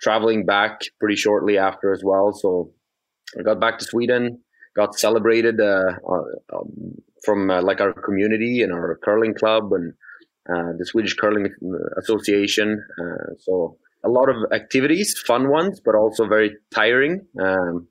traveling 0.00 0.44
back 0.44 0.80
pretty 1.00 1.16
shortly 1.16 1.58
after 1.58 1.92
as 1.92 2.02
well. 2.04 2.32
So 2.32 2.72
I 3.38 3.42
got 3.42 3.60
back 3.60 3.78
to 3.78 3.84
Sweden, 3.84 4.40
got 4.76 4.94
celebrated 4.94 5.60
uh, 5.60 5.92
uh, 6.08 6.58
from 7.24 7.50
uh, 7.50 7.62
like 7.62 7.80
our 7.80 7.92
community 7.92 8.62
and 8.62 8.72
our 8.72 8.98
curling 9.04 9.34
club 9.34 9.72
and 9.72 9.92
uh, 10.48 10.72
the 10.78 10.86
Swedish 10.86 11.14
Curling 11.14 11.48
Association. 11.98 12.82
Uh, 13.00 13.34
so 13.40 13.78
a 14.04 14.08
lot 14.08 14.28
of 14.28 14.36
activities, 14.52 15.20
fun 15.26 15.50
ones, 15.50 15.80
but 15.84 15.94
also 15.94 16.26
very 16.26 16.52
tiring. 16.72 17.26
Um, 17.40 17.88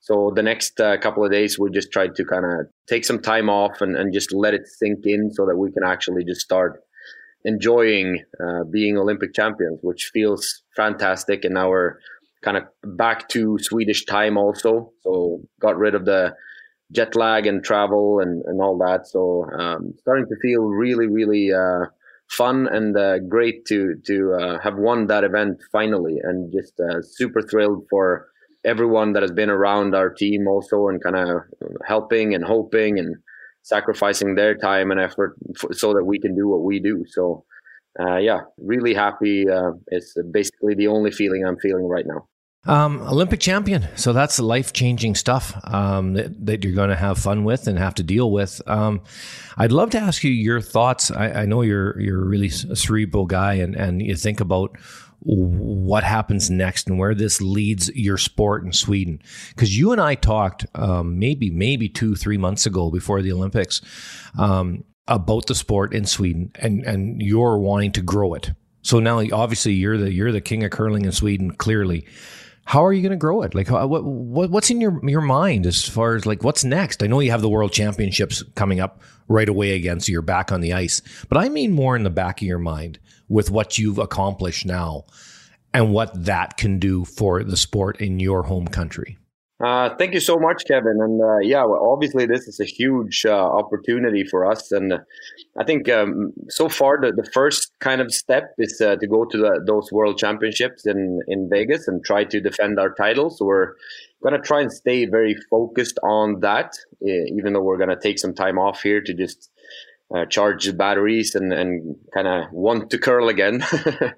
so 0.00 0.32
the 0.34 0.42
next 0.42 0.80
uh, 0.80 0.96
couple 0.96 1.24
of 1.24 1.30
days, 1.30 1.58
we 1.58 1.70
just 1.70 1.92
tried 1.92 2.14
to 2.14 2.24
kind 2.24 2.46
of 2.46 2.66
take 2.88 3.04
some 3.04 3.20
time 3.20 3.50
off 3.50 3.82
and, 3.82 3.96
and 3.96 4.14
just 4.14 4.32
let 4.32 4.54
it 4.54 4.66
sink 4.66 5.00
in 5.04 5.30
so 5.30 5.44
that 5.44 5.56
we 5.58 5.70
can 5.72 5.84
actually 5.84 6.24
just 6.24 6.40
start 6.40 6.80
enjoying 7.44 8.22
uh, 8.42 8.64
being 8.64 8.98
Olympic 8.98 9.34
champions, 9.34 9.78
which 9.82 10.10
feels 10.12 10.62
fantastic. 10.76 11.44
And 11.44 11.54
now 11.54 11.70
we're 11.70 11.98
kind 12.42 12.56
of 12.56 12.64
back 12.96 13.28
to 13.28 13.58
Swedish 13.60 14.04
time 14.04 14.36
also. 14.36 14.92
So 15.02 15.40
got 15.60 15.76
rid 15.78 15.94
of 15.94 16.04
the 16.04 16.34
jet 16.92 17.14
lag 17.14 17.46
and 17.46 17.62
travel 17.62 18.20
and, 18.20 18.42
and 18.46 18.60
all 18.60 18.78
that. 18.78 19.06
So 19.06 19.46
um, 19.58 19.94
starting 19.98 20.26
to 20.26 20.36
feel 20.42 20.62
really, 20.62 21.06
really 21.06 21.52
uh, 21.52 21.86
fun 22.28 22.68
and 22.70 22.96
uh, 22.96 23.18
great 23.20 23.64
to 23.66 23.94
to 24.06 24.32
uh, 24.34 24.60
have 24.60 24.76
won 24.76 25.06
that 25.08 25.24
event 25.24 25.58
finally, 25.72 26.18
and 26.22 26.52
just 26.52 26.78
uh, 26.80 27.02
super 27.02 27.42
thrilled 27.42 27.84
for 27.90 28.28
everyone 28.64 29.14
that 29.14 29.22
has 29.22 29.32
been 29.32 29.50
around 29.50 29.94
our 29.94 30.10
team 30.10 30.46
also 30.46 30.88
and 30.88 31.02
kind 31.02 31.16
of 31.16 31.42
helping 31.86 32.34
and 32.34 32.44
hoping 32.44 32.98
and 32.98 33.16
sacrificing 33.62 34.34
their 34.34 34.56
time 34.56 34.90
and 34.90 35.00
effort 35.00 35.36
f- 35.54 35.76
so 35.76 35.92
that 35.94 36.04
we 36.04 36.18
can 36.18 36.34
do 36.34 36.48
what 36.48 36.62
we 36.62 36.80
do. 36.80 37.04
So, 37.08 37.44
uh, 37.98 38.16
yeah, 38.16 38.40
really 38.58 38.94
happy. 38.94 39.48
Uh, 39.48 39.72
it's 39.88 40.14
basically 40.30 40.74
the 40.74 40.88
only 40.88 41.10
feeling 41.10 41.44
I'm 41.44 41.58
feeling 41.58 41.86
right 41.86 42.06
now. 42.06 42.26
Um, 42.66 43.00
Olympic 43.00 43.40
champion. 43.40 43.88
So 43.96 44.12
that's 44.12 44.38
life 44.38 44.74
changing 44.74 45.14
stuff 45.14 45.54
um, 45.64 46.12
that, 46.12 46.44
that, 46.44 46.62
you're 46.62 46.74
going 46.74 46.90
to 46.90 46.96
have 46.96 47.16
fun 47.16 47.44
with 47.44 47.66
and 47.66 47.78
have 47.78 47.94
to 47.94 48.02
deal 48.02 48.30
with. 48.30 48.60
Um, 48.66 49.00
I'd 49.56 49.72
love 49.72 49.90
to 49.90 49.98
ask 49.98 50.22
you 50.22 50.30
your 50.30 50.60
thoughts. 50.60 51.10
I, 51.10 51.30
I, 51.30 51.46
know 51.46 51.62
you're 51.62 51.98
you're 51.98 52.20
a 52.20 52.26
really 52.26 52.50
cerebral 52.50 53.24
guy, 53.24 53.54
and 53.54 53.74
and 53.74 54.02
you 54.02 54.14
think 54.14 54.40
about 54.40 54.76
what 55.22 56.02
happens 56.02 56.50
next 56.50 56.88
and 56.88 56.98
where 56.98 57.14
this 57.14 57.40
leads 57.40 57.90
your 57.94 58.16
sport 58.16 58.64
in 58.64 58.72
Sweden. 58.72 59.20
Because 59.50 59.76
you 59.78 59.92
and 59.92 60.00
I 60.00 60.14
talked 60.14 60.66
um, 60.74 61.18
maybe 61.18 61.50
maybe 61.50 61.88
two 61.88 62.14
three 62.14 62.38
months 62.38 62.66
ago 62.66 62.90
before 62.90 63.22
the 63.22 63.32
Olympics 63.32 63.80
um, 64.38 64.84
about 65.06 65.46
the 65.46 65.54
sport 65.54 65.92
in 65.92 66.06
Sweden, 66.06 66.50
and 66.56 66.82
and 66.84 67.20
you're 67.20 67.58
wanting 67.58 67.92
to 67.92 68.02
grow 68.02 68.34
it. 68.34 68.52
So 68.82 68.98
now, 68.98 69.22
obviously, 69.32 69.72
you're 69.74 69.98
the 69.98 70.12
you're 70.12 70.32
the 70.32 70.40
king 70.40 70.64
of 70.64 70.70
curling 70.70 71.04
in 71.04 71.12
Sweden. 71.12 71.50
Clearly, 71.50 72.06
how 72.64 72.84
are 72.84 72.92
you 72.92 73.02
going 73.02 73.10
to 73.10 73.16
grow 73.16 73.42
it? 73.42 73.54
Like, 73.54 73.70
what, 73.70 74.04
what 74.04 74.50
what's 74.50 74.70
in 74.70 74.80
your 74.80 75.06
your 75.06 75.20
mind 75.20 75.66
as 75.66 75.86
far 75.86 76.14
as 76.14 76.24
like 76.24 76.42
what's 76.42 76.64
next? 76.64 77.02
I 77.02 77.06
know 77.08 77.20
you 77.20 77.30
have 77.30 77.42
the 77.42 77.48
World 77.50 77.72
Championships 77.72 78.42
coming 78.54 78.80
up 78.80 79.02
right 79.28 79.48
away 79.48 79.72
again, 79.72 80.00
so 80.00 80.12
you're 80.12 80.22
back 80.22 80.50
on 80.50 80.62
the 80.62 80.72
ice. 80.72 81.02
But 81.28 81.38
I 81.38 81.50
mean 81.50 81.72
more 81.72 81.94
in 81.94 82.04
the 82.04 82.10
back 82.10 82.40
of 82.40 82.46
your 82.46 82.58
mind 82.58 82.98
with 83.30 83.50
what 83.50 83.78
you've 83.78 83.98
accomplished 83.98 84.66
now 84.66 85.06
and 85.72 85.92
what 85.94 86.24
that 86.26 86.58
can 86.58 86.78
do 86.78 87.04
for 87.06 87.42
the 87.42 87.56
sport 87.56 88.00
in 88.00 88.20
your 88.20 88.42
home 88.42 88.66
country. 88.66 89.16
Uh, 89.62 89.94
thank 89.98 90.14
you 90.14 90.20
so 90.20 90.38
much, 90.38 90.64
Kevin. 90.66 90.98
And 91.00 91.20
uh, 91.20 91.38
yeah, 91.38 91.64
well, 91.64 91.90
obviously 91.92 92.24
this 92.24 92.48
is 92.48 92.60
a 92.60 92.64
huge 92.64 93.26
uh, 93.26 93.30
opportunity 93.32 94.24
for 94.24 94.50
us. 94.50 94.72
And 94.72 94.90
uh, 94.94 94.98
I 95.58 95.64
think 95.64 95.86
um, 95.90 96.32
so 96.48 96.70
far 96.70 96.98
the, 96.98 97.12
the 97.12 97.28
first 97.30 97.70
kind 97.78 98.00
of 98.00 98.10
step 98.10 98.54
is 98.56 98.80
uh, 98.80 98.96
to 98.96 99.06
go 99.06 99.26
to 99.26 99.36
the, 99.36 99.62
those 99.66 99.92
World 99.92 100.16
Championships 100.16 100.86
in 100.86 101.20
in 101.28 101.50
Vegas 101.50 101.88
and 101.88 102.02
try 102.02 102.24
to 102.24 102.40
defend 102.40 102.80
our 102.80 102.94
titles. 102.94 103.38
So 103.38 103.44
we're 103.44 103.74
going 104.22 104.34
to 104.34 104.40
try 104.40 104.62
and 104.62 104.72
stay 104.72 105.04
very 105.04 105.36
focused 105.50 105.98
on 106.02 106.40
that, 106.40 106.72
even 107.02 107.52
though 107.52 107.62
we're 107.62 107.78
going 107.78 107.90
to 107.90 108.00
take 108.00 108.18
some 108.18 108.34
time 108.34 108.58
off 108.58 108.80
here 108.82 109.02
to 109.02 109.14
just 109.14 109.50
uh, 110.14 110.26
charge 110.26 110.66
the 110.66 110.72
batteries 110.72 111.34
and, 111.34 111.52
and 111.52 111.96
kind 112.12 112.26
of 112.26 112.52
want 112.52 112.90
to 112.90 112.98
curl 112.98 113.28
again. 113.28 113.64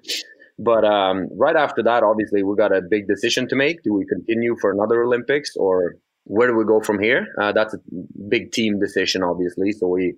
but 0.59 0.85
um, 0.85 1.27
right 1.37 1.55
after 1.55 1.83
that, 1.83 2.03
obviously, 2.03 2.43
we 2.43 2.55
got 2.55 2.75
a 2.75 2.81
big 2.81 3.07
decision 3.07 3.47
to 3.49 3.55
make. 3.55 3.83
Do 3.83 3.93
we 3.93 4.05
continue 4.05 4.55
for 4.59 4.71
another 4.71 5.03
Olympics 5.03 5.55
or 5.55 5.95
where 6.25 6.47
do 6.47 6.55
we 6.55 6.65
go 6.65 6.81
from 6.81 7.01
here? 7.01 7.27
Uh, 7.39 7.51
that's 7.51 7.73
a 7.73 7.79
big 8.29 8.51
team 8.51 8.79
decision, 8.79 9.23
obviously. 9.23 9.71
So 9.71 9.87
we 9.87 10.15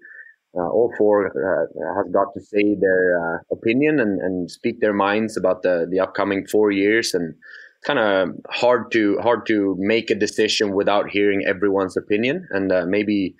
uh, 0.57 0.69
all 0.69 0.93
four 0.97 1.27
uh, 1.27 1.95
has 1.97 2.11
got 2.13 2.33
to 2.33 2.41
say 2.41 2.75
their 2.79 3.19
uh, 3.19 3.39
opinion 3.51 3.99
and, 3.99 4.21
and 4.21 4.49
speak 4.49 4.79
their 4.79 4.93
minds 4.93 5.35
about 5.35 5.63
the, 5.63 5.85
the 5.89 5.99
upcoming 5.99 6.47
four 6.47 6.71
years 6.71 7.13
and 7.13 7.35
kind 7.85 7.99
of 7.99 8.29
hard 8.49 8.91
to 8.91 9.17
hard 9.21 9.45
to 9.45 9.75
make 9.77 10.09
a 10.09 10.15
decision 10.15 10.73
without 10.73 11.09
hearing 11.09 11.45
everyone's 11.45 11.97
opinion 11.97 12.47
and 12.51 12.71
uh, 12.71 12.85
maybe 12.87 13.35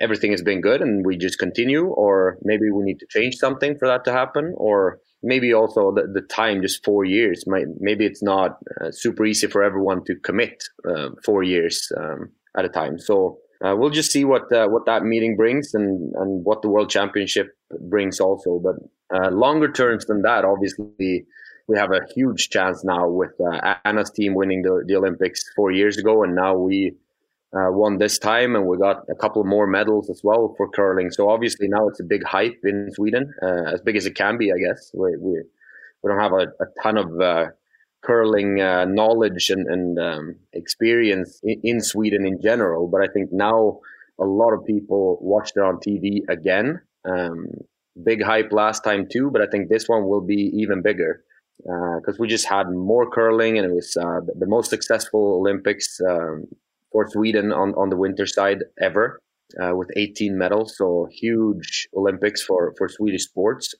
everything 0.00 0.30
has 0.30 0.42
been 0.42 0.60
good 0.60 0.80
and 0.80 1.04
we 1.04 1.16
just 1.16 1.38
continue 1.38 1.86
or 1.86 2.38
maybe 2.42 2.70
we 2.70 2.84
need 2.84 2.98
to 3.00 3.06
change 3.10 3.36
something 3.36 3.76
for 3.76 3.88
that 3.88 4.04
to 4.04 4.12
happen 4.12 4.54
or 4.56 5.00
maybe 5.22 5.52
also 5.52 5.92
the, 5.92 6.06
the 6.12 6.20
time, 6.20 6.62
just 6.62 6.84
four 6.84 7.04
years. 7.04 7.44
Might, 7.46 7.66
maybe 7.80 8.06
it's 8.06 8.22
not 8.22 8.58
uh, 8.80 8.90
super 8.90 9.24
easy 9.24 9.46
for 9.46 9.62
everyone 9.62 10.04
to 10.04 10.14
commit 10.16 10.62
uh, 10.88 11.10
four 11.24 11.42
years 11.42 11.90
um, 11.96 12.30
at 12.56 12.64
a 12.64 12.68
time. 12.68 12.98
So 12.98 13.38
uh, 13.64 13.74
we'll 13.76 13.90
just 13.90 14.12
see 14.12 14.24
what 14.24 14.52
uh, 14.52 14.68
what 14.68 14.86
that 14.86 15.02
meeting 15.02 15.36
brings 15.36 15.74
and 15.74 16.14
and 16.14 16.44
what 16.44 16.62
the 16.62 16.68
World 16.68 16.90
Championship 16.90 17.48
brings 17.90 18.20
also. 18.20 18.60
But 18.60 18.76
uh, 19.12 19.30
longer 19.30 19.70
terms 19.70 20.06
than 20.06 20.22
that, 20.22 20.44
obviously. 20.44 21.26
We 21.70 21.76
have 21.76 21.92
a 21.92 22.00
huge 22.14 22.48
chance 22.48 22.82
now 22.82 23.10
with 23.10 23.32
uh, 23.38 23.74
Anna's 23.84 24.10
team 24.10 24.34
winning 24.34 24.62
the, 24.62 24.84
the 24.86 24.96
Olympics 24.96 25.44
four 25.54 25.70
years 25.70 25.98
ago, 25.98 26.22
and 26.22 26.34
now 26.34 26.56
we 26.56 26.94
uh, 27.54 27.70
won 27.70 27.98
this 27.98 28.18
time, 28.18 28.54
and 28.56 28.66
we 28.66 28.76
got 28.76 29.04
a 29.10 29.14
couple 29.14 29.42
more 29.44 29.66
medals 29.66 30.10
as 30.10 30.20
well 30.22 30.54
for 30.56 30.68
curling. 30.68 31.10
So 31.10 31.30
obviously 31.30 31.68
now 31.68 31.88
it's 31.88 32.00
a 32.00 32.04
big 32.04 32.22
hype 32.24 32.60
in 32.64 32.90
Sweden, 32.92 33.32
uh, 33.42 33.72
as 33.72 33.80
big 33.80 33.96
as 33.96 34.06
it 34.06 34.14
can 34.14 34.36
be, 34.36 34.52
I 34.52 34.58
guess. 34.58 34.90
We 34.94 35.16
we, 35.16 35.42
we 36.02 36.10
don't 36.10 36.20
have 36.20 36.32
a, 36.32 36.48
a 36.62 36.66
ton 36.82 36.98
of 36.98 37.20
uh, 37.20 37.46
curling 38.04 38.60
uh, 38.60 38.84
knowledge 38.84 39.50
and, 39.50 39.66
and 39.66 39.98
um, 39.98 40.36
experience 40.52 41.40
in, 41.42 41.60
in, 41.64 41.80
Sweden 41.80 42.26
in 42.26 42.40
general, 42.40 42.86
but 42.86 43.00
I 43.00 43.08
think 43.12 43.30
now 43.32 43.80
a 44.20 44.24
lot 44.24 44.52
of 44.52 44.64
people 44.64 45.18
watched 45.20 45.56
it 45.56 45.62
on 45.62 45.76
TV 45.76 46.20
again. 46.28 46.80
Um, 47.04 47.46
big 48.04 48.22
hype 48.22 48.52
last 48.52 48.84
time 48.84 49.08
too, 49.10 49.30
but 49.30 49.42
I 49.42 49.46
think 49.46 49.68
this 49.68 49.88
one 49.88 50.06
will 50.06 50.20
be 50.20 50.52
even 50.54 50.82
bigger 50.82 51.24
because 51.58 52.14
uh, 52.14 52.20
we 52.20 52.28
just 52.28 52.46
had 52.46 52.70
more 52.70 53.10
curling 53.10 53.58
and 53.58 53.66
it 53.66 53.74
was 53.74 53.96
uh, 53.96 54.20
the 54.38 54.46
most 54.46 54.70
successful 54.70 55.38
Olympics 55.40 56.00
um, 56.08 56.44
for 56.92 57.06
Sweden 57.08 57.52
on, 57.52 57.74
on 57.74 57.90
the 57.90 57.96
winter 57.96 58.26
side 58.26 58.64
ever 58.80 59.20
uh, 59.62 59.74
with 59.74 59.88
18 59.96 60.36
medals. 60.36 60.76
So 60.76 61.08
huge 61.10 61.88
Olympics 61.96 62.42
for, 62.42 62.74
for 62.76 62.88
Swedish 62.88 63.24
sports. 63.24 63.74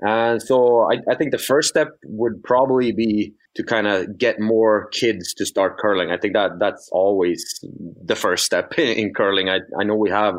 And 0.00 0.42
so 0.42 0.90
I, 0.90 0.98
I 1.10 1.14
think 1.14 1.32
the 1.32 1.38
first 1.38 1.68
step 1.68 1.88
would 2.04 2.42
probably 2.42 2.92
be 2.92 3.32
to 3.54 3.62
kind 3.62 3.86
of 3.86 4.18
get 4.18 4.38
more 4.38 4.88
kids 4.90 5.32
to 5.34 5.46
start 5.46 5.78
curling. 5.78 6.10
I 6.10 6.18
think 6.18 6.34
that 6.34 6.58
that's 6.60 6.88
always 6.92 7.64
the 8.04 8.16
first 8.16 8.44
step 8.44 8.74
in, 8.78 8.88
in 8.98 9.14
curling. 9.14 9.48
I, 9.48 9.60
I 9.78 9.84
know 9.84 9.96
we 9.96 10.10
have 10.10 10.34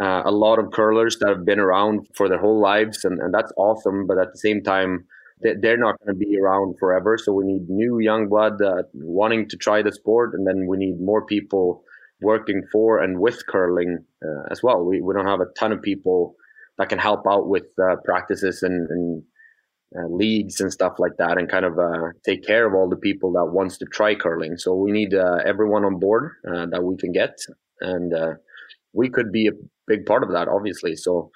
uh, 0.00 0.22
a 0.24 0.30
lot 0.30 0.58
of 0.58 0.72
curlers 0.72 1.16
that 1.20 1.28
have 1.28 1.44
been 1.44 1.60
around 1.60 2.06
for 2.14 2.28
their 2.28 2.38
whole 2.38 2.60
lives, 2.60 3.04
and, 3.04 3.18
and 3.20 3.32
that's 3.32 3.52
awesome. 3.56 4.06
But 4.06 4.18
at 4.18 4.32
the 4.32 4.38
same 4.38 4.62
time, 4.62 5.06
they're 5.60 5.76
not 5.76 5.98
going 6.00 6.18
to 6.18 6.26
be 6.26 6.38
around 6.38 6.76
forever. 6.78 7.18
So 7.18 7.32
we 7.32 7.44
need 7.44 7.68
new 7.68 7.98
young 8.00 8.28
blood 8.28 8.62
uh, 8.62 8.82
wanting 8.94 9.48
to 9.50 9.56
try 9.56 9.82
the 9.82 9.92
sport, 9.92 10.32
and 10.34 10.46
then 10.46 10.66
we 10.66 10.76
need 10.78 11.00
more 11.00 11.24
people 11.26 11.82
working 12.20 12.62
for 12.72 12.98
and 13.02 13.20
with 13.20 13.38
curling 13.46 13.98
uh, 14.24 14.44
as 14.50 14.62
well. 14.62 14.84
We, 14.84 15.00
we 15.00 15.12
don't 15.14 15.26
have 15.26 15.40
a 15.40 15.52
ton 15.58 15.72
of 15.72 15.82
people 15.82 16.34
that 16.78 16.88
can 16.88 16.98
help 16.98 17.26
out 17.28 17.48
with 17.48 17.66
uh, 17.78 17.96
practices 18.04 18.62
and, 18.62 18.88
and 18.90 19.22
uh, 19.96 20.08
leagues 20.08 20.60
and 20.60 20.72
stuff 20.72 20.94
like 20.98 21.16
that, 21.18 21.38
and 21.38 21.48
kind 21.48 21.64
of 21.64 21.78
uh, 21.78 22.08
take 22.24 22.44
care 22.44 22.66
of 22.66 22.74
all 22.74 22.88
the 22.88 22.96
people 22.96 23.32
that 23.32 23.52
wants 23.52 23.78
to 23.78 23.84
try 23.84 24.14
curling. 24.14 24.56
So 24.56 24.74
we 24.74 24.90
need 24.90 25.14
uh, 25.14 25.38
everyone 25.44 25.84
on 25.84 25.98
board 26.00 26.32
that 26.44 26.82
we 26.82 26.96
can 26.96 27.12
get, 27.12 27.36
and 27.80 28.12
we 28.92 29.10
could 29.10 29.30
be 29.30 29.46
a 29.48 29.52
big 29.86 30.06
part 30.06 30.22
of 30.24 30.30
that, 30.32 30.48
obviously. 30.48 30.96
So 30.96 31.30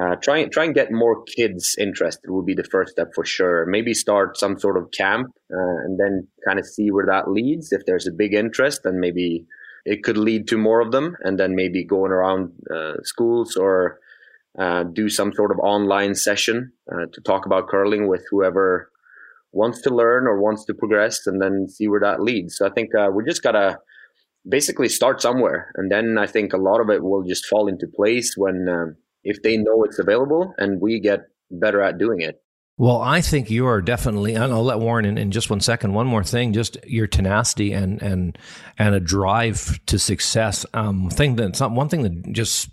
uh, 0.00 0.14
try 0.22 0.44
try 0.46 0.64
and 0.64 0.74
get 0.74 0.92
more 0.92 1.24
kids 1.24 1.74
interested 1.78 2.30
would 2.30 2.46
be 2.46 2.54
the 2.54 2.64
first 2.64 2.92
step 2.92 3.08
for 3.14 3.24
sure. 3.24 3.66
Maybe 3.66 3.94
start 3.94 4.36
some 4.36 4.58
sort 4.58 4.76
of 4.76 4.90
camp 4.96 5.28
uh, 5.52 5.78
and 5.84 5.98
then 5.98 6.28
kind 6.46 6.58
of 6.58 6.66
see 6.66 6.90
where 6.90 7.06
that 7.06 7.30
leads. 7.30 7.72
If 7.72 7.82
there's 7.86 8.06
a 8.06 8.12
big 8.12 8.34
interest, 8.34 8.82
then 8.84 9.00
maybe 9.00 9.46
it 9.84 10.04
could 10.04 10.16
lead 10.16 10.46
to 10.48 10.58
more 10.58 10.80
of 10.80 10.92
them, 10.92 11.16
and 11.22 11.38
then 11.38 11.54
maybe 11.54 11.84
going 11.84 12.12
around 12.12 12.52
uh, 12.72 12.94
schools 13.02 13.56
or 13.56 13.98
uh, 14.58 14.84
do 14.84 15.08
some 15.08 15.32
sort 15.32 15.50
of 15.50 15.58
online 15.60 16.14
session 16.14 16.72
uh, 16.92 17.06
to 17.12 17.20
talk 17.22 17.46
about 17.46 17.68
curling 17.68 18.06
with 18.06 18.24
whoever 18.30 18.90
wants 19.52 19.80
to 19.82 19.94
learn 19.94 20.26
or 20.26 20.40
wants 20.40 20.64
to 20.66 20.74
progress, 20.74 21.26
and 21.26 21.40
then 21.40 21.66
see 21.68 21.88
where 21.88 22.00
that 22.00 22.20
leads. 22.20 22.56
So 22.56 22.66
I 22.66 22.70
think 22.70 22.94
uh, 22.94 23.08
we 23.12 23.24
just 23.24 23.42
gotta 23.42 23.78
basically 24.48 24.88
start 24.88 25.20
somewhere, 25.22 25.72
and 25.74 25.90
then 25.90 26.18
I 26.18 26.26
think 26.26 26.52
a 26.52 26.58
lot 26.58 26.80
of 26.80 26.90
it 26.90 27.02
will 27.02 27.22
just 27.22 27.46
fall 27.46 27.66
into 27.66 27.86
place 27.86 28.34
when 28.36 28.68
um, 28.68 28.96
if 29.24 29.42
they 29.42 29.56
know 29.56 29.84
it's 29.84 29.98
available 29.98 30.54
and 30.58 30.80
we 30.80 31.00
get 31.00 31.20
better 31.50 31.80
at 31.80 31.98
doing 31.98 32.20
it. 32.20 32.42
Well, 32.76 33.00
I 33.00 33.20
think 33.22 33.50
you 33.50 33.66
are 33.66 33.82
definitely, 33.82 34.34
and 34.34 34.52
I'll 34.52 34.62
let 34.62 34.78
Warren 34.78 35.04
in, 35.04 35.18
in 35.18 35.32
just 35.32 35.50
one 35.50 35.58
second. 35.60 35.94
One 35.94 36.06
more 36.06 36.22
thing, 36.22 36.52
just 36.52 36.76
your 36.86 37.08
tenacity 37.08 37.72
and 37.72 38.00
and 38.00 38.38
and 38.78 38.94
a 38.94 39.00
drive 39.00 39.84
to 39.86 39.98
success. 39.98 40.64
Um, 40.74 41.10
thing 41.10 41.34
that 41.36 41.60
one 41.72 41.88
thing 41.88 42.02
that 42.02 42.32
just 42.32 42.70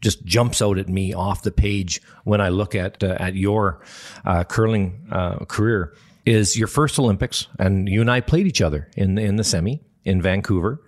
just 0.00 0.24
jumps 0.24 0.62
out 0.62 0.78
at 0.78 0.88
me 0.88 1.12
off 1.12 1.42
the 1.42 1.50
page 1.50 2.00
when 2.24 2.40
I 2.40 2.48
look 2.48 2.74
at 2.74 3.04
uh, 3.04 3.18
at 3.20 3.34
your 3.34 3.82
uh, 4.24 4.44
curling 4.44 5.06
uh, 5.12 5.44
career 5.44 5.94
is 6.24 6.56
your 6.56 6.68
first 6.68 6.98
Olympics, 6.98 7.46
and 7.58 7.90
you 7.90 8.00
and 8.00 8.10
I 8.10 8.20
played 8.22 8.46
each 8.46 8.62
other 8.62 8.88
in 8.96 9.18
in 9.18 9.36
the 9.36 9.44
semi 9.44 9.82
in 10.04 10.22
Vancouver. 10.22 10.82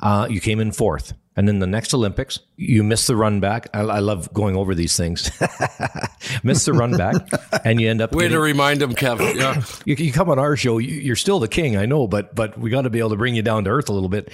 Uh, 0.00 0.26
you 0.30 0.40
came 0.40 0.60
in 0.60 0.72
fourth. 0.72 1.14
And 1.38 1.46
then 1.46 1.58
the 1.58 1.66
next 1.66 1.92
Olympics, 1.92 2.38
you 2.56 2.82
miss 2.82 3.06
the 3.06 3.14
run 3.14 3.40
back. 3.40 3.68
I, 3.74 3.80
I 3.80 3.98
love 3.98 4.32
going 4.32 4.56
over 4.56 4.74
these 4.74 4.96
things. 4.96 5.30
miss 6.42 6.64
the 6.64 6.72
run 6.72 6.96
back, 6.96 7.14
and 7.64 7.78
you 7.78 7.90
end 7.90 8.00
up. 8.00 8.12
Way 8.12 8.22
getting, 8.24 8.36
to 8.36 8.40
remind 8.40 8.80
them, 8.80 8.94
Kevin. 8.94 9.26
Yeah. 9.36 9.62
you, 9.84 9.96
you, 9.96 10.12
come 10.12 10.30
on 10.30 10.38
our 10.38 10.56
show, 10.56 10.78
you, 10.78 11.12
are 11.12 11.16
still 11.16 11.38
the 11.38 11.48
king, 11.48 11.76
I 11.76 11.84
know, 11.84 12.06
but 12.06 12.34
but 12.34 12.56
we 12.58 12.70
got 12.70 12.82
to 12.82 12.90
be 12.90 13.00
able 13.00 13.10
to 13.10 13.16
bring 13.16 13.34
you 13.34 13.42
down 13.42 13.64
to 13.64 13.70
earth 13.70 13.90
a 13.90 13.92
little 13.92 14.08
bit. 14.08 14.32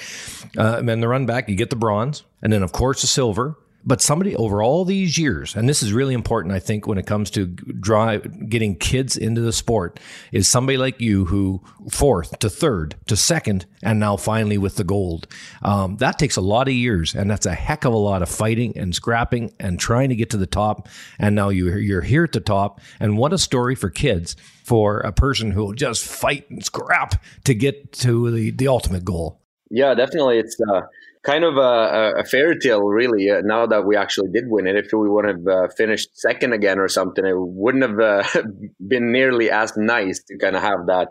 Uh, 0.56 0.76
and 0.78 0.88
then 0.88 1.00
the 1.00 1.08
run 1.08 1.26
back, 1.26 1.48
you 1.48 1.56
get 1.56 1.70
the 1.70 1.76
bronze, 1.76 2.22
and 2.40 2.52
then 2.52 2.62
of 2.62 2.70
course 2.70 3.00
the 3.00 3.08
silver, 3.08 3.58
but 3.84 4.00
somebody 4.00 4.36
over 4.36 4.62
all 4.62 4.84
these 4.84 5.18
years, 5.18 5.56
and 5.56 5.68
this 5.68 5.82
is 5.82 5.92
really 5.92 6.14
important, 6.14 6.54
I 6.54 6.60
think, 6.60 6.86
when 6.86 6.98
it 6.98 7.06
comes 7.06 7.30
to 7.32 7.46
drive 7.46 8.48
getting 8.48 8.76
kids 8.76 9.16
into 9.16 9.40
the 9.40 9.52
sport, 9.52 9.98
is 10.30 10.48
somebody 10.48 10.78
like 10.78 11.00
you 11.00 11.24
who 11.24 11.62
fourth 11.90 12.38
to 12.40 12.48
third 12.48 12.94
to 13.06 13.16
second, 13.16 13.66
and 13.82 13.98
now 13.98 14.16
finally 14.16 14.58
with 14.58 14.76
the 14.76 14.84
gold. 14.84 15.26
Um, 15.62 15.96
that 15.96 16.18
takes 16.18 16.36
a 16.36 16.40
lot 16.40 16.68
of 16.68 16.74
years, 16.74 17.14
and 17.14 17.30
that's 17.30 17.46
a 17.46 17.54
heck 17.54 17.84
of 17.84 17.92
a 17.92 17.98
lot 17.98 18.22
of 18.22 18.28
fighting 18.28 18.76
and 18.76 18.94
scrapping 18.94 19.52
and 19.58 19.80
trying 19.80 20.08
to 20.10 20.16
get 20.16 20.30
to 20.30 20.36
the 20.36 20.46
top. 20.46 20.88
And 21.18 21.34
now 21.34 21.48
you're 21.48 21.78
you're 21.78 22.02
here 22.02 22.24
at 22.24 22.32
the 22.32 22.40
top, 22.40 22.80
and 23.00 23.18
what 23.18 23.32
a 23.32 23.38
story 23.38 23.74
for 23.74 23.90
kids 23.90 24.36
for 24.64 25.00
a 25.00 25.12
person 25.12 25.50
who 25.50 25.64
will 25.64 25.72
just 25.72 26.04
fight 26.04 26.48
and 26.50 26.64
scrap 26.64 27.22
to 27.44 27.54
get 27.54 27.92
to 27.92 28.30
the 28.30 28.50
the 28.50 28.68
ultimate 28.68 29.04
goal. 29.04 29.40
Yeah, 29.70 29.94
definitely. 29.94 30.38
It's 30.38 30.56
uh, 30.70 30.82
kind 31.22 31.44
of 31.44 31.56
a, 31.56 32.14
a 32.20 32.24
fairy 32.24 32.58
tale, 32.58 32.82
really. 32.82 33.30
Uh, 33.30 33.42
now 33.44 33.66
that 33.66 33.86
we 33.86 33.96
actually 33.96 34.28
did 34.32 34.44
win 34.46 34.66
it, 34.66 34.76
if 34.76 34.92
we 34.92 35.08
would 35.08 35.26
have 35.26 35.46
uh, 35.46 35.68
finished 35.76 36.18
second 36.18 36.52
again 36.52 36.78
or 36.78 36.88
something, 36.88 37.24
it 37.24 37.34
wouldn't 37.36 37.84
have 37.84 38.00
uh, 38.00 38.42
been 38.86 39.12
nearly 39.12 39.50
as 39.50 39.72
nice 39.76 40.22
to 40.24 40.36
kind 40.38 40.56
of 40.56 40.62
have 40.62 40.86
that 40.86 41.08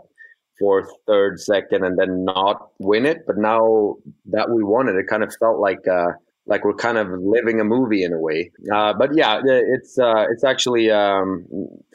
fourth, 0.60 0.90
third, 1.08 1.40
second, 1.40 1.84
and 1.84 1.98
then 1.98 2.24
not 2.26 2.70
win 2.80 3.06
it. 3.06 3.20
But 3.26 3.38
now 3.38 3.96
that 4.28 4.50
we 4.54 4.64
won 4.64 4.90
it, 4.90 4.96
it 4.96 5.08
kind 5.10 5.24
of 5.24 5.34
felt 5.40 5.60
like 5.60 5.88
uh, 5.88 6.12
like 6.46 6.66
we're 6.66 6.74
kind 6.74 6.98
of 6.98 7.08
living 7.20 7.62
a 7.62 7.64
movie 7.64 8.04
in 8.04 8.14
a 8.14 8.20
way. 8.20 8.52
Uh, 8.74 8.94
but 8.98 9.12
yeah, 9.16 9.42
it's 9.46 9.98
uh, 9.98 10.26
it's 10.30 10.44
actually 10.44 10.92
um, 10.92 11.46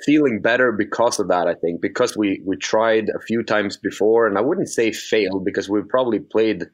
feeling 0.04 0.40
better 0.40 0.72
because 0.72 1.20
of 1.20 1.28
that. 1.28 1.46
I 1.46 1.54
think 1.54 1.80
because 1.80 2.16
we 2.16 2.40
we 2.44 2.56
tried 2.56 3.08
a 3.08 3.20
few 3.20 3.42
times 3.42 3.76
before, 3.76 4.26
and 4.26 4.38
I 4.38 4.40
wouldn't 4.40 4.68
say 4.68 4.92
failed 4.92 5.44
because 5.44 5.68
we've 5.68 5.88
probably 5.88 6.20
played 6.20 6.64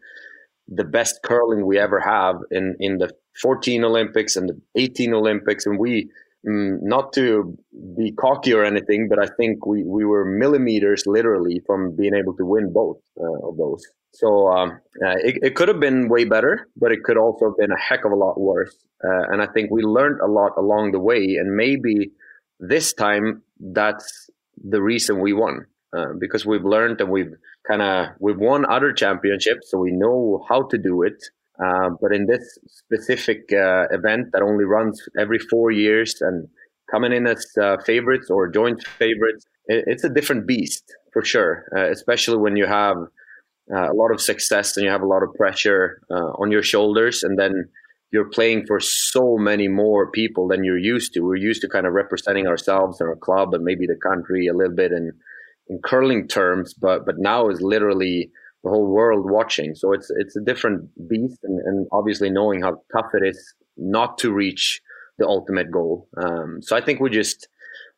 the 0.68 0.84
best 0.84 1.20
curling 1.24 1.66
we 1.66 1.78
ever 1.78 2.00
have 2.00 2.36
in 2.50 2.76
in 2.80 2.98
the 2.98 3.10
14 3.40 3.84
Olympics 3.84 4.36
and 4.36 4.48
the 4.48 4.60
18 4.76 5.14
Olympics, 5.14 5.66
and 5.66 5.78
we. 5.78 6.10
Mm, 6.44 6.78
not 6.82 7.12
to 7.12 7.56
be 7.96 8.10
cocky 8.10 8.52
or 8.52 8.64
anything, 8.64 9.06
but 9.08 9.20
I 9.20 9.28
think 9.36 9.64
we, 9.64 9.84
we 9.84 10.04
were 10.04 10.24
millimeters 10.24 11.04
literally 11.06 11.62
from 11.64 11.94
being 11.94 12.14
able 12.14 12.34
to 12.34 12.44
win 12.44 12.72
both 12.72 12.98
uh, 13.16 13.46
of 13.48 13.56
those. 13.56 13.80
So 14.14 14.48
um, 14.48 14.80
uh, 15.04 15.16
it, 15.22 15.38
it 15.42 15.54
could 15.54 15.68
have 15.68 15.80
been 15.80 16.08
way 16.08 16.24
better, 16.24 16.68
but 16.76 16.92
it 16.92 17.02
could 17.02 17.16
also 17.16 17.46
have 17.46 17.56
been 17.56 17.72
a 17.72 17.78
heck 17.78 18.04
of 18.04 18.12
a 18.12 18.16
lot 18.16 18.38
worse. 18.38 18.76
Uh, 19.02 19.22
and 19.30 19.40
I 19.40 19.46
think 19.46 19.70
we 19.70 19.82
learned 19.82 20.20
a 20.20 20.26
lot 20.26 20.52
along 20.58 20.92
the 20.92 21.00
way. 21.00 21.36
And 21.38 21.56
maybe 21.56 22.10
this 22.60 22.92
time 22.92 23.42
that's 23.58 24.28
the 24.62 24.82
reason 24.82 25.20
we 25.20 25.32
won 25.32 25.66
uh, 25.96 26.12
because 26.18 26.44
we've 26.44 26.64
learned 26.64 27.00
and 27.00 27.10
we've 27.10 27.32
kind 27.72 27.82
of 27.82 28.14
we've 28.20 28.38
won 28.38 28.70
other 28.70 28.92
championships, 28.92 29.70
so 29.70 29.78
we 29.78 29.92
know 29.92 30.44
how 30.48 30.62
to 30.68 30.78
do 30.78 31.02
it. 31.02 31.20
Uh, 31.64 31.90
but 32.00 32.12
in 32.12 32.26
this 32.26 32.58
specific 32.66 33.40
uh, 33.52 33.84
event 33.90 34.32
that 34.32 34.42
only 34.42 34.64
runs 34.64 35.00
every 35.18 35.38
four 35.38 35.70
years 35.70 36.20
and 36.20 36.48
coming 36.90 37.12
in 37.12 37.26
as 37.26 37.46
uh, 37.60 37.76
favorites 37.86 38.28
or 38.30 38.48
joint 38.48 38.82
favorites, 38.98 39.44
it, 39.66 39.84
it's 39.86 40.04
a 40.04 40.08
different 40.08 40.46
beast 40.46 40.84
for 41.12 41.24
sure. 41.24 41.64
Uh, 41.76 41.90
especially 41.90 42.38
when 42.38 42.56
you 42.56 42.66
have 42.66 42.96
uh, 43.74 43.90
a 43.92 43.94
lot 43.94 44.10
of 44.10 44.20
success 44.20 44.76
and 44.76 44.84
you 44.84 44.90
have 44.90 45.02
a 45.02 45.06
lot 45.14 45.22
of 45.22 45.32
pressure 45.34 46.02
uh, 46.10 46.32
on 46.42 46.50
your 46.50 46.62
shoulders, 46.62 47.22
and 47.22 47.38
then 47.38 47.68
you're 48.10 48.28
playing 48.28 48.66
for 48.66 48.78
so 48.80 49.36
many 49.38 49.68
more 49.68 50.10
people 50.10 50.48
than 50.48 50.64
you're 50.64 50.78
used 50.94 51.14
to. 51.14 51.20
We're 51.20 51.36
used 51.36 51.62
to 51.62 51.68
kind 51.68 51.86
of 51.86 51.94
representing 51.94 52.46
ourselves 52.46 53.00
and 53.00 53.08
our 53.08 53.16
club 53.16 53.54
and 53.54 53.64
maybe 53.64 53.86
the 53.86 53.96
country 53.96 54.48
a 54.48 54.54
little 54.54 54.74
bit 54.74 54.92
in 54.92 55.12
in 55.72 55.80
curling 55.90 56.28
terms, 56.28 56.74
but 56.74 56.98
but 57.06 57.16
now 57.18 57.48
is 57.48 57.60
literally 57.60 58.30
the 58.62 58.70
whole 58.70 58.88
world 58.98 59.24
watching. 59.30 59.74
So 59.74 59.92
it's 59.92 60.08
it's 60.22 60.36
a 60.36 60.44
different 60.50 60.78
beast, 61.08 61.40
and, 61.42 61.56
and 61.66 61.86
obviously 61.92 62.30
knowing 62.30 62.62
how 62.62 62.72
tough 62.94 63.10
it 63.14 63.24
is 63.26 63.38
not 63.76 64.18
to 64.18 64.32
reach 64.32 64.80
the 65.18 65.26
ultimate 65.26 65.70
goal. 65.70 66.08
Um, 66.24 66.60
so 66.62 66.76
I 66.76 66.80
think 66.84 67.00
we 67.00 67.10
just 67.10 67.48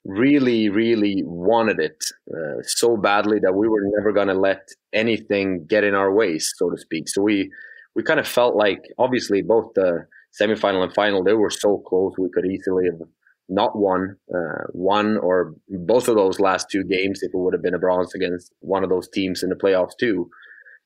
really, 0.04 0.68
really 0.68 1.22
wanted 1.24 1.78
it 1.80 2.04
uh, 2.36 2.60
so 2.62 2.96
badly 2.96 3.38
that 3.40 3.54
we 3.54 3.68
were 3.68 3.84
never 3.96 4.12
going 4.12 4.28
to 4.28 4.34
let 4.34 4.68
anything 4.92 5.66
get 5.66 5.84
in 5.84 5.94
our 5.94 6.12
ways, 6.12 6.52
so 6.56 6.70
to 6.70 6.78
speak. 6.78 7.08
So 7.08 7.22
we 7.22 7.50
we 7.96 8.02
kind 8.02 8.20
of 8.20 8.26
felt 8.26 8.56
like, 8.56 8.82
obviously, 8.98 9.42
both 9.42 9.72
the 9.74 10.06
semifinal 10.40 10.82
and 10.82 10.92
final 10.92 11.22
they 11.22 11.32
were 11.32 11.50
so 11.50 11.78
close 11.88 12.12
we 12.18 12.28
could 12.34 12.46
easily 12.46 12.86
have 12.86 13.00
not 13.48 13.76
won 13.76 14.16
uh, 14.34 14.64
one 14.72 15.18
or 15.18 15.54
both 15.68 16.08
of 16.08 16.16
those 16.16 16.40
last 16.40 16.68
two 16.70 16.84
games 16.84 17.22
if 17.22 17.32
it 17.34 17.38
would 17.38 17.54
have 17.54 17.62
been 17.62 17.74
a 17.74 17.78
bronze 17.78 18.14
against 18.14 18.52
one 18.60 18.82
of 18.82 18.90
those 18.90 19.08
teams 19.08 19.42
in 19.42 19.50
the 19.50 19.54
playoffs 19.54 19.96
too. 19.98 20.30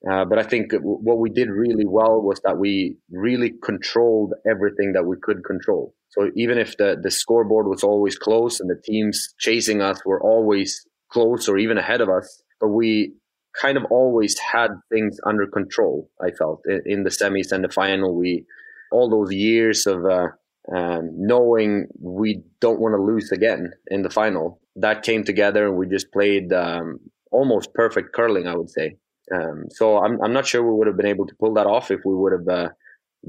Uh, 0.09 0.24
but 0.24 0.38
I 0.38 0.44
think 0.44 0.72
what 0.80 1.18
we 1.18 1.28
did 1.28 1.50
really 1.50 1.84
well 1.84 2.22
was 2.22 2.40
that 2.44 2.59
we 2.59 2.96
really 3.11 3.52
controlled 3.64 4.32
everything 4.48 4.92
that 4.92 5.06
we 5.06 5.16
could 5.20 5.44
control. 5.44 5.94
So 6.11 6.30
even 6.36 6.56
if 6.56 6.76
the, 6.76 6.96
the 7.00 7.11
scoreboard 7.11 7.66
was 7.66 7.82
always 7.82 8.16
close 8.16 8.61
and 8.61 8.70
the 8.70 8.80
teams 8.84 9.34
chasing 9.38 9.82
us 9.82 10.04
were 10.04 10.22
always 10.22 10.86
close 11.11 11.48
or 11.48 11.59
even 11.59 11.78
ahead 11.78 12.00
of 12.00 12.09
us, 12.09 12.42
but 12.61 12.68
we 12.68 13.14
kind 13.61 13.76
of 13.76 13.84
always 13.90 14.38
had 14.38 14.70
things 14.92 15.18
under 15.26 15.46
control. 15.46 16.09
I 16.22 16.30
felt 16.30 16.62
in, 16.66 16.82
in 16.86 17.02
the 17.02 17.11
semis 17.11 17.50
and 17.50 17.64
the 17.64 17.68
final, 17.68 18.14
we 18.14 18.44
all 18.92 19.11
those 19.11 19.32
years 19.32 19.86
of 19.86 20.04
uh, 20.06 20.28
um, 20.74 21.10
knowing 21.14 21.86
we 21.98 22.42
don't 22.60 22.80
want 22.80 22.94
to 22.94 23.02
lose 23.02 23.32
again 23.32 23.72
in 23.88 24.02
the 24.02 24.10
final. 24.10 24.60
That 24.76 25.02
came 25.02 25.24
together, 25.24 25.66
and 25.66 25.76
we 25.76 25.86
just 25.86 26.12
played 26.12 26.52
um, 26.52 27.00
almost 27.30 27.74
perfect 27.74 28.12
curling, 28.14 28.46
I 28.46 28.56
would 28.56 28.70
say. 28.70 28.96
Um, 29.32 29.64
so 29.70 29.98
I'm 29.98 30.20
I'm 30.22 30.32
not 30.32 30.46
sure 30.46 30.62
we 30.62 30.76
would 30.76 30.86
have 30.86 30.96
been 30.96 31.06
able 31.06 31.26
to 31.26 31.34
pull 31.36 31.54
that 31.54 31.66
off 31.66 31.90
if 31.90 32.00
we 32.04 32.14
would 32.14 32.32
have 32.32 32.48
uh, 32.48 32.68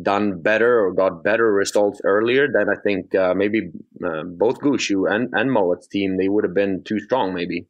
done 0.01 0.41
better 0.41 0.85
or 0.85 0.93
got 0.93 1.23
better 1.23 1.51
results 1.51 2.01
earlier. 2.03 2.47
Then 2.51 2.69
I 2.69 2.75
think 2.81 3.15
uh, 3.15 3.33
maybe 3.33 3.71
uh, 4.05 4.23
both 4.23 4.59
Gushue 4.59 5.11
and 5.11 5.29
and 5.33 5.51
Mouat's 5.51 5.87
team 5.87 6.17
they 6.17 6.29
would 6.29 6.43
have 6.43 6.53
been 6.53 6.83
too 6.83 6.99
strong, 6.99 7.33
maybe. 7.33 7.67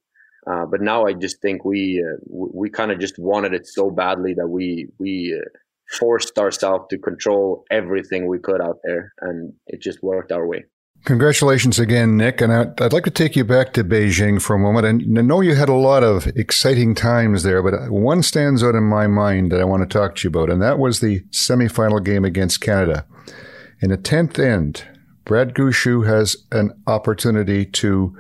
Uh, 0.50 0.66
but 0.66 0.82
now 0.82 1.06
I 1.06 1.14
just 1.14 1.42
think 1.42 1.66
we 1.66 2.04
uh, 2.04 2.18
we 2.28 2.70
kind 2.70 2.92
of 2.92 3.00
just 3.00 3.20
wanted 3.20 3.54
it 3.54 3.68
so 3.68 3.90
badly 3.92 4.34
that 4.36 4.48
we 4.48 4.88
we 4.98 5.40
uh, 5.40 5.50
forced 5.98 6.38
ourselves 6.38 6.86
to 6.90 6.98
control 6.98 7.64
everything 7.72 8.28
we 8.28 8.40
could 8.40 8.62
out 8.62 8.80
there, 8.84 9.14
and 9.22 9.54
it 9.68 9.82
just 9.82 10.04
worked 10.04 10.32
our 10.32 10.48
way. 10.48 10.66
Congratulations 11.06 11.80
again, 11.80 12.18
Nick. 12.18 12.42
And 12.42 12.52
I'd 12.52 12.92
like 12.92 13.06
to 13.06 13.10
take 13.10 13.36
you 13.36 13.46
back 13.46 13.72
to 13.74 13.86
Beijing 13.86 14.42
for 14.42 14.56
a 14.56 14.60
moment. 14.60 14.86
And 14.86 15.18
I 15.18 15.22
know 15.22 15.40
you 15.40 15.56
had 15.56 15.70
a 15.70 15.74
lot 15.74 16.04
of 16.04 16.28
exciting 16.28 16.94
times 16.94 17.44
there, 17.44 17.64
but 17.64 17.90
one 17.90 18.22
stands 18.22 18.64
out 18.64 18.76
in 18.76 18.84
my 18.84 19.08
mind 19.08 19.52
that 19.52 19.62
I 19.62 19.64
want 19.64 19.82
to 19.82 19.98
talk 19.98 20.16
to 20.16 20.24
you 20.26 20.30
about, 20.30 20.50
and 20.50 20.62
that 20.62 20.78
was 20.78 21.00
the 21.00 21.22
semifinal 21.32 22.04
game 22.04 22.26
against 22.26 22.60
Canada. 22.60 23.06
In 23.82 23.92
the 23.92 23.98
10th 23.98 24.38
end, 24.40 24.86
Brad 25.24 25.54
Gushue 25.54 26.06
has 26.06 26.36
an 26.52 26.72
opportunity 26.86 27.66
to 27.66 28.18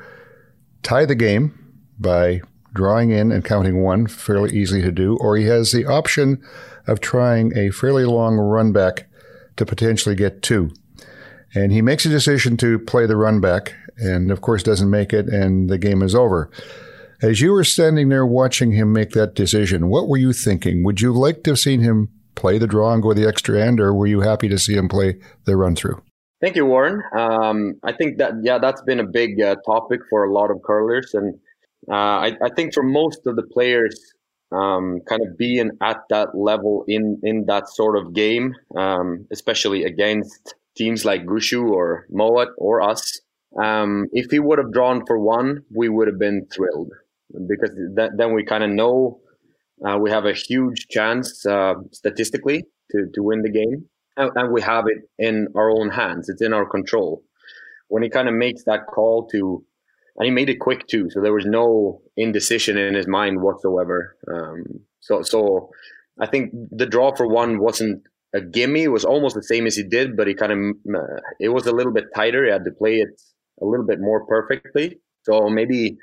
tie 0.82 1.06
the 1.06 1.16
game 1.16 1.54
by 2.00 2.42
drawing 2.74 3.10
in 3.10 3.32
and 3.32 3.44
counting 3.44 3.84
one, 3.84 4.08
fairly 4.08 4.56
easy 4.56 4.82
to 4.82 4.92
do, 4.92 5.18
or 5.18 5.36
he 5.36 5.46
has 5.46 5.74
the 5.74 5.86
option 5.86 6.42
of 6.90 7.00
trying 7.00 7.56
a 7.58 7.72
fairly 7.72 8.06
long 8.06 8.38
run 8.38 8.72
back 8.72 9.08
to 9.58 9.66
potentially 9.66 10.16
get 10.16 10.42
two. 10.42 10.72
And 11.54 11.72
he 11.72 11.82
makes 11.82 12.06
a 12.06 12.10
decision 12.10 12.58
to 12.58 12.80
play 12.80 13.06
the 13.06 13.18
run 13.18 13.42
back 13.42 13.74
and, 13.98 14.32
of 14.32 14.42
course, 14.42 14.64
doesn't 14.64 14.90
make 14.90 15.14
it, 15.14 15.28
and 15.28 15.70
the 15.70 15.78
game 15.78 16.02
is 16.02 16.16
over. 16.16 16.50
As 17.22 17.42
you 17.42 17.52
were 17.52 17.66
standing 17.66 18.10
there 18.10 18.26
watching 18.26 18.72
him 18.72 18.94
make 18.94 19.12
that 19.12 19.36
decision, 19.36 19.90
what 19.90 20.08
were 20.08 20.18
you 20.18 20.32
thinking? 20.32 20.84
Would 20.84 21.02
you 21.02 21.12
like 21.12 21.44
to 21.44 21.52
have 21.52 21.60
seen 21.60 21.82
him 21.82 22.08
play 22.36 22.58
the 22.58 22.68
draw 22.68 22.94
and 22.94 23.04
go 23.04 23.14
the 23.14 23.28
extra 23.28 23.62
end, 23.62 23.80
or 23.80 23.94
were 23.94 24.08
you 24.08 24.22
happy 24.22 24.48
to 24.48 24.58
see 24.58 24.76
him 24.76 24.88
play 24.88 25.20
the 25.44 25.58
run 25.58 25.76
through? 25.76 26.02
Thank 26.42 26.56
you, 26.56 26.66
Warren. 26.66 27.02
Um, 27.18 27.74
I 27.84 27.92
think 27.92 28.18
that 28.20 28.34
yeah, 28.42 28.60
that's 28.60 28.82
been 28.84 29.02
a 29.02 29.06
big 29.06 29.42
uh, 29.42 29.58
topic 29.66 30.00
for 30.10 30.24
a 30.24 30.32
lot 30.32 30.50
of 30.50 30.62
curlers, 30.66 31.14
and 31.14 31.38
uh, 31.92 31.94
I, 31.94 32.38
I, 32.42 32.50
think 32.56 32.74
for 32.74 32.84
most 32.84 33.28
of 33.28 33.36
the 33.36 33.44
players, 33.44 34.00
um, 34.52 35.02
kind 35.08 35.22
of 35.26 35.38
being 35.38 35.72
at 35.82 35.98
that 36.10 36.30
level 36.36 36.84
in 36.88 37.20
in 37.24 37.46
that 37.46 37.70
sort 37.70 37.98
of 37.98 38.14
game, 38.14 38.56
um, 38.76 39.28
especially 39.32 39.84
against 39.84 40.56
teams 40.76 41.06
like 41.06 41.26
Gushue 41.26 41.70
or 41.70 42.08
Mouat 42.12 42.50
or 42.58 42.82
us. 42.82 43.20
Um, 43.62 44.08
if 44.12 44.32
he 44.32 44.40
would 44.40 44.60
have 44.60 44.72
drawn 44.72 45.06
for 45.06 45.20
one, 45.20 45.64
we 45.74 45.90
would 45.90 46.08
have 46.08 46.20
been 46.20 46.48
thrilled 46.54 46.92
because 47.48 47.72
th- 47.96 48.12
then 48.16 48.34
we 48.34 48.44
kind 48.44 48.64
of 48.64 48.70
know 48.70 49.20
uh, 49.86 49.98
we 49.98 50.10
have 50.10 50.26
a 50.26 50.34
huge 50.34 50.88
chance 50.88 51.46
uh, 51.46 51.76
statistically 51.92 52.64
to, 52.92 53.08
to 53.14 53.24
win 53.24 53.42
the 53.42 53.52
game. 53.52 53.86
And, 54.18 54.32
and, 54.36 54.52
we 54.52 54.62
have 54.62 54.86
it 54.88 55.10
in 55.18 55.48
our 55.56 55.70
own 55.70 55.90
hands, 55.90 56.30
it's 56.30 56.42
in 56.42 56.54
our 56.54 56.66
control. 56.66 57.24
When 57.88 58.04
he 58.04 58.10
kind 58.10 58.28
of 58.28 58.36
makes 58.36 58.64
that 58.66 58.86
call 58.88 59.28
to, 59.28 59.64
and 60.18 60.26
he 60.26 60.32
made 60.32 60.50
it 60.50 60.60
quick 60.60 60.88
too, 60.88 61.10
so 61.10 61.22
there 61.22 61.34
was 61.34 61.46
no 61.46 62.02
indecision 62.18 62.78
in 62.78 62.94
his 62.94 63.08
mind 63.08 63.42
whatsoever. 63.42 64.18
Um, 64.32 64.64
so, 65.00 65.22
so 65.22 65.70
I 66.20 66.28
think 66.28 66.52
the 66.72 66.86
draw 66.86 67.16
for 67.16 67.28
one 67.28 67.60
wasn't 67.60 68.04
a 68.34 68.42
gimme. 68.42 68.84
It 68.84 68.90
was 68.90 69.06
almost 69.06 69.36
the 69.36 69.44
same 69.44 69.66
as 69.66 69.76
he 69.76 69.84
did, 69.84 70.16
but 70.16 70.28
he 70.28 70.34
kind 70.34 70.52
of 70.52 70.60
uh, 70.96 71.22
it 71.40 71.50
was 71.50 71.66
a 71.66 71.72
little 71.72 71.94
bit 71.94 72.14
tighter. 72.16 72.46
He 72.46 72.52
had 72.52 72.66
to 72.66 72.72
play 72.72 72.96
it 72.96 73.10
a 73.62 73.66
little 73.66 73.86
bit 73.86 74.00
more 74.00 74.26
perfectly. 74.26 75.00
So 75.24 75.50
maybe 75.50 75.98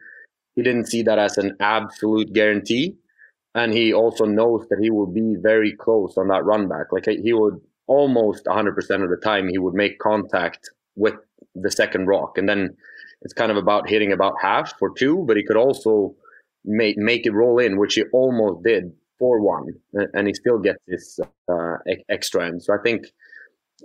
he 0.55 0.63
didn't 0.63 0.87
see 0.87 1.03
that 1.03 1.19
as 1.19 1.39
an 1.39 1.57
absolute 1.61 2.33
guarantee, 2.33 2.97
and 3.55 3.73
he 3.73 3.93
also 3.93 4.25
knows 4.25 4.67
that 4.71 4.79
he 4.81 4.91
will 4.91 5.07
be 5.07 5.37
very 5.41 5.75
close 5.77 6.17
on 6.17 6.29
that 6.29 6.45
run 6.45 6.69
back. 6.69 6.87
Like 6.93 7.07
he 7.07 7.33
would 7.33 7.61
almost 7.87 8.47
100% 8.47 8.77
of 9.03 9.11
the 9.11 9.21
time 9.23 9.49
he 9.49 9.59
would 9.59 9.75
make 9.75 9.99
contact 9.99 10.71
with 10.97 11.15
the 11.55 11.71
second 11.71 12.07
rock, 12.07 12.39
and 12.39 12.49
then 12.49 12.77
it's 13.23 13.35
kind 13.35 13.51
of 13.51 13.57
about 13.57 13.89
hitting 13.89 14.13
about 14.13 14.35
half 14.41 14.79
for 14.79 14.91
two, 14.91 15.25
but 15.27 15.37
he 15.37 15.45
could 15.45 15.57
also 15.57 16.15
make 16.65 16.97
make 16.99 17.27
it 17.27 17.33
roll 17.33 17.59
in, 17.59 17.79
which 17.79 17.95
he 17.95 18.05
almost 18.13 18.63
did 18.63 18.93
for 19.19 19.41
one, 19.41 19.69
and 20.13 20.27
he 20.27 20.35
still 20.35 20.59
gets 20.59 20.79
this 20.87 21.19
uh, 21.49 21.77
extra 22.09 22.47
end. 22.47 22.63
So 22.63 22.75
I 22.75 22.79
think 22.83 23.07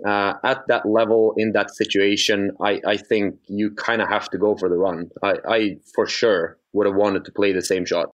uh, 0.06 0.34
at 0.44 0.66
that 0.68 0.86
level 0.86 1.34
in 1.36 1.52
that 1.52 1.74
situation, 1.74 2.50
I, 2.60 2.80
I 2.86 2.96
think 2.96 3.36
you 3.46 3.70
kind 3.70 4.02
of 4.02 4.08
have 4.08 4.28
to 4.30 4.38
go 4.38 4.56
for 4.56 4.68
the 4.68 4.76
run. 4.76 5.10
I, 5.22 5.34
I 5.48 5.76
for 5.94 6.06
sure 6.06 6.58
would 6.72 6.86
have 6.86 6.96
wanted 6.96 7.24
to 7.24 7.32
play 7.32 7.52
the 7.52 7.62
same 7.62 7.84
shot. 7.84 8.10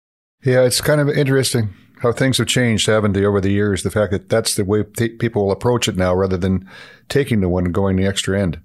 Yeah, 0.43 0.63
it's 0.63 0.81
kind 0.81 1.01
of 1.01 1.09
interesting 1.09 1.73
how 2.01 2.13
things 2.13 2.39
have 2.39 2.47
changed, 2.47 2.87
haven't 2.87 3.13
they, 3.13 3.25
over 3.25 3.41
the 3.41 3.51
years? 3.51 3.83
The 3.83 3.91
fact 3.91 4.13
that 4.13 4.29
that's 4.29 4.55
the 4.55 4.65
way 4.65 4.83
t- 4.83 5.09
people 5.09 5.47
will 5.47 5.53
approach 5.53 5.89
it 5.89 5.97
now, 5.97 6.15
rather 6.15 6.37
than 6.37 6.69
taking 7.09 7.41
the 7.41 7.49
one 7.49 7.65
and 7.65 7.75
going 7.75 7.97
the 7.97 8.07
extra 8.07 8.41
end. 8.41 8.61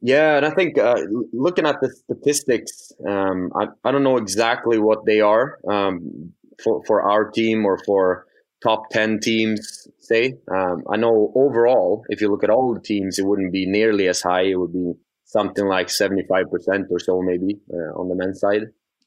Yeah, 0.00 0.36
and 0.36 0.46
I 0.46 0.50
think 0.50 0.78
uh, 0.78 0.96
looking 1.32 1.66
at 1.66 1.80
the 1.80 1.90
statistics, 1.90 2.92
um, 3.06 3.50
I, 3.54 3.66
I 3.84 3.90
don't 3.90 4.04
know 4.04 4.16
exactly 4.16 4.78
what 4.78 5.04
they 5.04 5.20
are, 5.20 5.58
um, 5.68 6.32
for, 6.62 6.82
for 6.86 7.02
our 7.02 7.30
team 7.30 7.64
or 7.64 7.78
for 7.84 8.26
top 8.62 8.90
10 8.90 9.20
teams, 9.20 9.88
say. 10.00 10.34
Um, 10.50 10.84
I 10.90 10.96
know 10.96 11.32
overall, 11.34 12.04
if 12.08 12.20
you 12.20 12.28
look 12.30 12.44
at 12.44 12.50
all 12.50 12.74
the 12.74 12.80
teams, 12.80 13.18
it 13.18 13.26
wouldn't 13.26 13.52
be 13.52 13.66
nearly 13.66 14.08
as 14.08 14.20
high. 14.20 14.42
It 14.42 14.58
would 14.58 14.72
be 14.72 14.92
something 15.24 15.66
like 15.66 15.88
75% 15.88 16.46
or 16.90 16.98
so, 16.98 17.22
maybe 17.22 17.58
uh, 17.72 17.98
on 17.98 18.08
the 18.08 18.14
men's 18.14 18.40
side. 18.40 18.62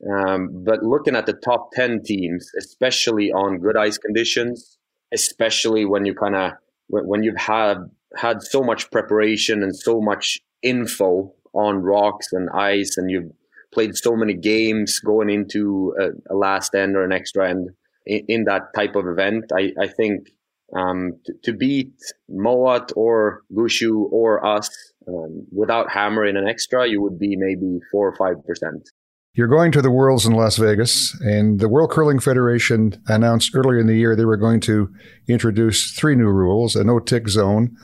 Um, 0.10 0.64
but 0.64 0.84
looking 0.84 1.16
at 1.16 1.26
the 1.26 1.34
top 1.34 1.72
10 1.74 2.04
teams, 2.04 2.50
especially 2.58 3.32
on 3.32 3.60
good 3.60 3.78
ice 3.78 3.98
conditions, 3.98 4.78
especially 5.12 5.86
when 5.86 6.06
you 6.06 6.16
kind 6.16 6.36
of, 6.36 6.52
when, 6.88 7.24
you've 7.24 7.38
had, 7.38 7.78
had 8.16 8.42
so 8.42 8.62
much 8.62 8.90
preparation 8.92 9.64
and 9.64 9.76
so 9.76 10.02
much 10.02 10.40
info 10.64 11.34
on 11.54 11.78
rocks 11.78 12.28
and 12.32 12.50
ice 12.54 12.98
and 12.98 13.10
you've 13.10 13.32
played 13.74 13.96
so 13.96 14.16
many 14.16 14.34
games 14.34 15.00
going 15.00 15.30
into 15.30 15.94
a, 16.00 16.34
a 16.34 16.36
last 16.36 16.76
end 16.76 16.96
or 16.96 17.04
an 17.04 17.12
extra 17.12 17.50
end 17.50 17.70
in, 18.06 18.26
in 18.28 18.44
that 18.46 18.74
type 18.76 18.96
of 18.96 19.08
event. 19.08 19.46
I, 19.56 19.72
I 19.80 19.88
think 19.88 20.28
um, 20.76 21.20
to, 21.26 21.34
to, 21.44 21.54
beat 21.54 21.94
Mouat 22.30 22.92
or 22.96 23.44
Gushue 23.54 24.08
or 24.12 24.46
us 24.46 24.70
um, 25.08 25.46
without 25.52 25.92
hammering 25.92 26.38
an 26.38 26.48
extra, 26.48 26.88
you 26.88 27.02
would 27.02 27.20
be 27.20 27.36
maybe 27.36 27.80
four 27.92 28.08
or 28.08 28.16
five 28.16 28.46
percent. 28.46 28.90
You're 29.34 29.48
going 29.48 29.72
to 29.74 29.82
the 29.82 29.92
Worlds 29.92 30.26
in 30.26 30.34
Las 30.34 30.58
Vegas, 30.58 31.18
and 31.22 31.60
the 31.60 31.70
World 31.70 31.92
Curling 31.92 32.20
Federation 32.20 33.02
announced 33.08 33.56
earlier 33.56 33.80
in 33.80 33.88
the 33.88 33.98
year 33.98 34.14
they 34.16 34.26
were 34.26 34.38
going 34.38 34.60
to 34.62 34.90
introduce 35.28 35.92
three 35.92 36.16
new 36.16 36.30
rules: 36.30 36.76
a 36.76 36.84
no-tick 36.84 37.28
zone, 37.28 37.76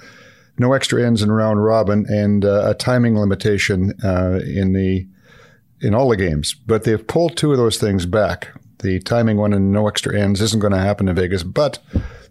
no 0.60 0.74
extra 0.74 1.06
ends 1.06 1.22
in 1.22 1.32
round 1.32 1.64
robin, 1.64 2.06
and 2.10 2.46
uh, 2.46 2.70
a 2.70 2.74
timing 2.74 3.18
limitation 3.18 3.94
uh, 4.04 4.40
in 4.46 4.74
the 4.74 5.08
in 5.80 5.94
all 5.94 6.10
the 6.10 6.18
games, 6.18 6.56
but 6.66 6.84
they've 6.84 7.06
pulled 7.06 7.38
two 7.38 7.52
of 7.52 7.58
those 7.58 7.78
things 7.78 8.06
back. 8.06 8.50
The 8.80 9.00
timing 9.00 9.38
one 9.38 9.54
and 9.54 9.72
no 9.72 9.88
extra 9.88 10.20
ends 10.20 10.42
isn't 10.42 10.60
going 10.60 10.74
to 10.74 10.80
happen 10.80 11.08
in 11.08 11.16
Vegas, 11.16 11.44
but 11.44 11.80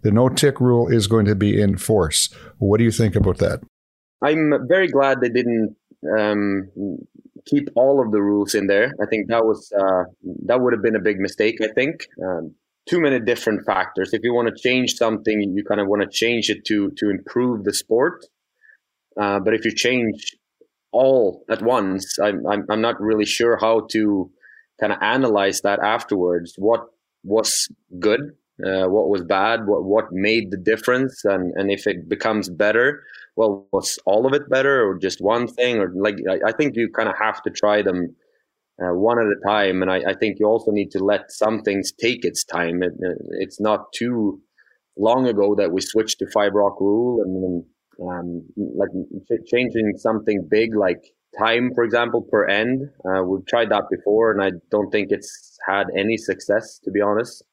the 0.01 0.11
no 0.11 0.29
tick 0.29 0.59
rule 0.59 0.87
is 0.87 1.07
going 1.07 1.25
to 1.25 1.35
be 1.35 1.59
in 1.59 1.77
force. 1.77 2.33
What 2.57 2.77
do 2.77 2.83
you 2.83 2.91
think 2.91 3.15
about 3.15 3.37
that? 3.37 3.61
I'm 4.21 4.67
very 4.67 4.87
glad 4.87 5.21
they 5.21 5.29
didn't 5.29 5.75
um, 6.17 6.69
keep 7.45 7.69
all 7.75 8.01
of 8.01 8.11
the 8.11 8.21
rules 8.21 8.55
in 8.55 8.67
there. 8.67 8.93
I 9.01 9.05
think 9.05 9.27
that 9.27 9.45
was 9.45 9.71
uh, 9.77 10.03
that 10.45 10.61
would 10.61 10.73
have 10.73 10.81
been 10.81 10.95
a 10.95 11.01
big 11.01 11.19
mistake. 11.19 11.57
I 11.61 11.67
think 11.73 12.07
um, 12.23 12.53
too 12.89 12.99
many 13.01 13.19
different 13.19 13.65
factors. 13.65 14.13
If 14.13 14.21
you 14.23 14.33
want 14.33 14.47
to 14.49 14.55
change 14.55 14.95
something, 14.95 15.53
you 15.55 15.63
kind 15.63 15.81
of 15.81 15.87
want 15.87 16.01
to 16.03 16.09
change 16.09 16.49
it 16.49 16.65
to 16.65 16.91
to 16.97 17.09
improve 17.09 17.63
the 17.63 17.73
sport. 17.73 18.25
Uh, 19.19 19.39
but 19.39 19.53
if 19.53 19.65
you 19.65 19.73
change 19.73 20.35
all 20.91 21.43
at 21.49 21.61
once. 21.61 22.17
I'm, 22.19 22.45
I'm, 22.47 22.65
I'm 22.69 22.81
not 22.81 22.99
really 22.99 23.25
sure 23.25 23.57
how 23.57 23.87
to 23.91 24.31
kind 24.79 24.93
of 24.93 24.99
analyze 25.01 25.61
that 25.61 25.79
afterwards. 25.79 26.55
What 26.57 26.85
was 27.23 27.67
good, 27.99 28.21
uh, 28.65 28.87
what 28.87 29.09
was 29.09 29.23
bad, 29.23 29.67
what 29.67 29.83
what 29.83 30.11
made 30.11 30.51
the 30.51 30.57
difference, 30.57 31.25
and 31.25 31.53
and 31.55 31.71
if 31.71 31.87
it 31.87 32.07
becomes 32.07 32.49
better, 32.49 33.03
well, 33.35 33.67
was 33.71 33.99
all 34.05 34.25
of 34.25 34.33
it 34.33 34.49
better, 34.49 34.87
or 34.87 34.97
just 34.97 35.19
one 35.21 35.47
thing, 35.47 35.77
or 35.77 35.91
like 35.95 36.17
I, 36.29 36.49
I 36.49 36.51
think 36.51 36.75
you 36.75 36.89
kind 36.89 37.09
of 37.09 37.15
have 37.19 37.41
to 37.43 37.49
try 37.49 37.81
them. 37.81 38.15
Uh, 38.79 38.93
one 38.93 39.17
at 39.17 39.25
a 39.25 39.39
time, 39.43 39.81
and 39.81 39.89
I, 39.89 40.11
I, 40.11 40.13
think 40.13 40.37
you 40.39 40.45
also 40.45 40.69
need 40.69 40.91
to 40.91 40.99
let 40.99 41.31
some 41.31 41.63
things 41.63 41.91
take 41.91 42.23
its 42.23 42.43
time. 42.43 42.83
It, 42.83 42.91
it's 43.39 43.59
not 43.59 43.91
too 43.91 44.39
long 44.95 45.27
ago 45.27 45.55
that 45.55 45.71
we 45.71 45.81
switched 45.81 46.19
to 46.19 46.27
five 46.31 46.53
rock 46.53 46.79
rule, 46.79 47.23
and 47.23 47.63
um, 48.07 48.43
like 48.55 48.89
changing 49.47 49.93
something 49.97 50.47
big 50.47 50.75
like 50.75 51.03
time, 51.37 51.71
for 51.73 51.83
example, 51.83 52.21
per 52.21 52.45
end. 52.47 52.89
Uh, 53.05 53.23
we've 53.23 53.45
tried 53.47 53.69
that 53.69 53.85
before, 53.89 54.31
and 54.31 54.41
I 54.41 54.51
don't 54.71 54.91
think 54.91 55.07
it's 55.11 55.57
had 55.67 55.87
any 55.97 56.17
success, 56.17 56.79
to 56.83 56.91
be 56.91 57.01
honest. 57.01 57.43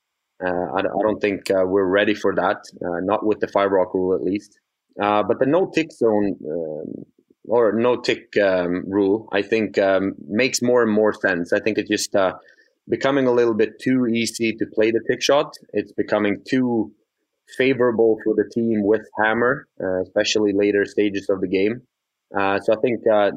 Uh, 0.45 0.67
I, 0.77 0.81
I, 0.81 1.03
don't 1.03 1.21
think 1.21 1.51
uh, 1.51 1.65
we're 1.65 1.87
ready 1.87 2.15
for 2.15 2.35
that, 2.35 2.59
uh, 2.85 3.01
not 3.03 3.25
with 3.25 3.41
the 3.41 3.49
five 3.49 3.71
rock 3.71 3.95
rule 3.95 4.15
at 4.15 4.23
least. 4.23 4.59
Uh, 5.01 5.23
but 5.23 5.39
the 5.39 5.47
no 5.47 5.71
tick 5.75 5.93
zone 5.93 6.37
um, 6.49 7.05
or 7.47 7.73
no 7.73 7.97
tick 7.97 8.37
um, 8.37 8.85
rule, 8.87 9.29
I 9.33 9.43
think, 9.43 9.79
um, 9.79 10.15
makes 10.27 10.63
more 10.63 10.83
and 10.83 10.93
more 10.93 11.13
sense. 11.13 11.53
I 11.53 11.61
think 11.61 11.79
it's 11.79 11.91
just 11.91 12.15
uh, 12.17 12.35
becoming 12.89 13.27
a 13.27 13.33
little 13.33 13.55
bit 13.55 13.79
too 13.81 14.07
easy 14.07 14.53
to 14.55 14.67
play 14.67 14.91
the 14.91 15.01
tick 15.09 15.23
shot. 15.23 15.55
It's 15.73 15.93
becoming 15.93 16.43
too 16.49 16.93
favorable 17.59 18.19
for 18.25 18.35
the 18.35 18.49
team 18.53 18.83
with 18.83 19.03
hammer, 19.23 19.69
especially 20.03 20.53
later 20.55 20.85
stages 20.87 21.29
of 21.29 21.41
the 21.41 21.49
game. 21.49 21.83
Uh, 22.37 22.59
so 22.61 22.73
I 22.73 22.77
think 22.81 23.01
uh, 23.07 23.31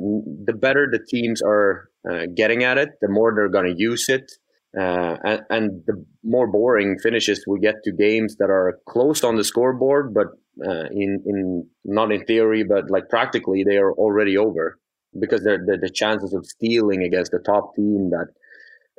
the 0.45 0.53
better 0.53 0.87
the 0.91 0.99
teams 0.99 1.41
are 1.41 1.89
uh, 2.09 2.25
getting 2.33 2.63
at 2.63 2.77
it, 2.77 2.89
the 3.01 3.07
more 3.07 3.33
they're 3.35 3.49
going 3.49 3.71
to 3.73 3.79
use 3.79 4.09
it. 4.09 4.31
Uh, 4.77 5.17
and, 5.23 5.41
and, 5.49 5.83
the 5.87 6.05
more 6.23 6.45
boring 6.45 6.99
finishes 6.99 7.43
we 7.47 7.59
get 7.59 7.75
to 7.83 7.91
games 7.91 8.35
that 8.35 8.49
are 8.49 8.77
close 8.85 9.23
on 9.23 9.37
the 9.37 9.43
scoreboard, 9.43 10.13
but 10.13 10.27
uh, 10.67 10.87
in, 10.91 11.23
in 11.25 11.67
not 11.85 12.11
in 12.11 12.23
theory, 12.25 12.63
but 12.63 12.89
like 12.89 13.07
practically, 13.09 13.63
they 13.63 13.77
are 13.77 13.93
already 13.93 14.37
over 14.37 14.77
because 15.19 15.41
they're, 15.43 15.63
they're 15.65 15.79
the 15.79 15.89
chances 15.89 16.33
of 16.33 16.45
stealing 16.45 17.01
against 17.01 17.31
the 17.31 17.39
top 17.39 17.75
team 17.75 18.09
that 18.09 18.27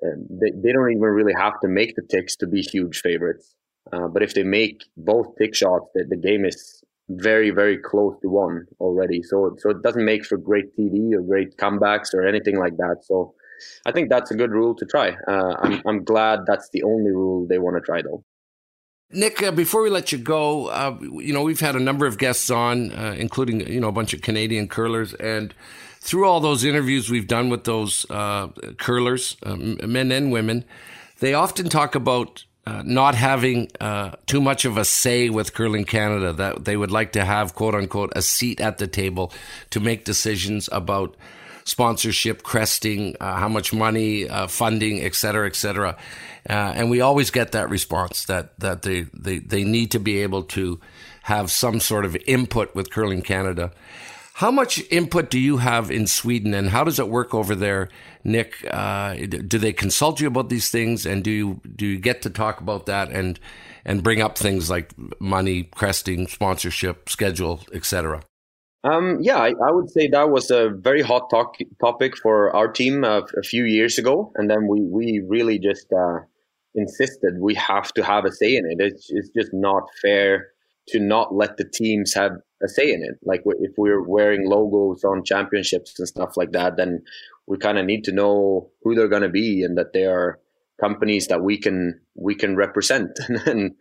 um, 0.04 0.26
they, 0.30 0.50
they 0.62 0.72
don't 0.72 0.90
even 0.90 1.02
really 1.02 1.34
have 1.36 1.60
to 1.60 1.68
make 1.68 1.94
the 1.96 2.02
ticks 2.10 2.34
to 2.36 2.46
be 2.46 2.62
huge 2.62 3.00
favorites. 3.00 3.54
but 3.92 4.22
if 4.22 4.32
they 4.34 4.44
make 4.44 4.84
both 4.96 5.26
tick 5.36 5.54
shots, 5.54 5.86
the, 5.94 6.04
the 6.08 6.16
game 6.16 6.46
is 6.46 6.82
very 7.08 7.50
very 7.50 7.78
close 7.78 8.14
to 8.20 8.28
one 8.28 8.66
already 8.80 9.22
so 9.22 9.56
so 9.58 9.70
it 9.70 9.82
doesn't 9.82 10.04
make 10.04 10.24
for 10.26 10.36
great 10.36 10.76
tv 10.76 11.14
or 11.14 11.22
great 11.22 11.56
comebacks 11.56 12.12
or 12.12 12.26
anything 12.26 12.58
like 12.58 12.76
that 12.76 12.96
so 13.02 13.34
i 13.86 13.92
think 13.92 14.08
that's 14.08 14.30
a 14.30 14.34
good 14.34 14.50
rule 14.50 14.74
to 14.74 14.86
try. 14.86 15.16
Uh, 15.26 15.54
I'm, 15.60 15.82
I'm 15.86 16.04
glad 16.04 16.40
that's 16.46 16.68
the 16.70 16.82
only 16.82 17.10
rule 17.10 17.46
they 17.46 17.58
want 17.58 17.76
to 17.76 17.80
try 17.80 18.02
though. 18.02 18.24
Nick, 19.10 19.42
uh, 19.42 19.50
before 19.50 19.82
we 19.82 19.88
let 19.88 20.12
you 20.12 20.18
go, 20.18 20.66
uh, 20.66 20.98
you 21.00 21.32
know 21.32 21.42
we've 21.42 21.60
had 21.60 21.76
a 21.76 21.80
number 21.80 22.06
of 22.06 22.18
guests 22.18 22.50
on, 22.50 22.92
uh, 22.92 23.14
including 23.18 23.60
you 23.60 23.80
know 23.80 23.88
a 23.88 23.92
bunch 23.92 24.12
of 24.12 24.20
Canadian 24.20 24.68
curlers, 24.68 25.14
and 25.14 25.54
through 26.00 26.26
all 26.26 26.40
those 26.40 26.62
interviews 26.64 27.10
we've 27.10 27.26
done 27.26 27.48
with 27.48 27.64
those 27.64 28.06
uh, 28.10 28.48
curlers, 28.78 29.36
um, 29.44 29.78
men 29.84 30.12
and 30.12 30.30
women, 30.30 30.64
they 31.20 31.32
often 31.32 31.68
talk 31.68 31.94
about 31.94 32.44
uh, 32.66 32.82
not 32.84 33.14
having 33.14 33.70
uh, 33.80 34.10
too 34.26 34.42
much 34.42 34.66
of 34.66 34.76
a 34.76 34.84
say 34.84 35.30
with 35.30 35.54
Curling 35.54 35.84
Canada, 35.84 36.34
that 36.34 36.66
they 36.66 36.76
would 36.76 36.90
like 36.90 37.12
to 37.12 37.24
have, 37.24 37.54
quote 37.54 37.74
unquote, 37.74 38.12
a 38.14 38.20
seat 38.20 38.60
at 38.60 38.76
the 38.76 38.86
table 38.86 39.32
to 39.70 39.80
make 39.80 40.04
decisions 40.04 40.68
about 40.70 41.16
sponsorship, 41.68 42.42
cresting, 42.42 43.14
uh, 43.20 43.36
how 43.36 43.48
much 43.48 43.72
money, 43.72 44.28
uh, 44.28 44.46
funding, 44.46 45.00
et 45.00 45.14
cetera, 45.14 45.46
et 45.46 45.54
cetera. 45.54 45.96
Uh, 46.48 46.72
and 46.74 46.90
we 46.90 47.00
always 47.02 47.30
get 47.30 47.52
that 47.52 47.68
response 47.68 48.24
that, 48.24 48.58
that 48.58 48.82
they, 48.82 49.02
they, 49.12 49.38
they 49.38 49.64
need 49.64 49.90
to 49.90 50.00
be 50.00 50.22
able 50.22 50.42
to 50.42 50.80
have 51.24 51.50
some 51.50 51.78
sort 51.78 52.06
of 52.06 52.16
input 52.26 52.74
with 52.74 52.90
Curling 52.90 53.22
Canada. 53.22 53.70
How 54.34 54.50
much 54.50 54.80
input 54.90 55.30
do 55.30 55.38
you 55.38 55.56
have 55.58 55.90
in 55.90 56.06
Sweden, 56.06 56.54
and 56.54 56.70
how 56.70 56.84
does 56.84 57.00
it 57.00 57.08
work 57.08 57.34
over 57.34 57.56
there, 57.56 57.88
Nick? 58.22 58.54
Uh, 58.70 59.14
do 59.26 59.58
they 59.58 59.72
consult 59.72 60.20
you 60.20 60.28
about 60.28 60.48
these 60.48 60.70
things, 60.70 61.04
and 61.04 61.24
do 61.24 61.30
you 61.30 61.60
do 61.74 61.84
you 61.84 61.98
get 61.98 62.22
to 62.22 62.30
talk 62.30 62.60
about 62.60 62.86
that 62.86 63.10
and 63.10 63.40
and 63.84 64.04
bring 64.04 64.22
up 64.22 64.38
things 64.38 64.70
like 64.70 64.94
money, 65.18 65.64
cresting, 65.64 66.28
sponsorship, 66.28 67.08
schedule, 67.08 67.62
etc.? 67.72 68.22
Um, 68.88 69.18
yeah, 69.20 69.36
I, 69.36 69.48
I, 69.48 69.70
would 69.70 69.90
say 69.90 70.08
that 70.08 70.30
was 70.30 70.50
a 70.50 70.70
very 70.70 71.02
hot 71.02 71.28
talk, 71.30 71.56
topic 71.78 72.16
for 72.16 72.54
our 72.56 72.68
team 72.68 73.04
uh, 73.04 73.20
a 73.36 73.42
few 73.42 73.64
years 73.64 73.98
ago, 73.98 74.32
and 74.36 74.48
then 74.48 74.66
we 74.66 74.80
we 74.80 75.22
really 75.28 75.58
just 75.58 75.92
uh, 75.92 76.20
insisted 76.74 77.34
we 77.38 77.54
have 77.54 77.92
to 77.94 78.02
have 78.02 78.24
a 78.24 78.32
say 78.32 78.56
in 78.56 78.64
it. 78.64 78.78
It's, 78.78 79.08
it's 79.10 79.30
just 79.30 79.50
not 79.52 79.82
fair 80.00 80.48
to 80.88 81.00
not 81.00 81.34
let 81.34 81.58
the 81.58 81.68
teams 81.68 82.14
have 82.14 82.32
a 82.62 82.68
say 82.68 82.90
in 82.90 83.02
it. 83.02 83.18
Like 83.22 83.42
if 83.44 83.72
we're 83.76 84.02
wearing 84.02 84.48
logos 84.48 85.04
on 85.04 85.22
championships 85.22 85.98
and 85.98 86.08
stuff 86.08 86.36
like 86.36 86.52
that, 86.52 86.76
then 86.78 87.02
we 87.46 87.58
kind 87.58 87.78
of 87.78 87.84
need 87.84 88.04
to 88.04 88.12
know 88.12 88.70
who 88.82 88.94
they're 88.94 89.08
going 89.08 89.22
to 89.22 89.28
be 89.28 89.62
and 89.64 89.76
that 89.76 89.92
they 89.92 90.06
are 90.06 90.38
companies 90.80 91.26
that 91.26 91.42
we 91.42 91.58
can 91.58 92.00
we 92.14 92.34
can 92.34 92.56
represent 92.56 93.10
and 93.46 93.72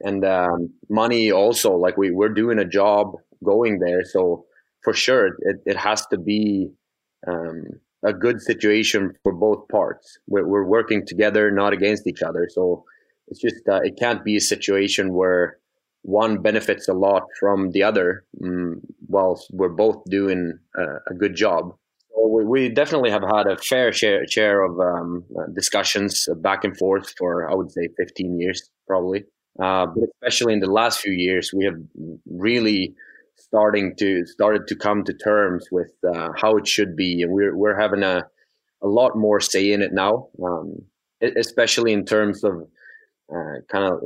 and 0.00 0.24
um, 0.24 0.70
money 0.88 1.30
also. 1.30 1.76
Like 1.76 1.96
we 1.96 2.10
we're 2.10 2.34
doing 2.34 2.58
a 2.58 2.64
job 2.64 3.12
going 3.44 3.78
there, 3.78 4.04
so 4.04 4.46
for 4.88 4.94
sure 4.94 5.26
it, 5.26 5.56
it 5.66 5.76
has 5.76 6.06
to 6.06 6.18
be. 6.18 6.70
Um, 7.26 7.80
a 8.04 8.12
good 8.12 8.40
situation 8.40 9.12
for 9.22 9.32
both 9.32 9.66
parts. 9.68 10.18
We're, 10.28 10.46
we're 10.46 10.64
working 10.64 11.04
together, 11.04 11.50
not 11.50 11.72
against 11.72 12.06
each 12.06 12.22
other. 12.22 12.48
So 12.48 12.84
it's 13.26 13.40
just 13.40 13.68
uh, 13.68 13.80
it 13.82 13.98
can't 13.98 14.24
be 14.24 14.36
a 14.36 14.40
situation 14.40 15.14
where 15.14 15.58
one 16.02 16.40
benefits 16.40 16.88
a 16.88 16.94
lot 16.94 17.24
from 17.38 17.72
the 17.72 17.82
other 17.82 18.24
um, 18.42 18.80
whilst 19.08 19.50
we're 19.52 19.68
both 19.68 20.02
doing 20.04 20.58
a, 20.76 20.84
a 21.10 21.14
good 21.14 21.34
job. 21.34 21.74
So 22.14 22.26
we, 22.28 22.44
we, 22.44 22.68
definitely 22.68 23.10
have 23.10 23.22
had 23.22 23.46
a 23.46 23.58
fair 23.58 23.92
share, 23.92 24.26
share 24.26 24.62
of 24.62 24.78
um, 24.80 25.24
discussions 25.54 26.28
back 26.36 26.64
and 26.64 26.76
forth 26.76 27.12
for, 27.18 27.50
I 27.50 27.54
would 27.54 27.72
say, 27.72 27.88
15 27.96 28.40
years 28.40 28.70
probably. 28.86 29.24
Uh, 29.60 29.86
but 29.86 30.04
especially 30.14 30.52
in 30.52 30.60
the 30.60 30.70
last 30.70 31.00
few 31.00 31.12
years, 31.12 31.52
we 31.52 31.64
have 31.64 31.76
really 32.30 32.94
starting 33.48 33.94
to 33.98 34.24
started 34.26 34.66
to 34.68 34.76
come 34.76 35.04
to 35.04 35.14
terms 35.14 35.66
with 35.70 35.92
uh, 36.14 36.30
how 36.36 36.56
it 36.56 36.66
should 36.66 36.96
be, 36.96 37.22
and 37.22 37.32
we're 37.32 37.56
we're 37.56 37.78
having 37.78 38.02
a 38.02 38.26
a 38.82 38.88
lot 38.88 39.16
more 39.16 39.40
say 39.40 39.72
in 39.72 39.82
it 39.82 39.92
now, 39.92 40.28
um, 40.44 40.82
especially 41.20 41.92
in 41.92 42.04
terms 42.04 42.44
of 42.44 42.68
uh, 43.34 43.60
kind 43.70 43.84
of 43.84 44.00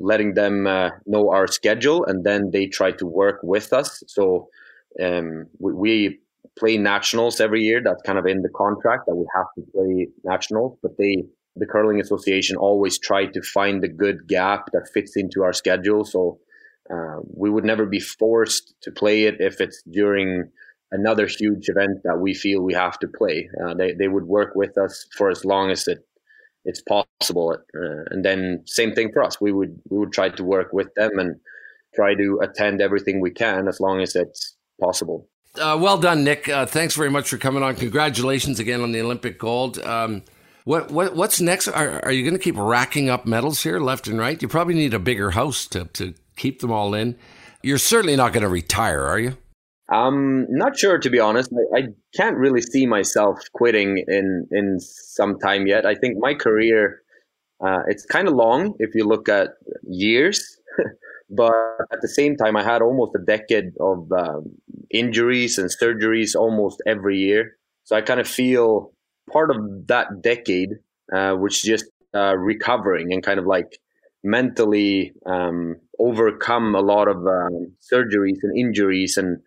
letting 0.00 0.34
them 0.34 0.66
uh, 0.66 0.90
know 1.06 1.30
our 1.30 1.46
schedule 1.46 2.04
and 2.06 2.24
then 2.24 2.50
they 2.52 2.66
try 2.66 2.90
to 2.90 3.04
work 3.04 3.40
with 3.42 3.72
us. 3.72 4.02
So 4.06 4.48
um, 5.02 5.46
we, 5.58 5.72
we, 5.72 6.18
play 6.58 6.76
nationals 6.76 7.40
every 7.40 7.62
year. 7.62 7.80
That's 7.82 8.02
kind 8.02 8.18
of 8.18 8.26
in 8.26 8.42
the 8.42 8.48
contract 8.48 9.04
that 9.06 9.14
we 9.14 9.24
have 9.34 9.46
to 9.56 9.62
play 9.72 10.08
nationals 10.24 10.76
but 10.82 10.92
they 10.98 11.24
the 11.56 11.66
curling 11.66 12.00
association 12.00 12.56
always 12.56 12.98
try 12.98 13.26
to 13.26 13.42
find 13.42 13.82
the 13.82 13.88
good 13.88 14.26
gap 14.26 14.70
that 14.72 14.88
fits 14.92 15.16
into 15.16 15.42
our 15.42 15.52
schedule. 15.52 16.04
So 16.04 16.38
uh, 16.92 17.20
we 17.22 17.50
would 17.50 17.64
never 17.64 17.86
be 17.86 18.00
forced 18.00 18.74
to 18.82 18.90
play 18.90 19.24
it 19.24 19.36
if 19.40 19.60
it's 19.60 19.82
during 19.90 20.50
another 20.92 21.26
huge 21.26 21.68
event 21.68 21.98
that 22.02 22.18
we 22.18 22.34
feel 22.34 22.62
we 22.62 22.74
have 22.74 22.98
to 22.98 23.06
play 23.06 23.48
uh, 23.64 23.74
they, 23.74 23.92
they 23.92 24.08
would 24.08 24.24
work 24.24 24.54
with 24.54 24.76
us 24.76 25.06
for 25.16 25.30
as 25.30 25.44
long 25.44 25.70
as 25.70 25.86
it 25.86 26.04
it's 26.64 26.82
possible. 26.82 27.56
Uh, 27.74 28.04
and 28.10 28.24
then 28.24 28.62
same 28.66 28.92
thing 28.92 29.12
for 29.12 29.22
us. 29.22 29.40
We 29.40 29.52
would 29.52 29.80
we 29.88 29.98
would 29.98 30.12
try 30.12 30.28
to 30.30 30.44
work 30.44 30.72
with 30.72 30.92
them 30.94 31.18
and 31.18 31.36
try 31.94 32.14
to 32.14 32.40
attend 32.42 32.80
everything 32.80 33.20
we 33.20 33.30
can 33.30 33.68
as 33.68 33.80
long 33.80 34.00
as 34.00 34.14
it's 34.14 34.56
possible. 34.80 35.28
Uh, 35.60 35.76
well 35.80 35.98
done, 35.98 36.22
Nick. 36.22 36.48
Uh, 36.48 36.64
thanks 36.66 36.94
very 36.94 37.10
much 37.10 37.28
for 37.28 37.38
coming 37.38 37.62
on. 37.62 37.74
Congratulations 37.74 38.60
again 38.60 38.82
on 38.82 38.92
the 38.92 39.00
Olympic 39.00 39.38
gold. 39.38 39.78
Um, 39.80 40.22
what, 40.64 40.90
what 40.90 41.16
what's 41.16 41.40
next? 41.40 41.68
Are, 41.68 42.04
are 42.04 42.12
you 42.12 42.22
going 42.22 42.36
to 42.36 42.42
keep 42.42 42.56
racking 42.56 43.08
up 43.08 43.26
medals 43.26 43.62
here, 43.62 43.80
left 43.80 44.06
and 44.06 44.18
right? 44.18 44.40
You 44.40 44.46
probably 44.46 44.74
need 44.74 44.94
a 44.94 44.98
bigger 44.98 45.30
house 45.30 45.66
to 45.68 45.86
to 45.86 46.14
keep 46.40 46.60
them 46.60 46.72
all 46.72 46.94
in. 46.94 47.16
You're 47.62 47.78
certainly 47.78 48.16
not 48.16 48.32
going 48.32 48.42
to 48.42 48.48
retire, 48.48 49.04
are 49.04 49.18
you? 49.18 49.36
I'm 49.90 50.46
not 50.48 50.78
sure, 50.78 50.98
to 50.98 51.10
be 51.10 51.18
honest. 51.18 51.52
I, 51.74 51.78
I, 51.78 51.82
can't 52.16 52.36
really 52.36 52.62
see 52.62 52.86
myself 52.86 53.40
quitting 53.54 54.04
in 54.06 54.46
in 54.52 54.78
some 54.80 55.38
time 55.38 55.66
yet. 55.66 55.84
I 55.84 55.94
think 55.96 56.16
my 56.18 56.32
career 56.34 57.02
uh, 57.60 57.80
it's 57.88 58.06
kind 58.06 58.26
of 58.26 58.34
long 58.34 58.74
if 58.78 58.94
you 58.94 59.04
look 59.04 59.28
at 59.28 59.50
years, 59.86 60.58
but 61.30 61.52
at 61.92 62.00
the 62.00 62.08
same 62.08 62.36
time, 62.36 62.56
I 62.56 62.64
had 62.64 62.82
almost 62.82 63.12
a 63.14 63.24
decade 63.24 63.72
of 63.80 64.10
um, 64.12 64.44
injuries 64.90 65.58
and 65.58 65.70
surgeries 65.70 66.34
almost 66.34 66.82
every 66.86 67.18
year. 67.18 67.56
So 67.84 67.96
I 67.96 68.00
kind 68.00 68.20
of 68.20 68.28
feel 68.28 68.92
part 69.30 69.50
of 69.50 69.86
that 69.88 70.22
decade, 70.22 70.70
uh, 71.12 71.34
which 71.34 71.62
just 71.62 71.86
uh, 72.14 72.36
recovering 72.36 73.12
and 73.12 73.22
kind 73.22 73.38
of 73.38 73.46
like 73.46 73.78
mentally 74.22 75.12
um, 75.26 75.76
overcome 75.98 76.74
a 76.74 76.80
lot 76.80 77.08
of 77.08 77.16
um, 77.26 77.72
surgeries 77.80 78.38
and 78.42 78.56
injuries 78.56 79.16
and 79.16 79.38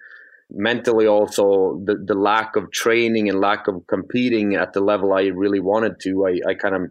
mentally 0.50 1.08
also 1.08 1.82
the, 1.86 1.96
the 2.06 2.14
lack 2.14 2.56
of 2.56 2.72
training 2.72 3.30
and 3.30 3.40
lack 3.40 3.68
of 3.68 3.86
competing 3.88 4.56
at 4.56 4.74
the 4.74 4.82
level 4.82 5.14
I 5.14 5.24
really 5.28 5.60
wanted 5.60 6.00
to. 6.02 6.28
I, 6.28 6.52
I 6.52 6.54
kind 6.54 6.76
of 6.76 6.82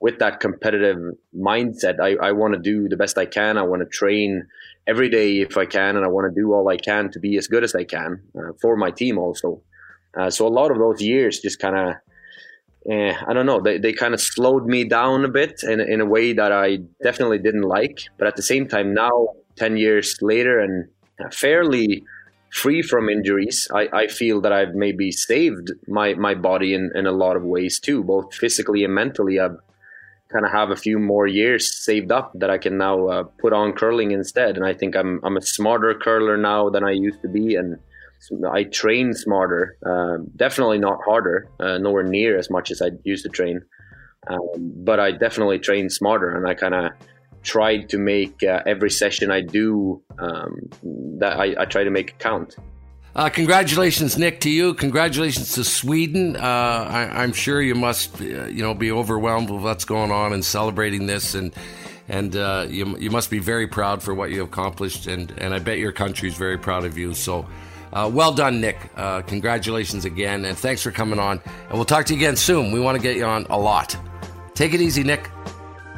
with 0.00 0.18
that 0.18 0.40
competitive 0.40 0.96
mindset, 1.38 2.00
I, 2.00 2.16
I 2.28 2.32
want 2.32 2.54
to 2.54 2.60
do 2.60 2.88
the 2.88 2.96
best 2.96 3.18
I 3.18 3.26
can. 3.26 3.58
I 3.58 3.62
want 3.62 3.82
to 3.82 3.88
train 3.88 4.46
every 4.86 5.10
day 5.10 5.40
if 5.40 5.58
I 5.58 5.66
can, 5.66 5.96
and 5.96 6.04
I 6.04 6.08
want 6.08 6.34
to 6.34 6.40
do 6.40 6.54
all 6.54 6.68
I 6.68 6.78
can 6.78 7.10
to 7.10 7.20
be 7.20 7.36
as 7.36 7.46
good 7.48 7.62
as 7.62 7.74
I 7.74 7.84
can 7.84 8.22
uh, 8.34 8.52
for 8.62 8.76
my 8.76 8.90
team 8.90 9.18
also. 9.18 9.62
Uh, 10.18 10.30
so 10.30 10.46
a 10.46 10.48
lot 10.48 10.70
of 10.70 10.78
those 10.78 11.02
years 11.02 11.40
just 11.40 11.58
kind 11.58 11.76
of, 11.76 11.94
eh, 12.88 13.14
I 13.26 13.32
don't 13.32 13.46
know, 13.46 13.60
they, 13.60 13.78
they 13.78 13.92
kind 13.92 14.14
of 14.14 14.20
slowed 14.20 14.66
me 14.66 14.84
down 14.84 15.24
a 15.24 15.28
bit 15.28 15.62
in, 15.62 15.80
in 15.80 16.00
a 16.00 16.06
way 16.06 16.32
that 16.32 16.52
I 16.52 16.78
definitely 17.02 17.38
didn't 17.38 17.62
like. 17.62 18.00
But 18.18 18.28
at 18.28 18.36
the 18.36 18.42
same 18.42 18.68
time, 18.68 18.94
now, 18.94 19.28
10 19.56 19.76
years 19.76 20.16
later, 20.22 20.60
and 20.60 20.88
fairly 21.32 22.04
free 22.50 22.82
from 22.82 23.08
injuries, 23.08 23.68
I, 23.74 23.88
I 23.92 24.06
feel 24.06 24.40
that 24.42 24.52
I've 24.52 24.74
maybe 24.74 25.12
saved 25.12 25.70
my, 25.86 26.14
my 26.14 26.34
body 26.34 26.74
in, 26.74 26.90
in 26.94 27.06
a 27.06 27.12
lot 27.12 27.36
of 27.36 27.42
ways 27.42 27.78
too, 27.78 28.02
both 28.02 28.34
physically 28.34 28.84
and 28.84 28.94
mentally. 28.94 29.38
I've 29.38 29.58
kind 30.32 30.46
of 30.46 30.52
have 30.52 30.70
a 30.70 30.76
few 30.76 30.98
more 30.98 31.26
years 31.26 31.76
saved 31.76 32.12
up 32.12 32.32
that 32.34 32.50
I 32.50 32.58
can 32.58 32.78
now 32.78 33.08
uh, 33.08 33.22
put 33.24 33.52
on 33.52 33.72
curling 33.72 34.12
instead. 34.12 34.56
And 34.56 34.64
I 34.64 34.74
think 34.74 34.96
I'm 34.96 35.20
I'm 35.24 35.36
a 35.36 35.42
smarter 35.42 35.94
curler 35.94 36.36
now 36.36 36.70
than 36.70 36.84
I 36.84 36.92
used 36.92 37.20
to 37.22 37.28
be, 37.28 37.56
and 37.56 37.78
I 38.52 38.64
train 38.64 39.14
smarter. 39.14 39.76
Uh, 39.84 40.24
definitely 40.36 40.78
not 40.78 40.98
harder, 41.04 41.48
uh, 41.58 41.78
nowhere 41.78 42.02
near 42.02 42.38
as 42.38 42.50
much 42.50 42.70
as 42.70 42.82
I 42.82 42.90
used 43.04 43.24
to 43.24 43.30
train. 43.30 43.62
Um, 44.28 44.48
but 44.58 45.00
I 45.00 45.12
definitely 45.12 45.58
train 45.58 45.88
smarter, 45.88 46.36
and 46.36 46.46
I 46.46 46.54
kind 46.54 46.74
of 46.74 46.92
tried 47.42 47.88
to 47.88 47.98
make 47.98 48.42
uh, 48.42 48.62
every 48.66 48.90
session 48.90 49.30
I 49.30 49.40
do 49.40 50.02
um, 50.18 50.68
that 51.18 51.38
I, 51.38 51.54
I 51.58 51.64
try 51.64 51.84
to 51.84 51.90
make 51.90 52.18
count. 52.18 52.56
Uh, 53.16 53.28
congratulations, 53.28 54.16
Nick, 54.16 54.40
to 54.40 54.50
you. 54.50 54.74
Congratulations 54.74 55.54
to 55.54 55.64
Sweden. 55.64 56.36
Uh, 56.36 56.40
I, 56.40 57.24
am 57.24 57.32
sure 57.32 57.60
you 57.60 57.74
must, 57.74 58.20
uh, 58.20 58.46
you 58.46 58.62
know, 58.62 58.74
be 58.74 58.92
overwhelmed 58.92 59.50
with 59.50 59.62
what's 59.62 59.84
going 59.84 60.12
on 60.12 60.32
and 60.32 60.44
celebrating 60.44 61.06
this, 61.06 61.34
and 61.34 61.52
and 62.08 62.36
uh, 62.36 62.66
you 62.68 62.96
you 62.98 63.10
must 63.10 63.30
be 63.30 63.40
very 63.40 63.66
proud 63.66 64.02
for 64.02 64.14
what 64.14 64.30
you 64.30 64.44
accomplished, 64.44 65.06
and 65.08 65.32
and 65.38 65.52
I 65.52 65.58
bet 65.58 65.78
your 65.78 65.92
country 65.92 66.28
is 66.28 66.36
very 66.36 66.58
proud 66.58 66.84
of 66.84 66.98
you. 66.98 67.14
So. 67.14 67.46
Uh, 67.92 68.10
well 68.12 68.32
done, 68.32 68.60
Nick. 68.60 68.76
Uh, 68.96 69.22
congratulations 69.22 70.04
again, 70.04 70.44
and 70.44 70.56
thanks 70.56 70.82
for 70.82 70.90
coming 70.90 71.18
on. 71.18 71.40
And 71.68 71.72
we'll 71.72 71.84
talk 71.84 72.06
to 72.06 72.14
you 72.14 72.18
again 72.18 72.36
soon. 72.36 72.72
We 72.72 72.80
want 72.80 72.96
to 72.96 73.02
get 73.02 73.16
you 73.16 73.24
on 73.24 73.46
a 73.50 73.58
lot. 73.58 73.96
Take 74.54 74.74
it 74.74 74.80
easy, 74.80 75.02
Nick. 75.02 75.30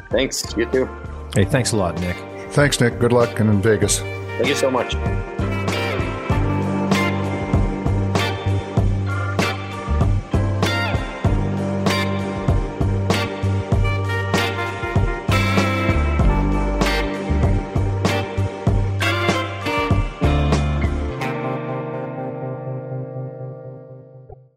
Thanks. 0.09 0.55
You 0.55 0.65
too. 0.71 0.89
Hey, 1.35 1.45
thanks 1.45 1.71
a 1.71 1.77
lot, 1.77 1.99
Nick. 1.99 2.15
Thanks, 2.51 2.79
Nick. 2.79 2.99
Good 2.99 3.13
luck 3.13 3.39
and 3.39 3.49
in 3.49 3.61
Vegas. 3.61 3.99
Thank 3.99 4.47
you 4.47 4.55
so 4.55 4.71
much. 4.71 4.95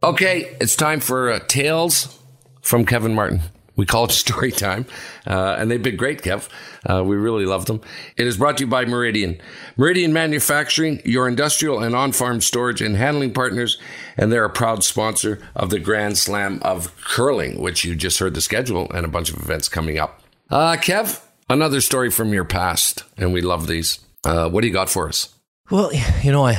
Okay, 0.07 0.57
it's 0.61 0.77
time 0.77 1.01
for 1.01 1.33
uh, 1.33 1.41
Tales 1.49 2.17
from 2.63 2.87
Kevin 2.87 3.13
Martin. 3.13 3.41
We 3.75 3.87
call 3.87 4.05
it 4.05 4.13
story 4.13 4.53
time, 4.53 4.87
uh, 5.27 5.57
and 5.59 5.69
they've 5.69 5.83
been 5.83 5.97
great, 5.97 6.23
Kev. 6.23 6.49
Uh, 6.89 7.03
we 7.03 7.17
really 7.17 7.45
love 7.45 7.67
them. 7.67 7.81
It 8.17 8.25
is 8.25 8.37
brought 8.37 8.59
to 8.59 8.65
you 8.65 8.71
by 8.71 8.85
Meridian. 8.85 9.41
Meridian 9.77 10.13
Manufacturing, 10.13 11.03
your 11.05 11.27
industrial 11.27 11.83
and 11.83 11.97
on 11.97 12.13
farm 12.13 12.41
storage 12.41 12.81
and 12.81 12.95
handling 12.95 13.33
partners, 13.33 13.81
and 14.17 14.31
they're 14.31 14.45
a 14.45 14.49
proud 14.49 14.85
sponsor 14.85 15.43
of 15.57 15.71
the 15.71 15.81
Grand 15.81 16.17
Slam 16.19 16.61
of 16.63 16.95
Curling, 17.01 17.61
which 17.61 17.85
you 17.85 17.97
just 17.97 18.21
heard 18.21 18.35
the 18.35 18.41
schedule 18.41 18.89
and 18.93 19.05
a 19.05 19.09
bunch 19.09 19.31
of 19.31 19.41
events 19.41 19.69
coming 19.69 19.99
up. 19.99 20.23
Uh, 20.49 20.77
Kev, 20.77 21.21
another 21.51 21.81
story 21.81 22.13
from 22.13 22.33
your 22.33 22.45
past, 22.45 23.03
and 23.17 23.33
we 23.33 23.41
love 23.41 23.67
these. 23.67 23.99
Uh, 24.25 24.49
what 24.49 24.61
do 24.61 24.69
you 24.69 24.73
got 24.73 24.89
for 24.89 25.09
us? 25.09 25.35
Well, 25.69 25.93
you 26.23 26.31
know, 26.31 26.47
I 26.47 26.55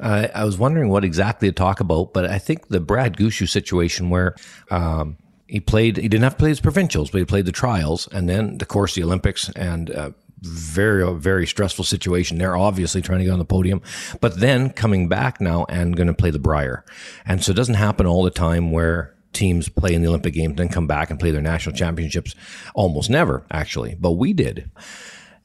uh, 0.00 0.28
I 0.34 0.44
was 0.44 0.58
wondering 0.58 0.88
what 0.88 1.04
exactly 1.04 1.48
to 1.48 1.52
talk 1.52 1.80
about, 1.80 2.12
but 2.12 2.26
I 2.26 2.38
think 2.38 2.68
the 2.68 2.80
Brad 2.80 3.16
Gushue 3.16 3.48
situation 3.48 4.10
where 4.10 4.34
um, 4.70 5.16
he 5.46 5.60
played, 5.60 5.96
he 5.96 6.08
didn't 6.08 6.24
have 6.24 6.34
to 6.34 6.38
play 6.38 6.50
his 6.50 6.60
provincials, 6.60 7.10
but 7.10 7.18
he 7.18 7.24
played 7.24 7.46
the 7.46 7.52
trials 7.52 8.08
and 8.08 8.28
then, 8.28 8.58
of 8.60 8.68
course, 8.68 8.94
the 8.94 9.02
Olympics 9.02 9.48
and 9.50 9.90
uh, 9.90 10.10
very, 10.40 11.14
very 11.14 11.46
stressful 11.46 11.84
situation. 11.84 12.38
They're 12.38 12.56
obviously 12.56 13.02
trying 13.02 13.18
to 13.18 13.24
get 13.24 13.32
on 13.32 13.38
the 13.38 13.44
podium, 13.44 13.82
but 14.20 14.38
then 14.38 14.70
coming 14.70 15.08
back 15.08 15.40
now 15.40 15.66
and 15.68 15.96
going 15.96 16.06
to 16.06 16.14
play 16.14 16.30
the 16.30 16.38
Brier. 16.38 16.84
And 17.26 17.42
so 17.42 17.52
it 17.52 17.56
doesn't 17.56 17.74
happen 17.74 18.06
all 18.06 18.22
the 18.22 18.30
time 18.30 18.70
where 18.70 19.14
teams 19.32 19.68
play 19.68 19.94
in 19.94 20.02
the 20.02 20.08
Olympic 20.08 20.34
Games, 20.34 20.56
then 20.56 20.68
come 20.68 20.86
back 20.86 21.10
and 21.10 21.18
play 21.18 21.30
their 21.30 21.42
national 21.42 21.74
championships. 21.74 22.34
Almost 22.74 23.10
never, 23.10 23.44
actually, 23.50 23.96
but 23.98 24.12
we 24.12 24.32
did 24.32 24.70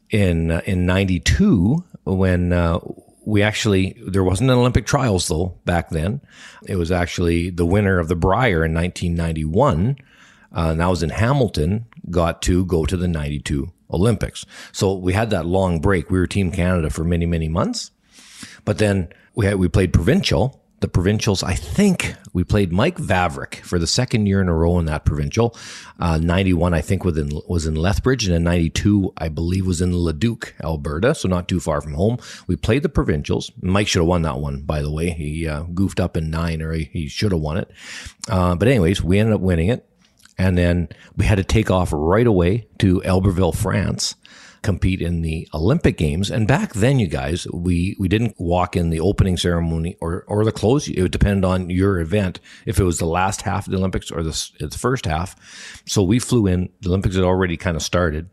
in 0.10 0.52
uh, 0.52 0.62
in 0.66 0.86
'92 0.86 1.84
when 2.06 2.54
uh, 2.54 2.80
we 3.26 3.42
actually 3.42 3.96
there 4.06 4.24
wasn't 4.24 4.50
an 4.50 4.58
Olympic 4.58 4.86
trials 4.86 5.28
though 5.28 5.58
back 5.66 5.90
then. 5.90 6.22
It 6.66 6.76
was 6.76 6.92
actually 6.92 7.50
the 7.50 7.66
winner 7.66 8.00
of 8.00 8.08
the 8.08 8.16
Brier 8.16 8.64
in 8.66 8.74
1991, 8.74 9.98
uh, 10.56 10.70
and 10.72 10.80
that 10.80 10.88
was 10.88 11.04
in 11.04 11.10
Hamilton. 11.10 11.86
Got 12.10 12.42
to 12.44 12.66
go 12.66 12.86
to 12.86 12.98
the 12.98 13.08
92 13.08 13.72
Olympics. 13.92 14.46
So 14.72 14.94
we 14.94 15.14
had 15.14 15.30
that 15.30 15.46
long 15.46 15.80
break. 15.80 16.10
We 16.10 16.20
were 16.20 16.28
Team 16.28 16.52
Canada 16.52 16.90
for 16.90 17.04
many 17.04 17.26
many 17.26 17.48
months, 17.48 17.92
but 18.66 18.78
then 18.78 19.10
we 19.36 19.46
had 19.46 19.56
we 19.56 19.68
played 19.68 19.94
provincial 19.94 20.63
the 20.84 20.88
provincials. 20.90 21.44
I 21.44 21.54
think 21.54 22.14
we 22.34 22.44
played 22.44 22.74
Mike 22.74 22.98
Vavrick 22.98 23.62
for 23.62 23.80
the 23.80 23.88
second 23.88 24.26
year 24.26 24.42
in 24.42 24.50
a 24.50 24.54
row 24.54 24.78
in 24.80 24.86
that 24.88 25.06
provincial. 25.06 25.56
Uh, 25.98 26.18
91, 26.18 26.74
I 26.74 26.82
think, 26.82 27.06
was 27.06 27.18
in, 27.18 27.32
was 27.48 27.66
in 27.66 27.76
Lethbridge, 27.76 28.26
and 28.26 28.36
then 28.36 28.44
92, 28.44 29.14
I 29.18 29.30
believe, 29.30 29.66
was 29.66 29.82
in 29.82 29.98
Leduc, 29.98 30.54
Alberta, 30.62 31.16
so 31.16 31.30
not 31.30 31.48
too 31.48 31.62
far 31.62 31.80
from 31.80 31.94
home. 31.94 32.18
We 32.48 32.58
played 32.58 32.84
the 32.84 32.90
provincials. 32.90 33.50
Mike 33.62 33.88
should 33.88 34.02
have 34.02 34.08
won 34.08 34.24
that 34.24 34.40
one, 34.40 34.64
by 34.64 34.82
the 34.82 34.92
way. 34.92 35.12
He 35.12 35.48
uh, 35.48 35.64
goofed 35.64 36.02
up 36.02 36.18
in 36.18 36.30
nine, 36.30 36.62
or 36.62 36.74
he, 36.74 36.90
he 36.92 37.08
should 37.08 37.32
have 37.32 37.40
won 37.40 37.58
it. 37.58 37.72
Uh, 38.28 38.56
but, 38.56 38.68
anyways, 38.68 39.02
we 39.02 39.20
ended 39.20 39.36
up 39.36 39.42
winning 39.42 39.70
it. 39.70 39.88
And 40.38 40.58
then 40.58 40.90
we 41.16 41.26
had 41.26 41.38
to 41.38 41.46
take 41.46 41.72
off 41.72 41.94
right 41.94 42.28
away 42.28 42.68
to 42.80 43.00
Albertville, 43.06 43.56
France 43.56 44.16
compete 44.64 45.02
in 45.02 45.22
the 45.22 45.48
Olympic 45.54 45.98
Games. 45.98 46.32
And 46.32 46.48
back 46.48 46.74
then, 46.74 46.98
you 46.98 47.08
guys, 47.08 47.46
we, 47.54 47.96
we 48.00 48.08
didn't 48.08 48.36
walk 48.40 48.76
in 48.76 48.90
the 48.90 49.00
opening 49.00 49.38
ceremony 49.38 49.96
or, 50.02 50.24
or 50.28 50.44
the 50.44 50.52
close. 50.52 50.88
It 50.88 51.02
would 51.02 51.12
depend 51.12 51.46
on 51.46 51.70
your 51.70 52.00
event 52.00 52.40
if 52.66 52.80
it 52.80 52.84
was 52.84 52.98
the 52.98 53.06
last 53.06 53.42
half 53.42 53.68
of 53.68 53.72
the 53.72 53.78
Olympics 53.78 54.10
or 54.10 54.24
the, 54.24 54.50
the 54.60 54.78
first 54.78 55.06
half. 55.06 55.36
So 55.86 56.02
we 56.02 56.20
flew 56.20 56.48
in. 56.48 56.70
The 56.82 56.90
Olympics 56.90 57.16
had 57.16 57.26
already 57.26 57.58
kind 57.58 57.76
of 57.76 57.84
started. 57.84 58.30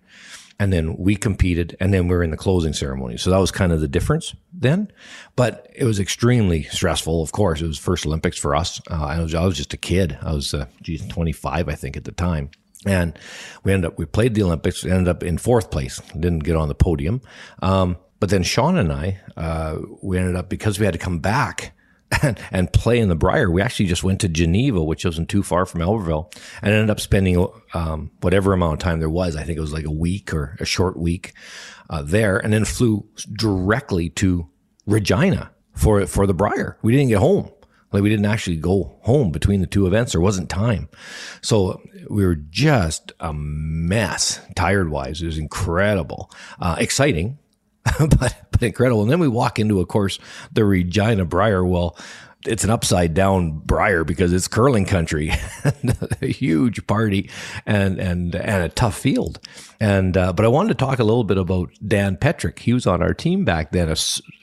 And 0.58 0.70
then 0.70 0.94
we 0.98 1.16
competed, 1.16 1.74
and 1.80 1.92
then 1.94 2.06
we 2.06 2.14
are 2.14 2.22
in 2.22 2.30
the 2.30 2.36
closing 2.36 2.74
ceremony. 2.74 3.16
So 3.16 3.30
that 3.30 3.38
was 3.38 3.50
kind 3.50 3.72
of 3.72 3.80
the 3.80 3.88
difference 3.88 4.34
then. 4.52 4.92
But 5.34 5.66
it 5.74 5.84
was 5.84 5.98
extremely 5.98 6.64
stressful. 6.64 7.22
Of 7.22 7.32
course, 7.32 7.62
it 7.62 7.66
was 7.66 7.78
first 7.78 8.04
Olympics 8.04 8.38
for 8.38 8.54
us. 8.54 8.78
Uh, 8.90 9.02
I, 9.02 9.22
was, 9.22 9.34
I 9.34 9.42
was 9.46 9.56
just 9.56 9.72
a 9.72 9.78
kid. 9.78 10.18
I 10.20 10.34
was, 10.34 10.52
uh, 10.52 10.66
geez, 10.82 11.06
25, 11.08 11.70
I 11.70 11.74
think, 11.74 11.96
at 11.96 12.04
the 12.04 12.12
time. 12.12 12.50
And 12.86 13.18
we 13.62 13.72
ended 13.72 13.92
up, 13.92 13.98
we 13.98 14.06
played 14.06 14.34
the 14.34 14.42
Olympics, 14.42 14.84
ended 14.84 15.08
up 15.08 15.22
in 15.22 15.38
fourth 15.38 15.70
place, 15.70 16.00
didn't 16.18 16.40
get 16.40 16.56
on 16.56 16.68
the 16.68 16.74
podium. 16.74 17.20
Um, 17.60 17.98
but 18.20 18.30
then 18.30 18.42
Sean 18.42 18.78
and 18.78 18.92
I, 18.92 19.20
uh, 19.36 19.78
we 20.02 20.18
ended 20.18 20.36
up, 20.36 20.48
because 20.48 20.78
we 20.78 20.84
had 20.84 20.92
to 20.92 20.98
come 20.98 21.18
back 21.18 21.74
and, 22.22 22.38
and, 22.50 22.72
play 22.72 22.98
in 22.98 23.08
the 23.08 23.14
Brier, 23.14 23.50
we 23.50 23.62
actually 23.62 23.86
just 23.86 24.02
went 24.02 24.20
to 24.20 24.28
Geneva, 24.28 24.82
which 24.82 25.04
wasn't 25.04 25.28
too 25.28 25.42
far 25.42 25.64
from 25.64 25.80
Albertville, 25.80 26.34
and 26.62 26.72
ended 26.72 26.90
up 26.90 27.00
spending 27.00 27.46
um, 27.72 28.10
whatever 28.20 28.52
amount 28.52 28.74
of 28.74 28.78
time 28.80 28.98
there 28.98 29.10
was. 29.10 29.36
I 29.36 29.44
think 29.44 29.58
it 29.58 29.62
was 29.62 29.72
like 29.72 29.84
a 29.84 29.92
week 29.92 30.34
or 30.34 30.56
a 30.58 30.64
short 30.64 30.96
week 30.98 31.34
uh, 31.88 32.02
there, 32.02 32.36
and 32.38 32.52
then 32.52 32.64
flew 32.64 33.06
directly 33.32 34.10
to 34.10 34.48
Regina 34.86 35.52
for 35.74 36.04
for 36.06 36.26
the 36.26 36.34
Brier. 36.34 36.78
We 36.82 36.92
didn't 36.92 37.08
get 37.08 37.18
home. 37.18 37.50
Like 37.92 38.02
we 38.02 38.08
didn't 38.08 38.26
actually 38.26 38.56
go 38.56 38.96
home 39.02 39.32
between 39.32 39.60
the 39.60 39.66
two 39.66 39.86
events. 39.86 40.12
There 40.12 40.20
wasn't 40.20 40.48
time. 40.48 40.88
So 41.42 41.80
we 42.08 42.24
were 42.24 42.36
just 42.36 43.12
a 43.20 43.32
mess, 43.32 44.40
tired 44.54 44.90
wise. 44.90 45.22
It 45.22 45.26
was 45.26 45.38
incredible, 45.38 46.30
uh, 46.60 46.76
exciting, 46.78 47.38
but, 47.98 48.36
but 48.50 48.62
incredible. 48.62 49.02
And 49.02 49.10
then 49.10 49.20
we 49.20 49.28
walk 49.28 49.58
into, 49.58 49.80
of 49.80 49.88
course, 49.88 50.18
the 50.52 50.64
Regina 50.64 51.24
Brier. 51.24 51.64
Well, 51.64 51.96
it's 52.46 52.64
an 52.64 52.70
upside 52.70 53.14
down 53.14 53.58
Brier 53.58 54.04
because 54.04 54.32
it's 54.32 54.48
curling 54.48 54.86
country, 54.86 55.32
a 56.22 56.26
huge 56.26 56.86
party 56.86 57.30
and 57.66 57.98
and 57.98 58.34
and 58.34 58.64
a 58.64 58.68
tough 58.68 58.98
field. 58.98 59.38
And 59.78 60.16
uh, 60.16 60.32
but 60.32 60.44
I 60.44 60.48
wanted 60.48 60.70
to 60.70 60.84
talk 60.84 60.98
a 60.98 61.04
little 61.04 61.24
bit 61.24 61.38
about 61.38 61.70
Dan 61.86 62.16
Petryk. 62.16 62.58
He 62.58 62.72
was 62.72 62.86
on 62.86 63.02
our 63.02 63.14
team 63.14 63.44
back 63.44 63.72
then, 63.72 63.88
a, 63.88 63.96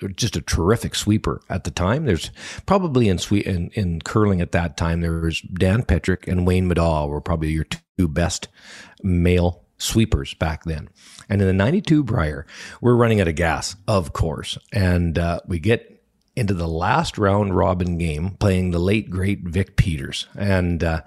just 0.10 0.36
a 0.36 0.42
terrific 0.42 0.96
sweeper 0.96 1.42
at 1.50 1.64
the 1.64 1.72
time. 1.72 2.06
There's 2.06 2.32
probably 2.66 3.10
in 3.10 3.18
sweet 3.18 3.46
in, 3.46 3.70
in 3.72 4.02
curling 4.02 4.42
at 4.42 4.52
that 4.52 4.78
time 4.78 5.02
there 5.02 5.20
was 5.20 5.42
Dan 5.42 5.84
Petryk 5.84 6.28
and 6.28 6.46
Wayne 6.46 6.70
Middaugh 6.70 7.10
were 7.10 7.22
probably 7.22 7.50
your 7.50 7.66
two 7.98 8.08
best 8.08 8.48
male 9.04 9.64
sweepers 9.78 10.34
back 10.34 10.64
then. 10.64 10.90
And 11.30 11.42
in 11.42 11.48
the 11.48 11.54
92 11.54 12.04
Brier, 12.04 12.46
we're 12.82 12.96
running 12.96 13.22
out 13.22 13.28
of 13.28 13.36
gas, 13.36 13.76
of 13.88 14.14
course. 14.14 14.58
And 14.72 15.18
uh, 15.18 15.42
we 15.48 15.60
get 15.60 15.97
into 16.38 16.54
the 16.54 16.68
last 16.68 17.18
round 17.18 17.56
robin 17.56 17.98
game 17.98 18.32
playing 18.40 18.72
the 18.72 18.80
late 18.80 19.10
great 19.10 19.42
Vic 19.42 19.76
Peters, 19.76 20.28
and 20.38 20.84
uh, 20.84 21.02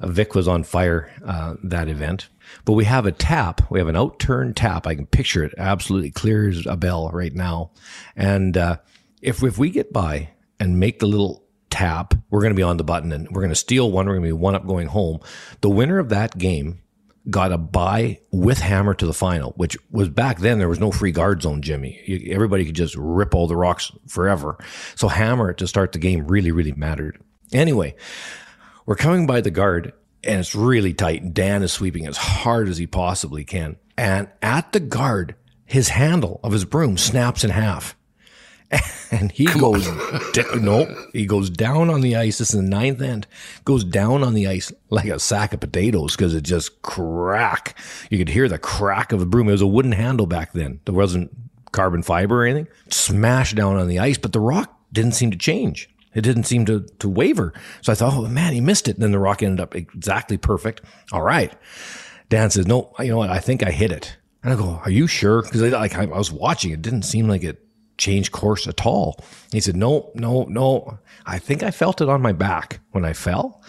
Vic 0.00 0.34
was 0.34 0.48
on 0.48 0.64
fire 0.64 1.10
uh, 1.24 1.54
that 1.62 1.88
event. 1.88 2.28
But 2.64 2.74
we 2.74 2.84
have 2.84 3.06
a 3.06 3.12
tap, 3.12 3.70
we 3.70 3.78
have 3.78 3.88
an 3.88 3.96
outturned 3.96 4.56
tap. 4.56 4.86
I 4.86 4.94
can 4.94 5.06
picture 5.06 5.44
it 5.44 5.54
absolutely 5.56 6.10
clear 6.10 6.48
as 6.48 6.66
a 6.66 6.76
bell 6.76 7.10
right 7.12 7.32
now. 7.32 7.70
And 8.16 8.56
uh, 8.56 8.78
if 9.22 9.42
if 9.42 9.58
we 9.58 9.70
get 9.70 9.92
by 9.92 10.30
and 10.60 10.78
make 10.78 10.98
the 10.98 11.06
little 11.06 11.44
tap, 11.70 12.14
we're 12.30 12.40
going 12.40 12.52
to 12.52 12.56
be 12.56 12.62
on 12.62 12.76
the 12.76 12.84
button 12.84 13.12
and 13.12 13.28
we're 13.30 13.42
going 13.42 13.48
to 13.50 13.56
steal 13.56 13.90
one. 13.90 14.06
We're 14.06 14.14
going 14.14 14.24
to 14.24 14.28
be 14.28 14.32
one 14.32 14.54
up 14.54 14.66
going 14.66 14.88
home. 14.88 15.20
The 15.60 15.70
winner 15.70 15.98
of 15.98 16.10
that 16.10 16.36
game 16.36 16.80
got 17.30 17.52
a 17.52 17.58
buy 17.58 18.18
with 18.30 18.58
hammer 18.58 18.94
to 18.94 19.06
the 19.06 19.14
final, 19.14 19.52
which 19.52 19.76
was 19.90 20.08
back 20.08 20.38
then 20.40 20.58
there 20.58 20.68
was 20.68 20.80
no 20.80 20.90
free 20.90 21.12
guard 21.12 21.42
zone, 21.42 21.62
Jimmy. 21.62 22.28
Everybody 22.30 22.64
could 22.66 22.74
just 22.74 22.94
rip 22.96 23.34
all 23.34 23.46
the 23.46 23.56
rocks 23.56 23.90
forever. 24.06 24.58
So 24.94 25.08
hammer 25.08 25.52
to 25.54 25.66
start 25.66 25.92
the 25.92 25.98
game 25.98 26.26
really, 26.26 26.50
really 26.50 26.72
mattered. 26.72 27.18
Anyway, 27.52 27.94
we're 28.86 28.96
coming 28.96 29.26
by 29.26 29.40
the 29.40 29.50
guard 29.50 29.92
and 30.22 30.40
it's 30.40 30.54
really 30.54 30.92
tight. 30.92 31.34
Dan 31.34 31.62
is 31.62 31.72
sweeping 31.72 32.06
as 32.06 32.16
hard 32.16 32.68
as 32.68 32.78
he 32.78 32.86
possibly 32.86 33.44
can. 33.44 33.76
And 33.96 34.28
at 34.42 34.72
the 34.72 34.80
guard, 34.80 35.34
his 35.64 35.90
handle 35.90 36.40
of 36.42 36.52
his 36.52 36.64
broom 36.64 36.98
snaps 36.98 37.44
in 37.44 37.50
half. 37.50 37.96
And 39.10 39.30
he 39.30 39.44
Come 39.44 39.60
goes, 39.60 39.86
da- 40.32 40.56
no, 40.56 40.92
he 41.12 41.24
goes 41.26 41.48
down 41.48 41.88
on 41.88 42.00
the 42.00 42.16
ice. 42.16 42.38
This 42.38 42.52
is 42.52 42.56
the 42.60 42.66
ninth 42.66 43.00
end, 43.00 43.28
goes 43.64 43.84
down 43.84 44.24
on 44.24 44.34
the 44.34 44.48
ice 44.48 44.72
like 44.90 45.04
a 45.04 45.20
sack 45.20 45.52
of 45.52 45.60
potatoes 45.60 46.16
because 46.16 46.34
it 46.34 46.42
just 46.42 46.82
crack. 46.82 47.78
You 48.10 48.18
could 48.18 48.28
hear 48.28 48.48
the 48.48 48.58
crack 48.58 49.12
of 49.12 49.20
the 49.20 49.26
broom. 49.26 49.48
It 49.48 49.52
was 49.52 49.60
a 49.62 49.68
wooden 49.68 49.92
handle 49.92 50.26
back 50.26 50.52
then. 50.52 50.80
There 50.84 50.94
wasn't 50.94 51.30
carbon 51.70 52.02
fiber 52.02 52.42
or 52.42 52.46
anything. 52.46 52.66
Smashed 52.90 53.54
down 53.54 53.76
on 53.76 53.86
the 53.86 54.00
ice, 54.00 54.18
but 54.18 54.32
the 54.32 54.40
rock 54.40 54.76
didn't 54.92 55.12
seem 55.12 55.30
to 55.30 55.38
change. 55.38 55.88
It 56.14 56.22
didn't 56.22 56.44
seem 56.44 56.64
to, 56.66 56.80
to 56.98 57.08
waver. 57.08 57.52
So 57.82 57.92
I 57.92 57.94
thought, 57.94 58.14
oh 58.14 58.26
man, 58.26 58.52
he 58.52 58.60
missed 58.60 58.88
it. 58.88 58.96
And 58.96 59.02
then 59.02 59.12
the 59.12 59.18
rock 59.20 59.42
ended 59.44 59.60
up 59.60 59.76
exactly 59.76 60.38
perfect. 60.38 60.80
All 61.12 61.22
right. 61.22 61.52
Dan 62.30 62.50
says, 62.50 62.66
no, 62.66 62.92
you 62.98 63.08
know 63.10 63.18
what? 63.18 63.30
I 63.30 63.38
think 63.38 63.62
I 63.62 63.70
hit 63.70 63.92
it. 63.92 64.16
And 64.42 64.52
I 64.52 64.56
go, 64.56 64.80
are 64.84 64.90
you 64.90 65.06
sure? 65.06 65.42
Because 65.42 65.62
I, 65.62 65.68
like, 65.68 65.94
I 65.94 66.04
was 66.06 66.32
watching. 66.32 66.72
It 66.72 66.82
didn't 66.82 67.02
seem 67.02 67.28
like 67.28 67.44
it 67.44 67.63
changed 67.98 68.32
course 68.32 68.66
at 68.66 68.84
all. 68.84 69.18
He 69.52 69.60
said, 69.60 69.76
no, 69.76 70.10
no, 70.14 70.44
no. 70.44 70.98
I 71.26 71.38
think 71.38 71.62
I 71.62 71.70
felt 71.70 72.00
it 72.00 72.08
on 72.08 72.22
my 72.22 72.32
back 72.32 72.80
when 72.92 73.04
I 73.04 73.12
fell. 73.12 73.62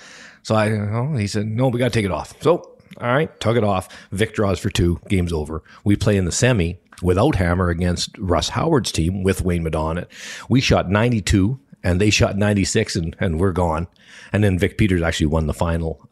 So 0.44 0.56
I, 0.56 1.18
he 1.18 1.28
said, 1.28 1.48
no, 1.48 1.70
we 1.70 1.80
got 1.80 1.92
to 1.92 1.98
take 1.98 2.06
it 2.06 2.12
off. 2.12 2.40
So, 2.42 2.78
all 2.98 3.14
right, 3.14 3.40
tug 3.40 3.58
it 3.58 3.64
off. 3.64 3.90
Vic 4.12 4.34
draws 4.34 4.60
for 4.60 4.70
two. 4.70 5.00
Game's 5.10 5.34
over. 5.34 5.64
We 5.84 5.96
play 5.96 6.18
in 6.18 6.26
the 6.26 6.32
semi 6.32 6.78
without 7.02 7.36
Hammer 7.36 7.70
against 7.70 8.18
Russ 8.18 8.50
Howard's 8.50 8.92
team 8.92 9.24
with 9.24 9.42
Wayne 9.42 9.64
Middaugh. 9.64 10.06
We 10.50 10.62
shot 10.62 10.90
92 10.90 11.60
and 11.84 12.02
they 12.02 12.10
shot 12.10 12.38
96 12.38 12.96
and, 12.96 13.16
and 13.20 13.40
we're 13.40 13.52
gone. 13.52 13.88
And 14.34 14.44
then 14.44 14.58
Vic 14.60 14.78
Peters 14.78 15.02
actually 15.02 15.28
won 15.28 15.48
the 15.48 15.54
final 15.54 16.10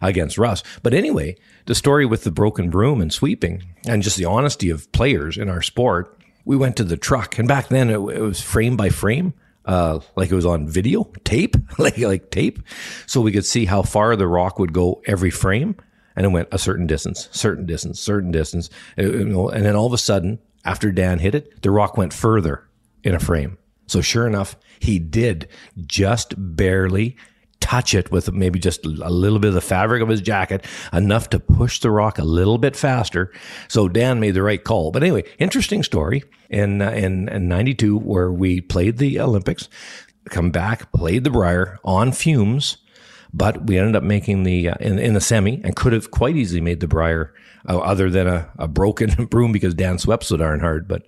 against 0.00 0.38
Russ. 0.38 0.62
But 0.82 0.94
anyway, 0.94 1.36
the 1.66 1.74
story 1.74 2.06
with 2.06 2.24
the 2.24 2.30
broken 2.30 2.70
broom 2.70 3.00
and 3.00 3.12
sweeping 3.12 3.64
and 3.86 4.02
just 4.02 4.16
the 4.16 4.24
honesty 4.24 4.70
of 4.70 4.90
players 4.92 5.36
in 5.36 5.48
our 5.48 5.62
sport, 5.62 6.15
we 6.46 6.56
went 6.56 6.76
to 6.76 6.84
the 6.84 6.96
truck. 6.96 7.38
And 7.38 7.46
back 7.46 7.68
then 7.68 7.90
it, 7.90 7.98
it 7.98 8.20
was 8.20 8.40
frame 8.40 8.78
by 8.78 8.88
frame. 8.88 9.34
Uh, 9.66 9.98
like 10.14 10.30
it 10.30 10.34
was 10.34 10.46
on 10.46 10.68
video 10.68 11.10
tape, 11.24 11.56
like 11.78 11.98
like 11.98 12.30
tape, 12.30 12.60
so 13.06 13.20
we 13.20 13.32
could 13.32 13.44
see 13.44 13.64
how 13.64 13.82
far 13.82 14.14
the 14.14 14.28
rock 14.28 14.60
would 14.60 14.72
go 14.72 15.02
every 15.06 15.30
frame, 15.30 15.74
and 16.14 16.24
it 16.24 16.28
went 16.28 16.48
a 16.52 16.58
certain 16.58 16.86
distance, 16.86 17.28
certain 17.32 17.66
distance, 17.66 17.98
certain 17.98 18.30
distance, 18.30 18.70
you 18.96 19.24
know, 19.24 19.48
and 19.48 19.66
then 19.66 19.74
all 19.74 19.86
of 19.86 19.92
a 19.92 19.98
sudden, 19.98 20.38
after 20.64 20.92
Dan 20.92 21.18
hit 21.18 21.34
it, 21.34 21.62
the 21.62 21.72
rock 21.72 21.96
went 21.96 22.12
further 22.12 22.62
in 23.02 23.12
a 23.12 23.18
frame. 23.18 23.58
So 23.88 24.00
sure 24.00 24.24
enough, 24.24 24.54
he 24.78 25.00
did 25.00 25.48
just 25.84 26.34
barely 26.36 27.16
touch 27.60 27.94
it 27.94 28.10
with 28.10 28.32
maybe 28.32 28.58
just 28.58 28.84
a 28.84 29.10
little 29.10 29.38
bit 29.38 29.48
of 29.48 29.54
the 29.54 29.60
fabric 29.60 30.02
of 30.02 30.08
his 30.08 30.20
jacket, 30.20 30.64
enough 30.92 31.30
to 31.30 31.40
push 31.40 31.80
the 31.80 31.90
rock 31.90 32.18
a 32.18 32.24
little 32.24 32.58
bit 32.58 32.76
faster. 32.76 33.32
So 33.68 33.88
Dan 33.88 34.20
made 34.20 34.32
the 34.32 34.42
right 34.42 34.62
call. 34.62 34.90
But 34.90 35.02
anyway, 35.02 35.24
interesting 35.38 35.82
story 35.82 36.22
in 36.48 36.82
uh, 36.82 36.90
in, 36.90 37.28
in 37.28 37.48
92 37.48 37.98
where 37.98 38.30
we 38.30 38.60
played 38.60 38.98
the 38.98 39.20
Olympics, 39.20 39.68
come 40.26 40.50
back, 40.50 40.92
played 40.92 41.24
the 41.24 41.30
Brier 41.30 41.78
on 41.84 42.12
fumes, 42.12 42.78
but 43.32 43.66
we 43.66 43.78
ended 43.78 43.96
up 43.96 44.02
making 44.02 44.44
the 44.44 44.70
uh, 44.70 44.74
in, 44.80 44.98
in 44.98 45.14
the 45.14 45.20
semi 45.20 45.60
and 45.64 45.76
could 45.76 45.92
have 45.92 46.10
quite 46.10 46.36
easily 46.36 46.60
made 46.60 46.80
the 46.80 46.88
Brier 46.88 47.34
uh, 47.68 47.78
other 47.78 48.10
than 48.10 48.26
a, 48.26 48.50
a 48.58 48.68
broken 48.68 49.24
broom 49.30 49.52
because 49.52 49.74
Dan 49.74 49.98
swept 49.98 50.24
so 50.24 50.36
darn 50.36 50.60
hard. 50.60 50.88
But 50.88 51.02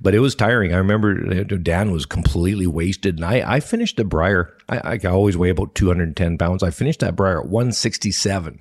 but 0.00 0.14
it 0.14 0.20
was 0.20 0.34
tiring. 0.34 0.72
I 0.72 0.78
remember 0.78 1.40
uh, 1.40 1.42
Dan 1.44 1.90
was 1.90 2.06
completely 2.06 2.66
wasted, 2.66 3.16
and 3.16 3.24
I, 3.24 3.56
I 3.56 3.60
finished 3.60 3.96
the 3.96 4.04
Brier. 4.04 4.56
I, 4.68 4.98
I 5.02 5.08
always 5.08 5.36
weigh 5.36 5.50
about 5.50 5.74
210 5.74 6.38
pounds. 6.38 6.62
I 6.62 6.70
finished 6.70 7.00
that 7.00 7.16
Brier 7.16 7.40
at 7.40 7.48
167. 7.48 8.60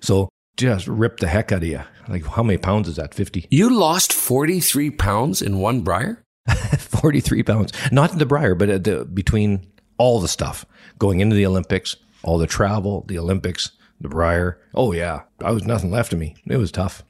So 0.00 0.28
just 0.56 0.86
ripped 0.86 1.20
the 1.20 1.28
heck 1.28 1.52
out 1.52 1.62
of 1.62 1.68
you. 1.68 1.82
Like 2.08 2.24
how 2.26 2.42
many 2.42 2.58
pounds 2.58 2.88
is 2.88 2.96
that? 2.96 3.14
50. 3.14 3.46
You 3.50 3.74
lost 3.74 4.12
43 4.12 4.90
pounds 4.90 5.42
in 5.42 5.58
one 5.58 5.82
Brier. 5.82 6.22
43 6.78 7.42
pounds, 7.42 7.72
not 7.92 8.12
in 8.12 8.18
the 8.18 8.26
Brier, 8.26 8.54
but 8.54 8.84
the, 8.84 9.04
between 9.04 9.66
all 9.98 10.20
the 10.20 10.28
stuff 10.28 10.64
going 10.98 11.20
into 11.20 11.36
the 11.36 11.46
Olympics, 11.46 11.96
all 12.22 12.38
the 12.38 12.46
travel, 12.46 13.04
the 13.08 13.18
Olympics, 13.18 13.70
the 14.00 14.08
Brier. 14.08 14.58
Oh 14.74 14.92
yeah, 14.92 15.22
I 15.42 15.50
was 15.52 15.64
nothing 15.64 15.90
left 15.90 16.12
of 16.12 16.18
me. 16.18 16.36
It 16.46 16.56
was 16.56 16.72
tough. 16.72 17.02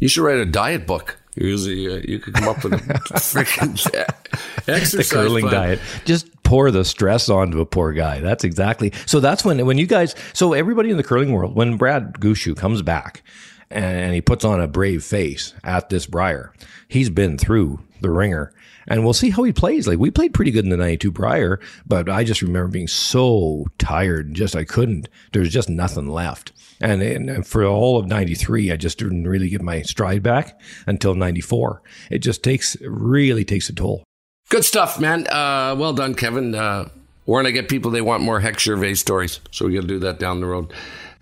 You 0.00 0.08
should 0.08 0.24
write 0.24 0.38
a 0.38 0.46
diet 0.46 0.86
book. 0.86 1.18
Usually, 1.36 1.88
uh, 1.90 2.02
you 2.06 2.18
could 2.18 2.34
come 2.34 2.48
up 2.48 2.62
with 2.62 2.74
a 2.74 2.76
freaking 3.14 3.72
exercise 4.68 5.08
the 5.08 5.14
curling 5.14 5.48
plan. 5.48 5.54
diet. 5.54 5.80
Just 6.04 6.42
pour 6.42 6.70
the 6.70 6.84
stress 6.84 7.28
onto 7.28 7.60
a 7.60 7.66
poor 7.66 7.92
guy. 7.92 8.20
That's 8.20 8.44
exactly. 8.44 8.92
So 9.06 9.20
that's 9.20 9.44
when 9.44 9.64
when 9.64 9.78
you 9.78 9.86
guys. 9.86 10.14
So 10.34 10.52
everybody 10.52 10.90
in 10.90 10.96
the 10.96 11.02
curling 11.04 11.32
world, 11.32 11.54
when 11.54 11.76
Brad 11.76 12.14
Gushue 12.14 12.56
comes 12.56 12.82
back 12.82 13.22
and 13.70 14.12
he 14.14 14.20
puts 14.20 14.44
on 14.44 14.60
a 14.60 14.68
brave 14.68 15.02
face 15.04 15.54
at 15.64 15.88
this 15.88 16.04
Brier, 16.06 16.52
he's 16.88 17.08
been 17.08 17.38
through 17.38 17.80
the 18.02 18.10
wringer 18.10 18.52
and 18.86 19.04
we'll 19.04 19.12
see 19.12 19.30
how 19.30 19.42
he 19.42 19.52
plays. 19.52 19.86
Like 19.86 19.98
we 19.98 20.10
played 20.10 20.34
pretty 20.34 20.50
good 20.50 20.64
in 20.64 20.70
the 20.70 20.76
92 20.76 21.10
Brier, 21.10 21.60
but 21.86 22.08
I 22.08 22.24
just 22.24 22.42
remember 22.42 22.68
being 22.68 22.88
so 22.88 23.66
tired 23.78 24.26
and 24.26 24.36
just 24.36 24.56
I 24.56 24.64
couldn't. 24.64 25.08
There 25.32 25.40
was 25.40 25.52
just 25.52 25.68
nothing 25.68 26.08
left. 26.08 26.52
And, 26.80 27.00
and 27.00 27.46
for 27.46 27.64
all 27.64 27.96
of 27.98 28.06
93, 28.06 28.72
I 28.72 28.76
just 28.76 28.98
didn't 28.98 29.28
really 29.28 29.48
get 29.48 29.62
my 29.62 29.82
stride 29.82 30.22
back 30.22 30.60
until 30.86 31.14
94. 31.14 31.80
It 32.10 32.18
just 32.18 32.42
takes, 32.42 32.76
really 32.80 33.44
takes 33.44 33.68
a 33.68 33.72
toll. 33.72 34.02
Good 34.48 34.64
stuff, 34.64 34.98
man. 34.98 35.28
Uh, 35.28 35.76
well 35.78 35.92
done, 35.92 36.14
Kevin. 36.14 36.54
Uh, 36.54 36.88
we're 37.24 37.40
going 37.40 37.54
to 37.54 37.60
get 37.60 37.68
people, 37.68 37.92
they 37.92 38.00
want 38.00 38.22
more 38.22 38.40
Hec 38.40 38.58
Gervais 38.58 38.94
stories. 38.94 39.38
So 39.52 39.66
we 39.66 39.74
got 39.74 39.82
to 39.82 39.86
do 39.86 40.00
that 40.00 40.18
down 40.18 40.40
the 40.40 40.46
road. 40.46 40.72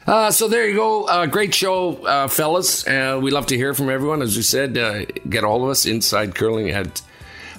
Uh, 0.07 0.31
so 0.31 0.49
there 0.49 0.67
you 0.67 0.75
go. 0.75 1.05
Uh, 1.05 1.27
great 1.27 1.55
show, 1.55 1.97
uh, 2.07 2.27
fellas. 2.27 2.87
Uh, 2.87 3.21
we 3.23 3.31
love 3.31 3.47
to 3.47 3.57
hear 3.57 3.75
from 3.75 3.91
everyone. 3.91 4.23
As 4.23 4.37
we 4.37 4.43
said, 4.43 4.79
uh, 4.79 5.05
get 5.29 5.45
all 5.45 5.63
of 5.63 5.69
us 5.71 5.85
inside 5.85 6.35
curling 6.35 6.71
at 6.71 7.03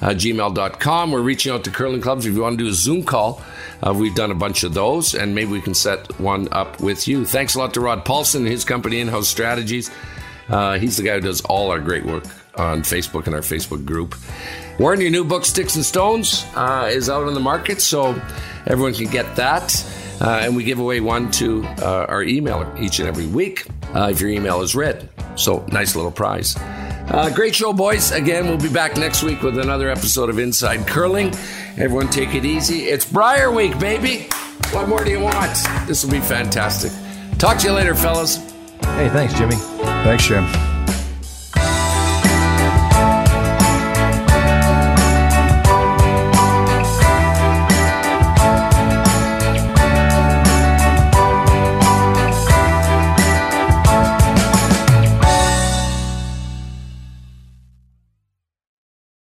uh, 0.02 0.10
gmail.com. 0.10 1.12
We're 1.12 1.22
reaching 1.22 1.52
out 1.52 1.64
to 1.66 1.72
curling 1.72 2.02
clubs. 2.02 2.26
If 2.26 2.34
you 2.34 2.42
want 2.42 2.58
to 2.58 2.64
do 2.64 2.70
a 2.70 2.74
Zoom 2.74 3.04
call, 3.04 3.42
uh, 3.86 3.94
we've 3.94 4.16
done 4.16 4.32
a 4.32 4.36
bunch 4.36 4.64
of 4.64 4.74
those, 4.74 5.16
and 5.16 5.36
maybe 5.36 5.52
we 5.52 5.62
can 5.62 5.74
set 5.74 6.20
one 6.20 6.48
up 6.52 6.80
with 6.82 7.08
you. 7.08 7.26
Thanks 7.26 7.56
a 7.56 7.60
lot 7.60 7.74
to 7.76 7.82
Rod 7.82 8.06
Paulson 8.06 8.44
and 8.44 8.52
his 8.52 8.66
company, 8.66 9.00
In 9.00 9.08
House 9.08 9.28
Strategies. 9.28 9.92
Uh, 10.50 10.78
he's 10.80 10.98
the 10.98 11.04
guy 11.04 11.16
who 11.16 11.22
does 11.22 11.42
all 11.42 11.72
our 11.72 11.80
great 11.80 12.06
work 12.06 12.26
on 12.56 12.82
Facebook 12.82 13.26
and 13.28 13.36
our 13.36 13.42
Facebook 13.42 13.86
group. 13.86 14.16
Warren, 14.80 15.00
your 15.00 15.12
new 15.12 15.24
book, 15.24 15.46
Sticks 15.46 15.76
and 15.76 15.86
Stones, 15.86 16.46
uh, 16.56 16.90
is 16.92 17.10
out 17.10 17.28
on 17.28 17.34
the 17.34 17.40
market, 17.40 17.82
so 17.82 18.20
everyone 18.68 18.94
can 18.94 19.10
get 19.10 19.36
that. 19.36 19.72
Uh, 20.22 20.42
and 20.44 20.56
we 20.56 20.64
give 20.64 20.80
away 20.80 21.00
one 21.00 21.32
to 21.32 21.64
uh, 21.82 22.06
our 22.08 22.24
emailer 22.24 22.80
each 22.80 23.00
and 23.00 23.08
every 23.08 23.26
week 23.26 23.66
uh, 23.96 24.10
if 24.12 24.22
your 24.22 24.30
email 24.30 24.62
is 24.62 24.76
read. 24.76 25.10
So, 25.36 25.66
nice 25.72 25.96
little 25.96 26.12
prize. 26.12 26.56
Uh, 26.58 27.32
great 27.34 27.56
show, 27.56 27.74
boys. 27.74 28.12
Again, 28.12 28.48
we'll 28.48 28.60
be 28.60 28.70
back 28.72 28.96
next 28.98 29.24
week 29.24 29.42
with 29.42 29.58
another 29.58 29.90
episode 29.90 30.30
of 30.30 30.38
Inside 30.38 30.86
Curling. 30.86 31.34
Everyone, 31.78 32.08
take 32.10 32.36
it 32.36 32.46
easy. 32.46 32.84
It's 32.84 33.06
Brier 33.06 33.52
Week, 33.52 33.78
baby. 33.80 34.28
What 34.72 34.88
more 34.88 35.04
do 35.04 35.10
you 35.10 35.20
want? 35.20 35.58
This 35.88 36.04
will 36.04 36.12
be 36.12 36.20
fantastic. 36.20 36.92
Talk 37.40 37.58
to 37.60 37.68
you 37.68 37.74
later, 37.74 37.96
fellas. 37.96 38.38
Hey, 38.82 39.10
thanks, 39.10 39.34
Jimmy. 39.34 39.56
Thanks, 39.56 40.28
Jim. 40.28 40.71